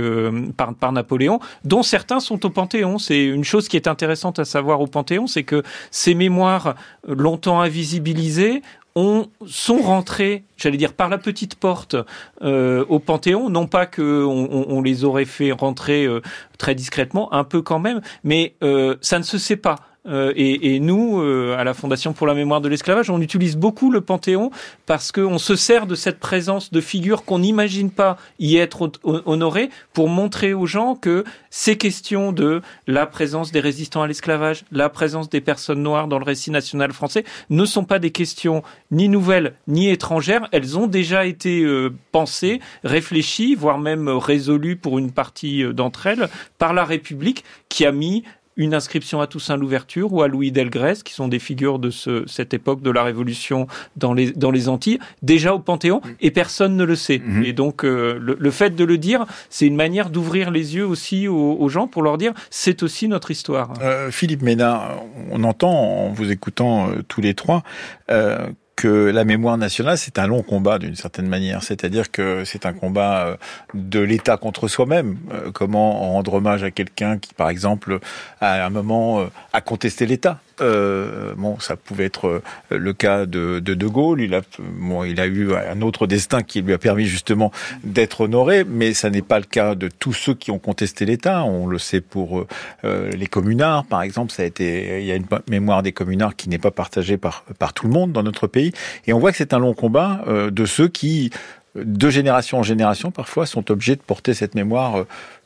par, 0.57 0.91
Napoléon, 0.91 1.39
dont 1.63 1.83
certains 1.83 2.19
sont 2.19 2.45
au 2.45 2.49
Panthéon. 2.49 2.97
C'est 2.97 3.25
une 3.25 3.43
chose 3.43 3.67
qui 3.67 3.77
est 3.77 3.87
intéressante 3.87 4.39
à 4.39 4.45
savoir 4.45 4.81
au 4.81 4.87
Panthéon, 4.87 5.27
c'est 5.27 5.43
que 5.43 5.63
ces 5.91 6.15
mémoires 6.15 6.75
longtemps 7.07 7.61
invisibilisées 7.61 8.61
ont, 8.95 9.27
sont 9.45 9.77
rentrés, 9.81 10.43
j'allais 10.57 10.77
dire, 10.77 10.93
par 10.93 11.09
la 11.09 11.17
petite 11.17 11.55
porte 11.55 11.95
euh, 12.41 12.85
au 12.89 12.99
Panthéon. 12.99 13.49
Non 13.49 13.67
pas 13.67 13.85
que 13.85 14.23
on, 14.23 14.47
on- 14.51 14.65
on 14.77 14.81
les 14.81 15.03
aurait 15.03 15.25
fait 15.25 15.51
rentrer 15.51 16.05
euh, 16.05 16.21
très 16.57 16.75
discrètement, 16.75 17.31
un 17.33 17.43
peu 17.43 17.61
quand 17.61 17.79
même, 17.79 18.01
mais 18.23 18.55
euh, 18.63 18.95
ça 19.01 19.19
ne 19.19 19.23
se 19.23 19.37
sait 19.37 19.57
pas. 19.57 19.75
Euh, 20.07 20.31
et, 20.35 20.75
et 20.75 20.79
nous, 20.79 21.19
euh, 21.19 21.55
à 21.57 21.63
la 21.63 21.73
Fondation 21.73 22.13
pour 22.13 22.27
la 22.27 22.33
mémoire 22.33 22.61
de 22.61 22.69
l'esclavage, 22.69 23.09
on 23.09 23.21
utilise 23.21 23.57
beaucoup 23.57 23.89
le 23.89 24.01
Panthéon 24.01 24.51
parce 24.85 25.11
qu'on 25.11 25.37
se 25.39 25.55
sert 25.55 25.87
de 25.87 25.95
cette 25.95 26.19
présence 26.19 26.71
de 26.71 26.79
figures 26.79 27.25
qu'on 27.25 27.39
n'imagine 27.39 27.89
pas 27.89 28.17
y 28.37 28.57
être 28.57 28.91
ho- 29.03 29.21
honorées 29.25 29.69
pour 29.93 30.07
montrer 30.07 30.53
aux 30.53 30.67
gens 30.67 30.95
que 30.95 31.23
ces 31.49 31.77
questions 31.77 32.31
de 32.31 32.61
la 32.85 33.05
présence 33.07 33.51
des 33.51 33.59
résistants 33.59 34.03
à 34.03 34.07
l'esclavage, 34.07 34.63
la 34.71 34.89
présence 34.89 35.29
des 35.29 35.41
personnes 35.41 35.81
noires 35.81 36.07
dans 36.07 36.19
le 36.19 36.25
récit 36.25 36.51
national 36.51 36.91
français 36.93 37.23
ne 37.49 37.65
sont 37.65 37.83
pas 37.85 37.97
des 37.97 38.11
questions 38.11 38.61
ni 38.91 39.09
nouvelles 39.09 39.53
ni 39.67 39.89
étrangères. 39.89 40.47
Elles 40.51 40.77
ont 40.77 40.87
déjà 40.87 41.25
été 41.25 41.63
euh, 41.63 41.91
pensées, 42.11 42.59
réfléchies, 42.83 43.55
voire 43.55 43.79
même 43.79 44.07
résolues 44.07 44.75
pour 44.75 44.99
une 44.99 45.11
partie 45.11 45.63
d'entre 45.73 46.05
elles 46.07 46.29
par 46.59 46.73
la 46.73 46.83
République 46.85 47.43
qui 47.69 47.85
a 47.85 47.91
mis 47.91 48.23
une 48.57 48.73
inscription 48.73 49.21
à 49.21 49.27
Toussaint 49.27 49.57
Louverture 49.57 50.13
ou 50.13 50.21
à 50.21 50.27
Louis 50.27 50.51
Delgrès, 50.51 50.95
qui 51.03 51.13
sont 51.13 51.27
des 51.27 51.39
figures 51.39 51.79
de 51.79 51.89
ce, 51.89 52.23
cette 52.27 52.53
époque 52.53 52.81
de 52.81 52.91
la 52.91 53.03
Révolution 53.03 53.67
dans 53.95 54.13
les, 54.13 54.31
dans 54.31 54.51
les 54.51 54.69
Antilles, 54.69 54.99
déjà 55.21 55.53
au 55.53 55.59
Panthéon, 55.59 56.01
et 56.21 56.31
personne 56.31 56.75
ne 56.75 56.83
le 56.83 56.95
sait. 56.95 57.21
Mhm. 57.23 57.43
Et 57.43 57.53
donc, 57.53 57.83
euh, 57.83 58.17
le, 58.19 58.37
le 58.39 58.51
fait 58.51 58.75
de 58.75 58.83
le 58.83 58.97
dire, 58.97 59.25
c'est 59.49 59.67
une 59.67 59.75
manière 59.75 60.09
d'ouvrir 60.09 60.51
les 60.51 60.75
yeux 60.75 60.85
aussi 60.85 61.27
aux, 61.27 61.57
aux 61.59 61.69
gens 61.69 61.87
pour 61.87 62.01
leur 62.01 62.17
dire, 62.17 62.33
c'est 62.49 62.83
aussi 62.83 63.07
notre 63.07 63.31
histoire. 63.31 63.73
Euh, 63.81 64.11
Philippe 64.11 64.41
Ménard, 64.41 65.03
on 65.31 65.43
entend 65.43 65.71
en 65.71 66.09
vous 66.09 66.31
écoutant 66.31 66.89
euh, 66.89 67.01
tous 67.07 67.21
les 67.21 67.33
trois 67.33 67.63
euh, 68.09 68.47
que 68.75 68.87
la 68.87 69.23
mémoire 69.23 69.57
nationale, 69.57 69.97
c'est 69.97 70.19
un 70.19 70.27
long 70.27 70.43
combat 70.43 70.79
d'une 70.79 70.95
certaine 70.95 71.27
manière. 71.27 71.63
C'est-à-dire 71.63 72.11
que 72.11 72.43
c'est 72.43 72.65
un 72.65 72.73
combat 72.73 73.25
euh, 73.25 73.35
de 73.73 73.99
l'État 73.99 74.37
contre 74.37 74.67
soi-même. 74.67 75.17
Euh, 75.31 75.51
comment 75.51 76.11
rendre 76.11 76.33
hommage 76.33 76.63
à 76.63 76.71
quelqu'un 76.71 77.17
qui, 77.17 77.33
par 77.33 77.49
exemple, 77.49 77.99
à 78.41 78.65
un 78.65 78.69
moment 78.69 79.21
euh, 79.21 79.27
a 79.53 79.61
contesté 79.61 80.05
l'État? 80.05 80.39
Euh, 80.61 81.33
bon, 81.35 81.59
ça 81.59 81.75
pouvait 81.75 82.05
être 82.05 82.27
euh, 82.27 82.41
le 82.69 82.93
cas 82.93 83.25
de 83.25 83.59
de, 83.59 83.73
de 83.73 83.87
Gaulle. 83.87 84.21
Il 84.21 84.33
a, 84.35 84.41
bon, 84.59 85.03
il 85.03 85.19
a 85.19 85.25
eu 85.25 85.53
un 85.53 85.81
autre 85.81 86.07
destin 86.07 86.41
qui 86.41 86.61
lui 86.61 86.73
a 86.73 86.77
permis 86.77 87.05
justement 87.05 87.51
d'être 87.83 88.21
honoré, 88.21 88.63
mais 88.63 88.93
ça 88.93 89.09
n'est 89.09 89.21
pas 89.21 89.39
le 89.39 89.45
cas 89.45 89.75
de 89.75 89.89
tous 89.89 90.13
ceux 90.13 90.33
qui 90.33 90.51
ont 90.51 90.59
contesté 90.59 91.05
l'État. 91.05 91.43
On 91.43 91.67
le 91.67 91.77
sait 91.77 92.01
pour 92.01 92.39
euh, 92.39 92.47
euh, 92.83 93.11
les 93.11 93.27
communards, 93.27 93.85
par 93.85 94.01
exemple. 94.01 94.31
Ça 94.31 94.43
a 94.43 94.45
été, 94.45 94.99
il 95.01 95.05
y 95.05 95.11
a 95.11 95.15
une 95.15 95.27
mémoire 95.49 95.83
des 95.83 95.91
communards 95.91 96.35
qui 96.35 96.49
n'est 96.49 96.57
pas 96.57 96.71
partagée 96.71 97.17
par 97.17 97.43
par 97.59 97.73
tout 97.73 97.87
le 97.87 97.93
monde 97.93 98.11
dans 98.11 98.23
notre 98.23 98.47
pays, 98.47 98.71
et 99.07 99.13
on 99.13 99.19
voit 99.19 99.31
que 99.31 99.37
c'est 99.37 99.53
un 99.53 99.59
long 99.59 99.73
combat 99.73 100.23
euh, 100.27 100.51
de 100.51 100.65
ceux 100.65 100.87
qui, 100.87 101.31
de 101.75 102.09
génération 102.09 102.59
en 102.59 102.63
génération, 102.63 103.11
parfois, 103.11 103.45
sont 103.45 103.71
obligés 103.71 103.95
de 103.95 104.01
porter 104.01 104.33
cette 104.33 104.55
mémoire. 104.55 105.05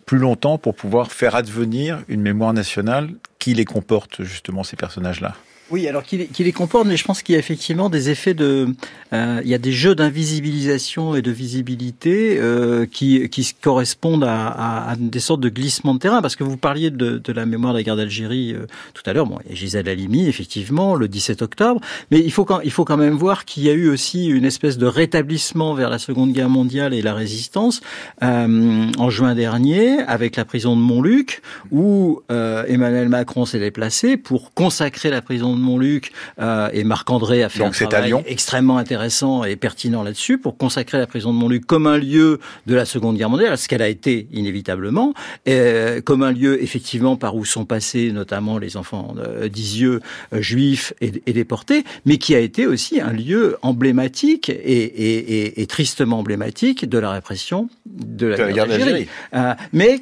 Plus 0.09 0.17
longtemps 0.17 0.57
pour 0.57 0.73
pouvoir 0.73 1.11
faire 1.11 1.35
advenir 1.35 1.99
une 2.07 2.21
mémoire 2.21 2.51
nationale 2.51 3.11
qui 3.37 3.53
les 3.53 3.63
comporte 3.63 4.23
justement 4.23 4.63
ces 4.63 4.75
personnages-là. 4.75 5.35
Oui, 5.71 5.87
alors 5.87 6.03
qu'il 6.03 6.27
les 6.39 6.51
comporte, 6.51 6.87
mais 6.87 6.97
je 6.97 7.03
pense 7.05 7.21
qu'il 7.21 7.33
y 7.33 7.35
a 7.35 7.39
effectivement 7.39 7.89
des 7.89 8.09
effets 8.09 8.33
de, 8.33 8.73
euh, 9.13 9.41
il 9.43 9.49
y 9.49 9.53
a 9.53 9.59
des 9.59 9.71
jeux 9.71 9.93
d'invisibilisation 9.93 11.15
et 11.15 11.21
de 11.21 11.29
visibilité 11.29 12.37
euh, 12.39 12.87
qui, 12.87 13.29
qui 13.29 13.53
correspondent 13.61 14.23
à, 14.23 14.47
à, 14.47 14.91
à 14.91 14.95
des 14.95 15.19
sortes 15.19 15.41
de 15.41 15.49
glissements 15.49 15.93
de 15.93 15.99
terrain, 15.99 16.23
parce 16.23 16.35
que 16.35 16.43
vous 16.43 16.57
parliez 16.57 16.89
de, 16.89 17.19
de 17.19 17.33
la 17.33 17.45
mémoire 17.45 17.73
de 17.73 17.79
la 17.79 17.83
guerre 17.83 17.97
d'Algérie 17.97 18.53
euh, 18.53 18.65
tout 18.95 19.03
à 19.05 19.13
l'heure. 19.13 19.27
Bon, 19.27 19.37
il 19.45 19.51
y 19.51 19.53
a 19.53 19.55
Gisèle 19.55 19.87
Halimi, 19.87 20.27
effectivement, 20.27 20.95
le 20.95 21.07
17 21.07 21.43
octobre, 21.43 21.81
mais 22.09 22.19
il 22.19 22.31
faut 22.31 22.45
quand, 22.45 22.61
il 22.61 22.71
faut 22.71 22.85
quand 22.85 22.97
même 22.97 23.13
voir 23.13 23.45
qu'il 23.45 23.63
y 23.63 23.69
a 23.69 23.73
eu 23.73 23.89
aussi 23.89 24.25
une 24.27 24.45
espèce 24.45 24.79
de 24.79 24.87
rétablissement 24.87 25.75
vers 25.75 25.91
la 25.91 25.99
Seconde 25.99 26.33
Guerre 26.33 26.49
mondiale 26.49 26.95
et 26.95 27.03
la 27.03 27.13
résistance 27.13 27.81
euh, 28.23 28.87
en 28.97 29.09
juin 29.11 29.35
dernier, 29.35 29.99
avec 30.01 30.35
la 30.35 30.45
prison 30.45 30.75
de 30.75 30.81
Montluc, 30.81 31.43
où 31.71 32.21
euh, 32.31 32.63
Emmanuel 32.67 33.09
Macron 33.09 33.45
s'est 33.45 33.59
déplacé 33.59 34.17
pour 34.17 34.53
consacrer 34.53 35.11
la 35.11 35.21
prison 35.21 35.55
de 35.55 35.58
Montluc 35.59 36.11
euh, 36.39 36.69
et 36.73 36.83
Marc-André 36.83 37.43
a 37.43 37.49
fait 37.49 37.59
Donc 37.59 37.79
un 37.81 37.85
travail 37.87 38.13
extrêmement 38.25 38.77
intéressant 38.77 39.43
et 39.43 39.55
pertinent 39.55 40.03
là-dessus 40.03 40.37
pour 40.37 40.57
consacrer 40.57 40.97
la 40.97 41.07
prison 41.07 41.33
de 41.33 41.37
Montluc 41.37 41.65
comme 41.65 41.87
un 41.87 41.97
lieu 41.97 42.39
de 42.67 42.75
la 42.75 42.85
Seconde 42.85 43.17
Guerre 43.17 43.29
mondiale, 43.29 43.57
ce 43.57 43.67
qu'elle 43.67 43.81
a 43.81 43.89
été 43.89 44.27
inévitablement, 44.31 45.13
euh, 45.47 46.01
comme 46.01 46.23
un 46.23 46.31
lieu 46.31 46.61
effectivement 46.61 47.15
par 47.15 47.35
où 47.35 47.45
sont 47.45 47.65
passés 47.65 48.11
notamment 48.11 48.57
les 48.57 48.77
enfants 48.77 49.15
euh, 49.17 49.47
d'Isieux 49.49 50.01
juifs 50.33 50.93
et, 51.01 51.11
et 51.25 51.33
déportés, 51.33 51.83
mais 52.05 52.17
qui 52.17 52.35
a 52.35 52.39
été 52.39 52.67
aussi 52.67 53.01
un 53.01 53.11
lieu 53.11 53.57
emblématique 53.61 54.49
et, 54.49 54.53
et, 54.53 55.17
et, 55.17 55.61
et 55.61 55.67
tristement 55.67 56.19
emblématique 56.19 56.87
de 56.87 56.97
la 56.97 57.11
répression 57.11 57.69
de 57.85 58.27
la, 58.27 58.37
De 58.37 58.51
guerre 58.51 58.67
d'Algérie. 58.67 58.91
d'Algérie. 58.91 59.07
Euh, 59.33 59.53
mais 59.73 60.01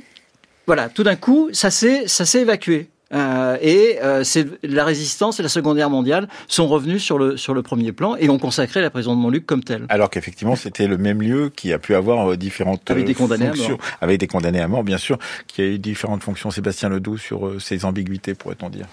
voilà, 0.66 0.90
tout 0.90 1.04
d'un 1.04 1.16
coup, 1.16 1.50
ça 1.54 1.72
s'est 1.72 2.08
ça 2.08 2.26
s'est 2.26 2.42
évacué. 2.42 2.90
Euh, 3.14 3.58
et 3.62 4.00
euh, 4.02 4.24
c'est 4.24 4.46
la 4.64 4.84
résistance 4.84 5.40
et 5.40 5.44
la 5.44 5.50
Seconde 5.50 5.78
Guerre 5.78 5.90
mondiale 5.90 6.28
sont 6.48 6.68
revenus 6.68 7.04
sur 7.04 7.18
le 7.18 7.38
sur 7.38 7.54
le 7.54 7.62
premier 7.62 7.92
plan 7.92 8.16
et 8.18 8.30
ont 8.30 8.38
consacré 8.40 8.82
la 8.82 8.90
prison 8.90 9.16
de 9.16 9.22
Montluc 9.22 9.46
comme 9.46 9.64
telle. 9.64 9.86
Alors 9.90 10.10
qu'effectivement, 10.10 10.56
c'était 10.56 10.88
le 10.88 10.98
même 10.98 11.22
lieu 11.22 11.50
qui 11.50 11.72
a 11.74 11.80
pu 11.80 11.96
avoir 11.96 12.32
euh, 12.32 12.38
différentes 12.38 12.90
Avec 12.90 13.06
des 13.06 13.14
euh, 13.14 13.16
condamnés 13.16 13.48
à 13.48 13.54
fonctions, 13.54 13.70
mort. 13.78 13.98
avec 14.02 14.20
des 14.20 14.28
condamnés 14.28 14.62
à 14.62 14.68
mort, 14.68 14.84
bien 14.84 14.98
sûr, 14.98 15.18
qui 15.48 15.62
a 15.62 15.66
eu 15.66 15.80
différentes 15.80 16.24
fonctions. 16.24 16.52
Sébastien 16.52 16.90
Ledoux 16.90 17.18
sur 17.18 17.48
euh, 17.48 17.60
ces 17.60 17.86
ambiguïtés, 17.86 18.34
pourrait-on 18.34 18.70
dire? 18.70 18.86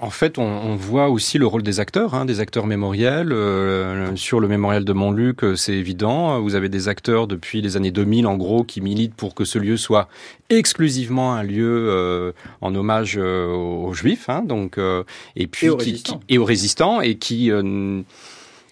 En 0.00 0.10
fait, 0.10 0.38
on, 0.38 0.42
on 0.44 0.76
voit 0.76 1.08
aussi 1.08 1.38
le 1.38 1.46
rôle 1.46 1.62
des 1.64 1.80
acteurs, 1.80 2.14
hein, 2.14 2.24
des 2.24 2.38
acteurs 2.38 2.66
mémoriels. 2.66 3.32
Euh, 3.32 4.14
sur 4.14 4.38
le 4.38 4.46
mémorial 4.46 4.84
de 4.84 4.92
Montluc, 4.92 5.42
euh, 5.42 5.56
c'est 5.56 5.72
évident. 5.74 6.40
Vous 6.40 6.54
avez 6.54 6.68
des 6.68 6.86
acteurs 6.86 7.26
depuis 7.26 7.62
les 7.62 7.76
années 7.76 7.90
2000, 7.90 8.26
en 8.28 8.36
gros, 8.36 8.62
qui 8.62 8.80
militent 8.80 9.14
pour 9.16 9.34
que 9.34 9.44
ce 9.44 9.58
lieu 9.58 9.76
soit 9.76 10.08
exclusivement 10.50 11.34
un 11.34 11.42
lieu 11.42 11.88
euh, 11.90 12.32
en 12.60 12.74
hommage 12.76 13.16
euh, 13.18 13.48
aux 13.52 13.92
Juifs, 13.92 14.28
hein, 14.28 14.42
donc 14.44 14.78
euh, 14.78 15.02
et 15.34 15.48
puis 15.48 15.66
Et 15.66 15.70
aux 15.70 15.76
qui- 15.76 15.90
résistants. 15.90 16.18
qui- 16.28 16.34
et 16.34 16.38
aux 16.38 16.44
résistants, 16.44 17.00
et 17.00 17.16
qui 17.16 17.50
euh, 17.50 18.00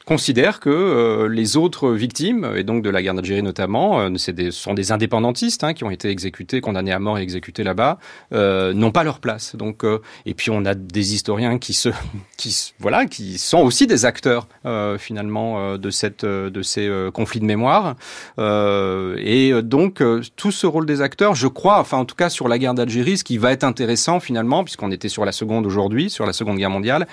considèrent 0.06 0.60
que 0.60 0.70
euh, 0.70 1.28
les 1.28 1.56
autres 1.56 1.90
victimes, 1.90 2.52
et 2.54 2.62
donc 2.62 2.82
de 2.82 2.90
la 2.90 3.02
guerre 3.02 3.14
d'Algérie 3.14 3.42
notamment, 3.42 4.00
euh, 4.00 4.10
des, 4.28 4.52
sont 4.52 4.72
des 4.72 4.92
indépendantistes 4.92 5.64
hein, 5.64 5.74
qui 5.74 5.82
ont 5.82 5.90
été 5.90 6.08
exécutés, 6.10 6.60
condamnés 6.60 6.92
à 6.92 7.00
mort 7.00 7.18
et 7.18 7.22
exécutés 7.22 7.64
là-bas, 7.64 7.98
euh, 8.32 8.72
n'ont 8.72 8.92
pas 8.92 9.02
leur 9.02 9.18
place. 9.18 9.56
Donc, 9.56 9.84
euh, 9.84 9.98
et 10.24 10.34
puis 10.34 10.50
on 10.50 10.64
a 10.64 10.74
des 10.74 11.14
historiens 11.14 11.58
qui 11.58 11.74
se, 11.74 11.88
qui 12.36 12.72
voilà, 12.78 13.06
qui 13.06 13.36
sont 13.36 13.58
aussi 13.58 13.88
des 13.88 14.04
acteurs 14.04 14.46
euh, 14.64 14.96
finalement 14.96 15.58
euh, 15.58 15.76
de 15.76 15.90
cette, 15.90 16.24
de 16.24 16.62
ces 16.62 16.88
conflits 17.12 17.40
de 17.40 17.44
mémoire. 17.44 17.96
Et 18.38 19.52
donc 19.62 20.02
tout 20.36 20.52
ce 20.52 20.66
rôle 20.68 20.86
des 20.86 21.00
acteurs, 21.00 21.34
je 21.34 21.48
crois, 21.48 21.80
enfin 21.80 21.98
en 21.98 22.04
tout 22.04 22.14
cas 22.14 22.28
sur 22.28 22.46
la 22.46 22.58
guerre 22.58 22.74
d'Algérie, 22.74 23.18
ce 23.18 23.24
qui 23.24 23.38
va 23.38 23.50
être 23.50 23.64
intéressant 23.64 24.20
finalement, 24.20 24.62
puisqu'on 24.62 24.92
était 24.92 25.08
sur 25.08 25.24
la 25.24 25.32
seconde 25.32 25.66
aujourd'hui, 25.66 26.10
sur 26.10 26.26
la 26.26 26.32
Seconde 26.32 26.58
Guerre 26.58 26.70
mondiale, 26.70 27.06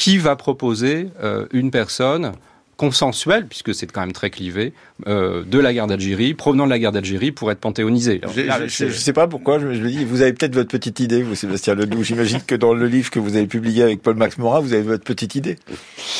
qui 0.00 0.16
va 0.16 0.34
proposer 0.34 1.10
euh, 1.22 1.44
une 1.52 1.70
personne 1.70 2.32
consensuel, 2.78 3.46
puisque 3.46 3.74
c'est 3.74 3.86
quand 3.92 4.00
même 4.00 4.12
très 4.12 4.30
clivé, 4.30 4.72
euh, 5.06 5.44
de 5.44 5.58
la 5.58 5.74
guerre 5.74 5.86
d'Algérie, 5.86 6.32
provenant 6.32 6.64
de 6.64 6.70
la 6.70 6.78
guerre 6.78 6.92
d'Algérie, 6.92 7.32
pour 7.32 7.50
être 7.50 7.60
panthéonisé. 7.60 8.22
je 8.34 8.84
ne 8.86 8.90
sais 8.90 9.12
pas 9.12 9.28
pourquoi, 9.28 9.58
je 9.58 9.66
me 9.66 9.90
dis, 9.90 10.06
vous 10.06 10.22
avez 10.22 10.32
peut-être 10.32 10.54
votre 10.54 10.70
petite 10.70 11.00
idée, 11.00 11.22
vous, 11.22 11.34
Sébastien 11.34 11.74
Ledoux. 11.74 12.02
J'imagine 12.02 12.40
que 12.40 12.54
dans 12.54 12.72
le 12.72 12.86
livre 12.86 13.10
que 13.10 13.18
vous 13.18 13.36
avez 13.36 13.46
publié 13.46 13.82
avec 13.82 14.00
Paul-Max 14.00 14.38
Morin, 14.38 14.60
vous 14.60 14.72
avez 14.72 14.84
votre 14.84 15.04
petite 15.04 15.34
idée. 15.34 15.58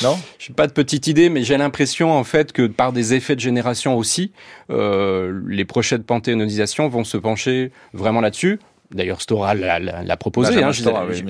Non? 0.03 0.19
Je 0.39 0.51
n'ai 0.51 0.55
pas 0.55 0.67
de 0.67 0.73
petite 0.73 1.07
idée, 1.07 1.31
mais 1.31 1.43
j'ai 1.43 1.57
l'impression, 1.57 2.13
en 2.13 2.25
fait, 2.25 2.53
que 2.53 2.67
par 2.67 2.93
des 2.93 3.15
effets 3.15 3.37
de 3.37 3.41
génération 3.41 3.97
aussi, 3.97 4.33
euh, 4.69 5.41
les 5.47 5.65
prochaines 5.65 6.03
panthéonisations 6.03 6.91
vont 6.91 7.05
se 7.05 7.17
pencher 7.17 7.73
vraiment 7.95 8.21
là-dessus. 8.21 8.59
D'ailleurs, 8.93 9.21
Stora 9.21 9.55
l'a 9.55 10.17
proposé, 10.17 10.61
hein, 10.65 10.73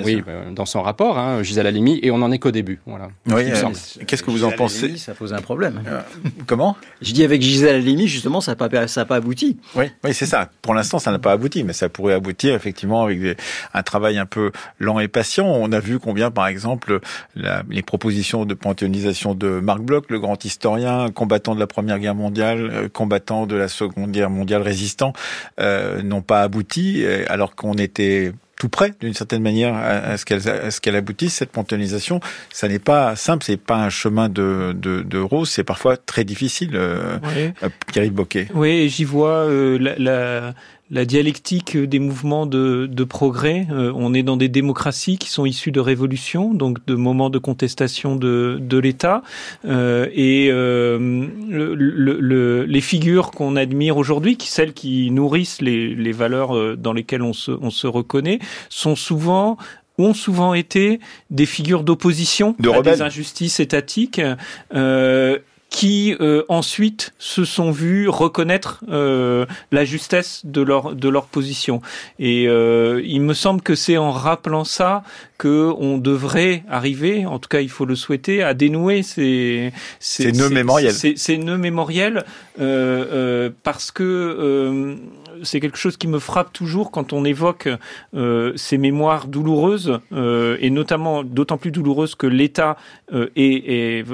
oui, 0.02 0.22
euh, 0.26 0.50
dans 0.50 0.64
son 0.64 0.80
rapport, 0.80 1.18
hein, 1.18 1.42
Gisèle 1.42 1.66
Halimi, 1.66 2.00
et 2.02 2.10
on 2.10 2.16
n'en 2.16 2.32
est 2.32 2.38
qu'au 2.38 2.52
début. 2.52 2.80
Voilà. 2.86 3.10
Oui, 3.26 3.42
euh, 3.50 4.04
Qu'est-ce 4.06 4.22
que 4.22 4.30
vous 4.30 4.44
en 4.44 4.50
pensez 4.50 4.96
Ça 4.96 5.12
pose 5.12 5.34
un 5.34 5.42
problème. 5.42 5.82
Euh, 5.86 6.00
comment? 6.46 6.74
Je 7.02 7.12
dis 7.12 7.22
avec 7.22 7.42
Gisèle 7.42 7.76
Halimi, 7.76 8.08
justement, 8.08 8.40
ça 8.40 8.52
n'a 8.52 8.56
pas, 8.56 8.88
ça 8.88 9.04
pas 9.04 9.16
abouti. 9.16 9.58
Oui, 9.74 9.84
oui 10.04 10.14
c'est 10.14 10.24
ça. 10.24 10.48
Pour 10.62 10.72
l'instant, 10.72 10.98
ça 10.98 11.10
n'a 11.10 11.18
pas 11.18 11.32
abouti, 11.32 11.62
mais 11.62 11.74
ça 11.74 11.90
pourrait 11.90 12.14
aboutir 12.14 12.54
effectivement 12.54 13.04
avec 13.04 13.38
un 13.74 13.82
travail 13.82 14.16
un 14.16 14.26
peu 14.26 14.52
lent 14.78 14.98
et 14.98 15.08
patient. 15.08 15.46
On 15.46 15.70
a 15.72 15.80
vu 15.80 15.98
combien, 15.98 16.30
par 16.30 16.46
exemple, 16.46 17.00
les 17.34 17.82
propositions 17.82 18.46
de 18.46 18.54
panthéonisation 18.54 19.34
de 19.34 19.60
Marc 19.60 19.80
Bloch, 19.80 20.04
le 20.08 20.18
grand 20.18 20.42
historien, 20.42 21.10
combattant 21.10 21.54
de 21.54 21.60
la 21.60 21.66
Première 21.66 21.98
Guerre 21.98 22.14
mondiale, 22.14 22.88
combattant 22.94 23.46
de 23.46 23.56
la 23.56 23.68
Seconde 23.68 24.12
Guerre 24.12 24.30
mondiale, 24.30 24.62
résistant, 24.62 25.12
n'ont 25.58 26.22
pas 26.22 26.40
abouti, 26.40 27.04
alors 27.28 27.49
qu'on 27.54 27.74
était 27.74 28.32
tout 28.60 28.68
près, 28.68 28.92
d'une 29.00 29.14
certaine 29.14 29.42
manière, 29.42 29.74
à 29.74 30.18
ce 30.18 30.26
qu'elle 30.26 30.42
ce 30.42 30.80
qu'elle 30.82 30.94
aboutisse 30.94 31.32
cette 31.32 31.50
panthéonisation. 31.50 32.20
Ça 32.52 32.68
n'est 32.68 32.78
pas 32.78 33.16
simple, 33.16 33.42
c'est 33.42 33.56
pas 33.56 33.78
un 33.78 33.88
chemin 33.88 34.28
de 34.28 34.76
de, 34.76 35.18
rose, 35.18 35.48
c'est 35.48 35.64
parfois 35.64 35.96
très 35.96 36.24
difficile. 36.24 36.72
Euh, 36.74 37.18
Pierre 37.90 38.10
Boquet. 38.10 38.48
Oui, 38.54 38.90
j'y 38.90 39.04
vois 39.04 39.48
euh, 39.48 39.78
la, 39.78 40.52
la 40.90 41.04
dialectique 41.04 41.76
des 41.76 41.98
mouvements 41.98 42.46
de, 42.46 42.88
de 42.90 43.04
progrès. 43.04 43.66
Euh, 43.70 43.92
on 43.94 44.12
est 44.12 44.22
dans 44.24 44.36
des 44.36 44.48
démocraties 44.48 45.18
qui 45.18 45.30
sont 45.30 45.46
issues 45.46 45.70
de 45.70 45.80
révolutions, 45.80 46.52
donc 46.52 46.84
de 46.86 46.94
moments 46.96 47.30
de 47.30 47.38
contestation 47.38 48.16
de, 48.16 48.58
de 48.60 48.78
l'État. 48.78 49.22
Euh, 49.64 50.08
et 50.12 50.48
euh, 50.50 50.98
le, 51.48 52.64
les 52.64 52.80
figures 52.80 53.30
qu'on 53.30 53.54
admire 53.54 53.96
aujourd'hui, 53.96 54.36
qui 54.36 54.48
celles 54.48 54.72
qui 54.72 55.10
nourrissent 55.12 55.62
les, 55.62 55.94
les 55.94 56.12
valeurs 56.12 56.56
euh, 56.56 56.76
dans 56.76 56.92
lesquelles 56.92 57.22
on 57.22 57.32
se, 57.32 57.52
on 57.52 57.70
se 57.70 57.86
reconnaît, 57.86 58.40
sont 58.68 58.96
souvent 58.96 59.56
ont 59.98 60.14
souvent 60.14 60.54
été 60.54 60.98
des 61.28 61.44
figures 61.44 61.82
d'opposition 61.82 62.56
à 62.72 62.80
des 62.80 63.02
injustices 63.02 63.60
étatiques 63.60 64.20
euh, 64.74 65.38
qui 65.70 66.16
euh, 66.20 66.42
ensuite 66.48 67.14
se 67.18 67.44
sont 67.44 67.70
vus 67.70 68.08
reconnaître 68.08 68.82
euh, 68.90 69.46
la 69.70 69.84
justesse 69.84 70.42
de 70.44 70.60
leur 70.60 70.96
de 70.96 71.08
leur 71.08 71.26
position. 71.26 71.80
Et 72.18 72.48
euh, 72.48 73.00
il 73.04 73.22
me 73.22 73.34
semble 73.34 73.62
que 73.62 73.76
c'est 73.76 73.96
en 73.96 74.10
rappelant 74.10 74.64
ça 74.64 75.04
que 75.38 75.72
on 75.78 75.96
devrait 75.96 76.64
arriver, 76.68 77.24
en 77.24 77.38
tout 77.38 77.48
cas 77.48 77.60
il 77.60 77.70
faut 77.70 77.86
le 77.86 77.94
souhaiter, 77.94 78.42
à 78.42 78.52
dénouer 78.52 79.02
ces 79.02 79.72
ces, 80.00 80.32
nœuds 80.32 80.50
mémoriels. 80.50 80.92
Ces, 80.92 81.14
ces 81.16 81.38
nœuds 81.38 81.56
mémoriels 81.56 82.24
parce 83.62 83.92
que 83.92 84.96
c'est 85.42 85.60
quelque 85.60 85.78
chose 85.78 85.96
qui 85.96 86.08
me 86.08 86.18
frappe 86.18 86.52
toujours 86.52 86.90
quand 86.90 87.12
on 87.12 87.24
évoque 87.24 87.68
euh, 88.14 88.52
ces 88.56 88.78
mémoires 88.78 89.26
douloureuses, 89.26 90.00
euh, 90.12 90.56
et 90.60 90.70
notamment 90.70 91.24
d'autant 91.24 91.58
plus 91.58 91.70
douloureuses 91.70 92.14
que 92.14 92.26
l'État 92.26 92.76
euh, 93.12 93.28
et, 93.36 94.04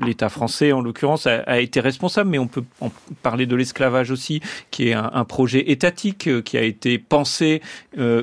l'État 0.00 0.28
français 0.28 0.72
en 0.72 0.80
l'occurrence 0.80 1.26
a, 1.26 1.60
été 1.60 1.80
responsable, 1.80 2.30
mais 2.30 2.38
on 2.38 2.46
peut 2.46 2.64
en 2.80 2.90
parler 3.22 3.46
de 3.46 3.56
l'esclavage 3.56 4.10
aussi, 4.10 4.40
qui 4.70 4.88
est 4.88 4.94
un, 4.94 5.24
projet 5.24 5.70
étatique 5.70 6.42
qui 6.42 6.56
a 6.56 6.62
été 6.62 6.98
pensé, 6.98 7.60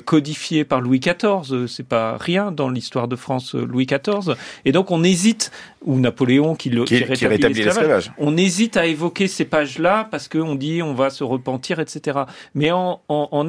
codifié 0.05 0.63
par 0.63 0.81
Louis 0.81 0.99
XIV. 0.99 1.67
C'est 1.67 1.87
pas 1.87 2.17
rien 2.17 2.51
dans 2.51 2.69
l'histoire 2.69 3.07
de 3.07 3.15
France, 3.15 3.53
Louis 3.53 3.85
XIV. 3.85 4.35
Et 4.63 4.71
donc 4.71 4.91
on 4.91 5.03
hésite 5.03 5.51
ou 5.85 5.99
Napoléon 5.99 6.55
qui, 6.55 6.69
le, 6.69 6.83
qui, 6.83 7.03
rétablit 7.03 7.63
l'esclavage. 7.63 8.11
On 8.17 8.35
hésite 8.37 8.75
à 8.75 8.85
évoquer 8.85 9.27
ces 9.27 9.45
pages-là 9.45 10.07
parce 10.09 10.27
qu'on 10.27 10.55
dit 10.55 10.81
on 10.81 10.93
va 10.93 11.09
se 11.09 11.23
repentir, 11.23 11.79
etc. 11.79 12.19
Mais 12.53 12.71
en, 12.71 12.99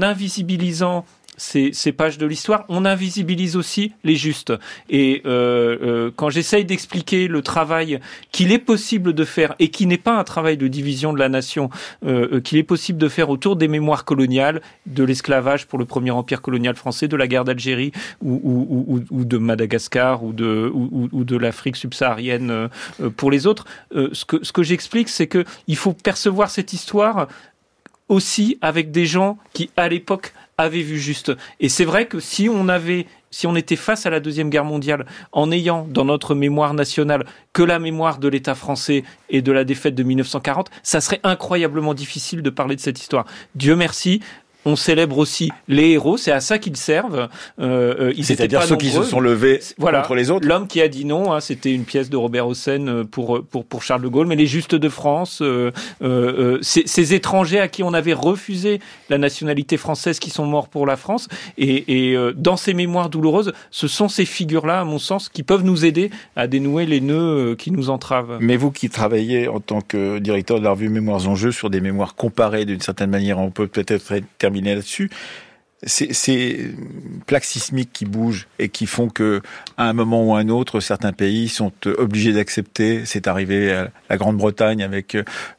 invisibilisant 0.02 1.04
ces, 1.36 1.92
pages 1.92 2.18
de 2.18 2.26
l'histoire, 2.26 2.64
on 2.68 2.84
invisibilise 2.84 3.56
aussi 3.56 3.92
les 4.04 4.16
justes. 4.16 4.52
Et 4.88 5.22
euh, 5.26 5.76
euh, 5.82 6.10
quand 6.14 6.30
j'essaye 6.30 6.64
d'expliquer 6.64 7.28
le 7.28 7.42
travail 7.42 8.00
qu'il 8.32 8.52
est 8.52 8.58
possible 8.58 9.12
de 9.12 9.24
faire 9.24 9.54
et 9.58 9.68
qui 9.68 9.86
n'est 9.86 9.98
pas 9.98 10.18
un 10.18 10.24
travail 10.24 10.56
de 10.56 10.68
division 10.68 11.12
de 11.12 11.18
la 11.18 11.28
nation, 11.28 11.70
euh, 12.04 12.40
qu'il 12.40 12.58
est 12.58 12.62
possible 12.62 12.98
de 12.98 13.08
faire 13.08 13.30
autour 13.30 13.56
des 13.56 13.68
mémoires 13.68 14.04
coloniales, 14.04 14.62
de 14.86 15.04
l'esclavage 15.04 15.66
pour 15.66 15.78
le 15.78 15.84
premier 15.84 16.10
empire 16.10 16.42
colonial 16.42 16.74
français, 16.74 17.08
de 17.08 17.16
la 17.16 17.26
guerre 17.26 17.44
d'Algérie 17.44 17.92
ou, 18.22 19.00
de 19.10 19.38
Madagascar 19.38 20.24
ou 20.24 20.32
de, 20.32 21.36
l'Afrique 21.36 21.76
subsaharienne 21.76 22.68
pour 23.16 23.30
les 23.30 23.46
autres, 23.46 23.66
ce 23.92 24.24
que, 24.24 24.62
j'explique, 24.62 25.08
c'est 25.08 25.26
que 25.26 25.44
il 25.66 25.76
faut 25.76 25.92
percevoir 25.92 26.50
cette 26.50 26.72
histoire 26.72 27.28
aussi 28.08 28.58
avec 28.60 28.90
des 28.90 29.06
gens 29.06 29.38
qui, 29.52 29.70
à 29.76 29.88
l'époque, 29.88 30.32
avaient 30.58 30.82
vu 30.82 30.98
juste. 30.98 31.32
Et 31.60 31.68
c'est 31.68 31.84
vrai 31.84 32.06
que 32.06 32.20
si 32.20 32.48
on 32.48 32.68
avait, 32.68 33.06
si 33.30 33.46
on 33.46 33.56
était 33.56 33.76
face 33.76 34.06
à 34.06 34.10
la 34.10 34.20
deuxième 34.20 34.48
guerre 34.48 34.64
mondiale, 34.64 35.06
en 35.32 35.50
ayant 35.52 35.86
dans 35.90 36.04
notre 36.04 36.34
mémoire 36.34 36.72
nationale 36.72 37.26
que 37.52 37.62
la 37.62 37.78
mémoire 37.78 38.18
de 38.18 38.28
l'État 38.28 38.54
français 38.54 39.04
et 39.28 39.42
de 39.42 39.52
la 39.52 39.64
défaite 39.64 39.94
de 39.94 40.02
1940, 40.02 40.70
ça 40.82 41.00
serait 41.00 41.20
incroyablement 41.24 41.94
difficile 41.94 42.42
de 42.42 42.50
parler 42.50 42.76
de 42.76 42.80
cette 42.80 43.00
histoire. 43.00 43.26
Dieu 43.54 43.76
merci, 43.76 44.20
on 44.66 44.74
célèbre 44.74 45.16
aussi 45.18 45.50
les 45.68 45.92
héros, 45.92 46.16
c'est 46.16 46.32
à 46.32 46.40
ça 46.40 46.58
qu'ils 46.58 46.76
servent. 46.76 47.28
Euh, 47.60 48.10
euh 48.12 48.12
C'est-à-dire 48.20 48.64
ceux 48.64 48.76
qui 48.76 48.90
se 48.90 49.04
sont 49.04 49.20
levés 49.20 49.60
contre 49.78 50.14
les 50.14 50.30
autres. 50.30 50.46
L'homme 50.46 50.66
qui 50.66 50.82
a 50.82 50.88
dit 50.88 51.04
non, 51.04 51.32
hein, 51.32 51.40
c'était 51.40 51.72
une 51.72 51.84
pièce 51.84 52.10
de 52.10 52.16
Robert 52.16 52.48
Hossein 52.48 52.88
euh, 52.88 53.04
pour 53.04 53.44
pour 53.44 53.64
pour 53.64 53.82
Charles 53.82 54.02
de 54.02 54.08
Gaulle, 54.08 54.26
mais 54.26 54.34
les 54.34 54.46
Justes 54.46 54.74
de 54.74 54.88
France, 54.88 55.40
euh, 55.40 55.70
euh, 56.02 56.58
ces, 56.62 56.82
ces, 56.86 57.14
étrangers 57.14 57.60
à 57.60 57.68
qui 57.68 57.84
on 57.84 57.94
avait 57.94 58.12
refusé 58.12 58.80
la 59.08 59.18
nationalité 59.18 59.76
française, 59.76 60.18
qui 60.18 60.30
sont 60.30 60.46
morts 60.46 60.68
pour 60.68 60.84
la 60.84 60.96
France, 60.96 61.28
et, 61.58 62.10
et 62.10 62.16
dans 62.34 62.56
ces 62.56 62.74
mémoires 62.74 63.08
douloureuses, 63.08 63.52
ce 63.70 63.86
sont 63.86 64.08
ces 64.08 64.24
figures-là, 64.24 64.80
à 64.80 64.84
mon 64.84 64.98
sens, 64.98 65.28
qui 65.28 65.44
peuvent 65.44 65.64
nous 65.64 65.84
aider 65.84 66.10
à 66.34 66.48
dénouer 66.48 66.86
les 66.86 67.00
nœuds 67.00 67.54
qui 67.56 67.70
nous 67.70 67.88
entravent. 67.90 68.38
Mais 68.40 68.56
vous 68.56 68.72
qui 68.72 68.90
travaillez 68.90 69.46
en 69.46 69.60
tant 69.60 69.80
que 69.80 70.18
directeur 70.18 70.58
de 70.58 70.64
la 70.64 70.70
revue 70.70 70.88
Mémoires 70.88 71.28
en 71.28 71.36
jeu 71.36 71.52
sur 71.52 71.70
des 71.70 71.80
mémoires 71.80 72.14
comparées 72.14 72.64
d'une 72.64 72.80
certaine 72.80 73.10
manière, 73.10 73.38
on 73.38 73.50
peut 73.50 73.66
peut-être 73.66 74.14
terminer 74.38 74.55
là-dessus. 74.60 75.10
Ces, 75.82 76.74
plaques 77.26 77.44
sismiques 77.44 77.92
qui 77.92 78.06
bougent 78.06 78.48
et 78.58 78.70
qui 78.70 78.86
font 78.86 79.08
que, 79.08 79.42
à 79.76 79.88
un 79.88 79.92
moment 79.92 80.24
ou 80.24 80.34
à 80.34 80.38
un 80.38 80.48
autre, 80.48 80.80
certains 80.80 81.12
pays 81.12 81.48
sont 81.48 81.72
obligés 81.86 82.32
d'accepter. 82.32 83.04
C'est 83.04 83.26
arrivé 83.26 83.72
à 83.72 83.90
la 84.08 84.16
Grande-Bretagne 84.16 84.82
avec 84.82 85.16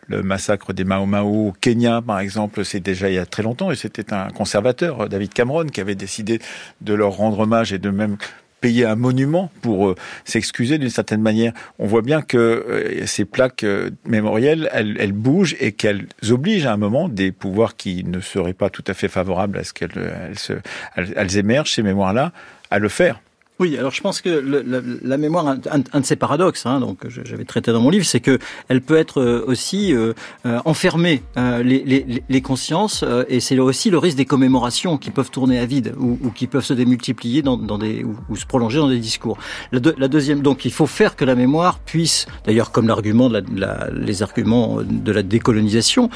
le 0.08 0.24
massacre 0.24 0.74
des 0.74 0.84
Mao 0.84 1.06
au 1.28 1.54
Kenya, 1.62 2.02
par 2.02 2.20
exemple. 2.20 2.66
C'est 2.66 2.80
déjà 2.80 3.10
il 3.10 3.16
y 3.16 3.20
a 3.20 3.28
très 3.28 3.44
longtemps 3.44 3.72
et 3.72 3.76
c'était 3.76 4.12
un 4.12 4.30
conservateur, 4.30 5.08
David 5.08 5.34
Cameron, 5.34 5.68
qui 5.68 5.82
avait 5.82 5.96
décidé 5.96 6.40
de 6.82 6.94
leur 6.96 7.12
rendre 7.12 7.40
hommage 7.40 7.72
et 7.72 7.78
de 7.78 7.92
même 7.92 8.18
payer 8.62 8.86
un 8.86 8.96
monument 8.96 9.52
pour 9.62 9.90
euh, 9.90 9.96
s'excuser 10.26 10.78
d'une 10.78 10.90
certaine 10.90 11.22
manière. 11.22 11.54
On 11.80 11.86
voit 11.86 12.02
bien 12.02 12.22
que 12.22 12.38
euh, 12.38 13.06
ces 13.06 13.26
plaques 13.26 13.64
euh, 13.64 13.92
mémorielles, 14.06 14.70
elles, 14.74 14.98
elles 15.00 15.12
bougent 15.12 15.56
et 15.60 15.72
qu'elles 15.72 16.08
obligent 16.30 16.66
à 16.66 16.74
un 16.74 16.78
moment 16.78 17.10
des 17.10 17.32
pouvoirs 17.32 17.76
qui 17.76 18.04
ne 18.04 18.20
seraient 18.20 18.54
pas 18.54 18.70
tout 18.70 18.84
à 18.88 18.94
fait 18.94 19.08
favorables 19.08 19.58
à 19.58 19.64
ce 19.64 19.74
qu'elles 19.74 19.92
elles, 20.96 21.14
elles 21.16 21.38
émergent, 21.38 21.74
ces 21.74 21.84
mémoires-là, 21.84 22.32
à 22.72 22.80
le 22.80 22.90
faire. 22.90 23.22
Oui, 23.60 23.76
alors 23.76 23.92
je 23.92 24.02
pense 24.02 24.22
que 24.22 24.30
la, 24.30 25.18
mémoire, 25.18 25.48
un, 25.48 26.00
de 26.00 26.06
ses 26.06 26.16
paradoxes, 26.16 26.68
hein, 26.68 26.80
donc 26.80 27.00
j'avais 27.08 27.44
traité 27.44 27.72
dans 27.72 27.82
mon 27.82 27.90
livre, 27.90 28.06
c'est 28.06 28.20
que 28.20 28.38
elle 28.68 28.82
peut 28.82 28.98
être 28.98 29.20
euh, 29.20 29.44
aussi 29.48 29.96
euh, 29.96 30.14
euh, 30.46 30.60
enfermer 30.66 31.24
euh, 31.38 31.64
les, 31.64 31.84
les, 31.84 32.24
les, 32.30 32.42
consciences, 32.42 33.02
euh, 33.02 33.24
et 33.30 33.40
c'est 33.40 33.58
aussi 33.58 33.90
le 33.90 33.98
risque 33.98 34.18
des 34.18 34.26
commémorations 34.26 35.00
qui 35.00 35.10
peuvent 35.10 35.32
tourner 35.32 35.58
à 35.58 35.66
vide 35.66 35.96
ou, 35.98 36.20
ou 36.24 36.30
qui 36.30 36.46
peuvent 36.46 36.64
se 36.64 36.74
démultiplier 36.74 37.42
dans, 37.42 37.58
dans 37.58 37.80
des 37.80 38.04
ou, 38.04 38.36
se 38.36 38.46
prolonger 38.46 38.78
dans 38.78 38.90
des 38.90 39.00
discours. 39.00 39.40
La, 39.72 40.08
deuxième, 40.08 40.42
donc 40.42 40.64
il 40.66 40.72
faut 40.72 40.86
faire 40.86 41.16
que 41.16 41.26
la 41.26 41.34
mémoire 41.34 41.80
puisse, 41.80 42.28
d'ailleurs 42.46 42.72
comme 42.72 42.88
l'argument 42.88 43.28
de 43.28 43.44
la, 43.56 43.90
les 43.92 44.22
arguments 44.22 44.82
de 44.84 45.12
la 45.12 45.24
décolonisation, 45.24 46.12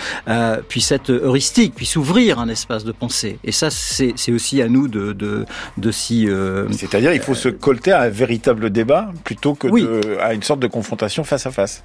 puisse 0.67 0.91
être 0.91 1.09
heuristique, 1.09 1.73
puisse 1.73 1.95
ouvrir 1.95 2.37
un 2.37 2.49
espace 2.49 2.83
de 2.83 2.91
pensée. 2.91 3.39
Et 3.43 3.51
ça, 3.51 3.69
c'est 3.71 4.31
aussi 4.31 4.61
à 4.61 4.67
nous 4.67 4.87
de 4.87 5.13
de, 5.13 5.45
de 5.77 5.91
s'y. 5.91 6.27
C'est-à-dire, 6.71 7.13
il 7.13 7.19
faut 7.19 7.30
faut 7.33 7.39
se 7.39 7.49
colter 7.49 7.91
à 7.91 8.01
un 8.01 8.09
véritable 8.09 8.69
débat 8.69 9.11
plutôt 9.23 9.55
que 9.55 10.19
à 10.19 10.33
une 10.33 10.43
sorte 10.43 10.59
de 10.59 10.67
confrontation 10.67 11.23
face 11.23 11.45
à 11.45 11.51
face. 11.51 11.83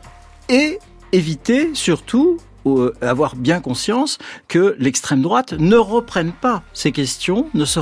Et 0.48 0.78
éviter 1.12 1.70
surtout 1.74 2.38
avoir 3.00 3.36
bien 3.36 3.60
conscience 3.60 4.18
que 4.48 4.76
l'extrême 4.78 5.22
droite 5.22 5.54
ne 5.58 5.76
reprenne 5.76 6.32
pas 6.32 6.62
ces 6.72 6.92
questions, 6.92 7.46
ne 7.54 7.64
se 7.64 7.80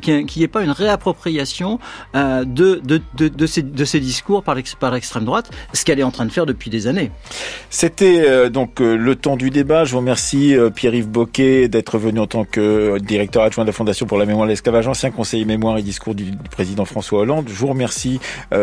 qu'il 0.00 0.24
n'y 0.36 0.42
ait 0.42 0.48
pas 0.48 0.62
une 0.62 0.70
réappropriation 0.70 1.78
de, 2.14 2.44
de, 2.44 3.00
de, 3.16 3.28
de, 3.28 3.46
ces, 3.46 4.00
discours 4.00 4.42
par 4.42 4.54
l'extrême 4.54 5.24
droite, 5.24 5.50
ce 5.72 5.84
qu'elle 5.84 5.98
est 5.98 6.04
en 6.04 6.10
train 6.10 6.26
de 6.26 6.32
faire 6.32 6.46
depuis 6.46 6.70
des 6.70 6.86
années. 6.86 7.10
C'était 7.70 8.50
donc 8.50 8.80
le 8.80 9.14
temps 9.16 9.36
du 9.36 9.50
débat. 9.50 9.84
Je 9.84 9.92
vous 9.92 9.98
remercie 9.98 10.54
Pierre-Yves 10.74 11.08
Boquet 11.08 11.68
d'être 11.68 11.98
venu 11.98 12.20
en 12.20 12.26
tant 12.26 12.44
que 12.44 12.98
directeur 12.98 13.42
adjoint 13.42 13.64
de 13.64 13.68
la 13.68 13.72
Fondation 13.72 14.06
pour 14.06 14.18
la 14.18 14.26
mémoire 14.26 14.46
de 14.46 14.50
l'esclavage, 14.50 14.86
ancien 14.86 15.10
conseiller 15.10 15.44
mémoire 15.44 15.78
et 15.78 15.82
discours 15.82 16.14
du, 16.14 16.32
président 16.50 16.84
François 16.84 17.20
Hollande. 17.20 17.48
Je 17.48 17.54
vous 17.54 17.68
remercie 17.68 18.20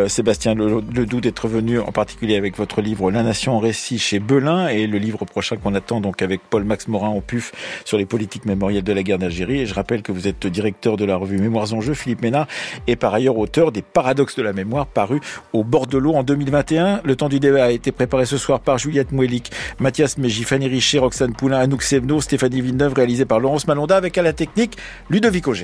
Sébastien 0.07 0.53
Ledoux 0.55 1.21
d'être 1.21 1.47
venu 1.47 1.79
en 1.79 1.91
particulier 1.91 2.35
avec 2.35 2.57
votre 2.57 2.81
livre 2.81 3.11
La 3.11 3.23
Nation 3.23 3.55
en 3.55 3.59
récit 3.59 3.99
chez 3.99 4.19
Belin 4.19 4.67
et 4.67 4.87
le 4.87 4.97
livre 4.97 5.25
prochain 5.25 5.54
qu'on 5.57 5.75
attend 5.75 6.01
donc 6.01 6.21
avec 6.21 6.41
Paul-Max 6.49 6.87
Morin 6.87 7.09
en 7.09 7.21
PUF 7.21 7.51
sur 7.85 7.97
les 7.97 8.05
politiques 8.05 8.45
mémorielles 8.45 8.83
de 8.83 8.93
la 8.93 9.03
guerre 9.03 9.17
d'Algérie. 9.17 9.61
Et 9.61 9.65
je 9.65 9.73
rappelle 9.73 10.01
que 10.01 10.11
vous 10.11 10.27
êtes 10.27 10.47
directeur 10.47 10.97
de 10.97 11.05
la 11.05 11.15
revue 11.15 11.37
Mémoires 11.37 11.73
en 11.73 11.81
jeu, 11.81 11.93
Philippe 11.93 12.21
Ménard, 12.21 12.47
et 12.87 12.95
par 12.95 13.13
ailleurs 13.13 13.37
auteur 13.37 13.71
des 13.71 13.81
Paradoxes 13.81 14.35
de 14.35 14.43
la 14.43 14.53
mémoire 14.53 14.87
paru 14.87 15.19
au 15.53 15.63
bord 15.63 15.87
de 15.87 15.97
l'eau 15.97 16.13
en 16.13 16.23
2021. 16.23 17.01
Le 17.03 17.15
temps 17.15 17.29
du 17.29 17.39
débat 17.39 17.65
a 17.65 17.71
été 17.71 17.91
préparé 17.91 18.25
ce 18.25 18.37
soir 18.37 18.59
par 18.59 18.77
Juliette 18.77 19.11
Mouelik, 19.11 19.51
Mathias 19.79 20.17
Méji, 20.17 20.43
Fanny 20.43 20.67
Richer, 20.67 20.99
Roxane 20.99 21.33
Poulain, 21.33 21.59
Anouk 21.59 21.83
Sevno, 21.83 22.21
Stéphanie 22.21 22.61
Villeneuve, 22.61 22.93
réalisé 22.93 23.25
par 23.25 23.39
Laurence 23.39 23.67
Malonda 23.67 23.95
avec 23.95 24.17
à 24.17 24.21
la 24.21 24.33
technique 24.33 24.77
Ludovic 25.09 25.47
Auger. 25.47 25.63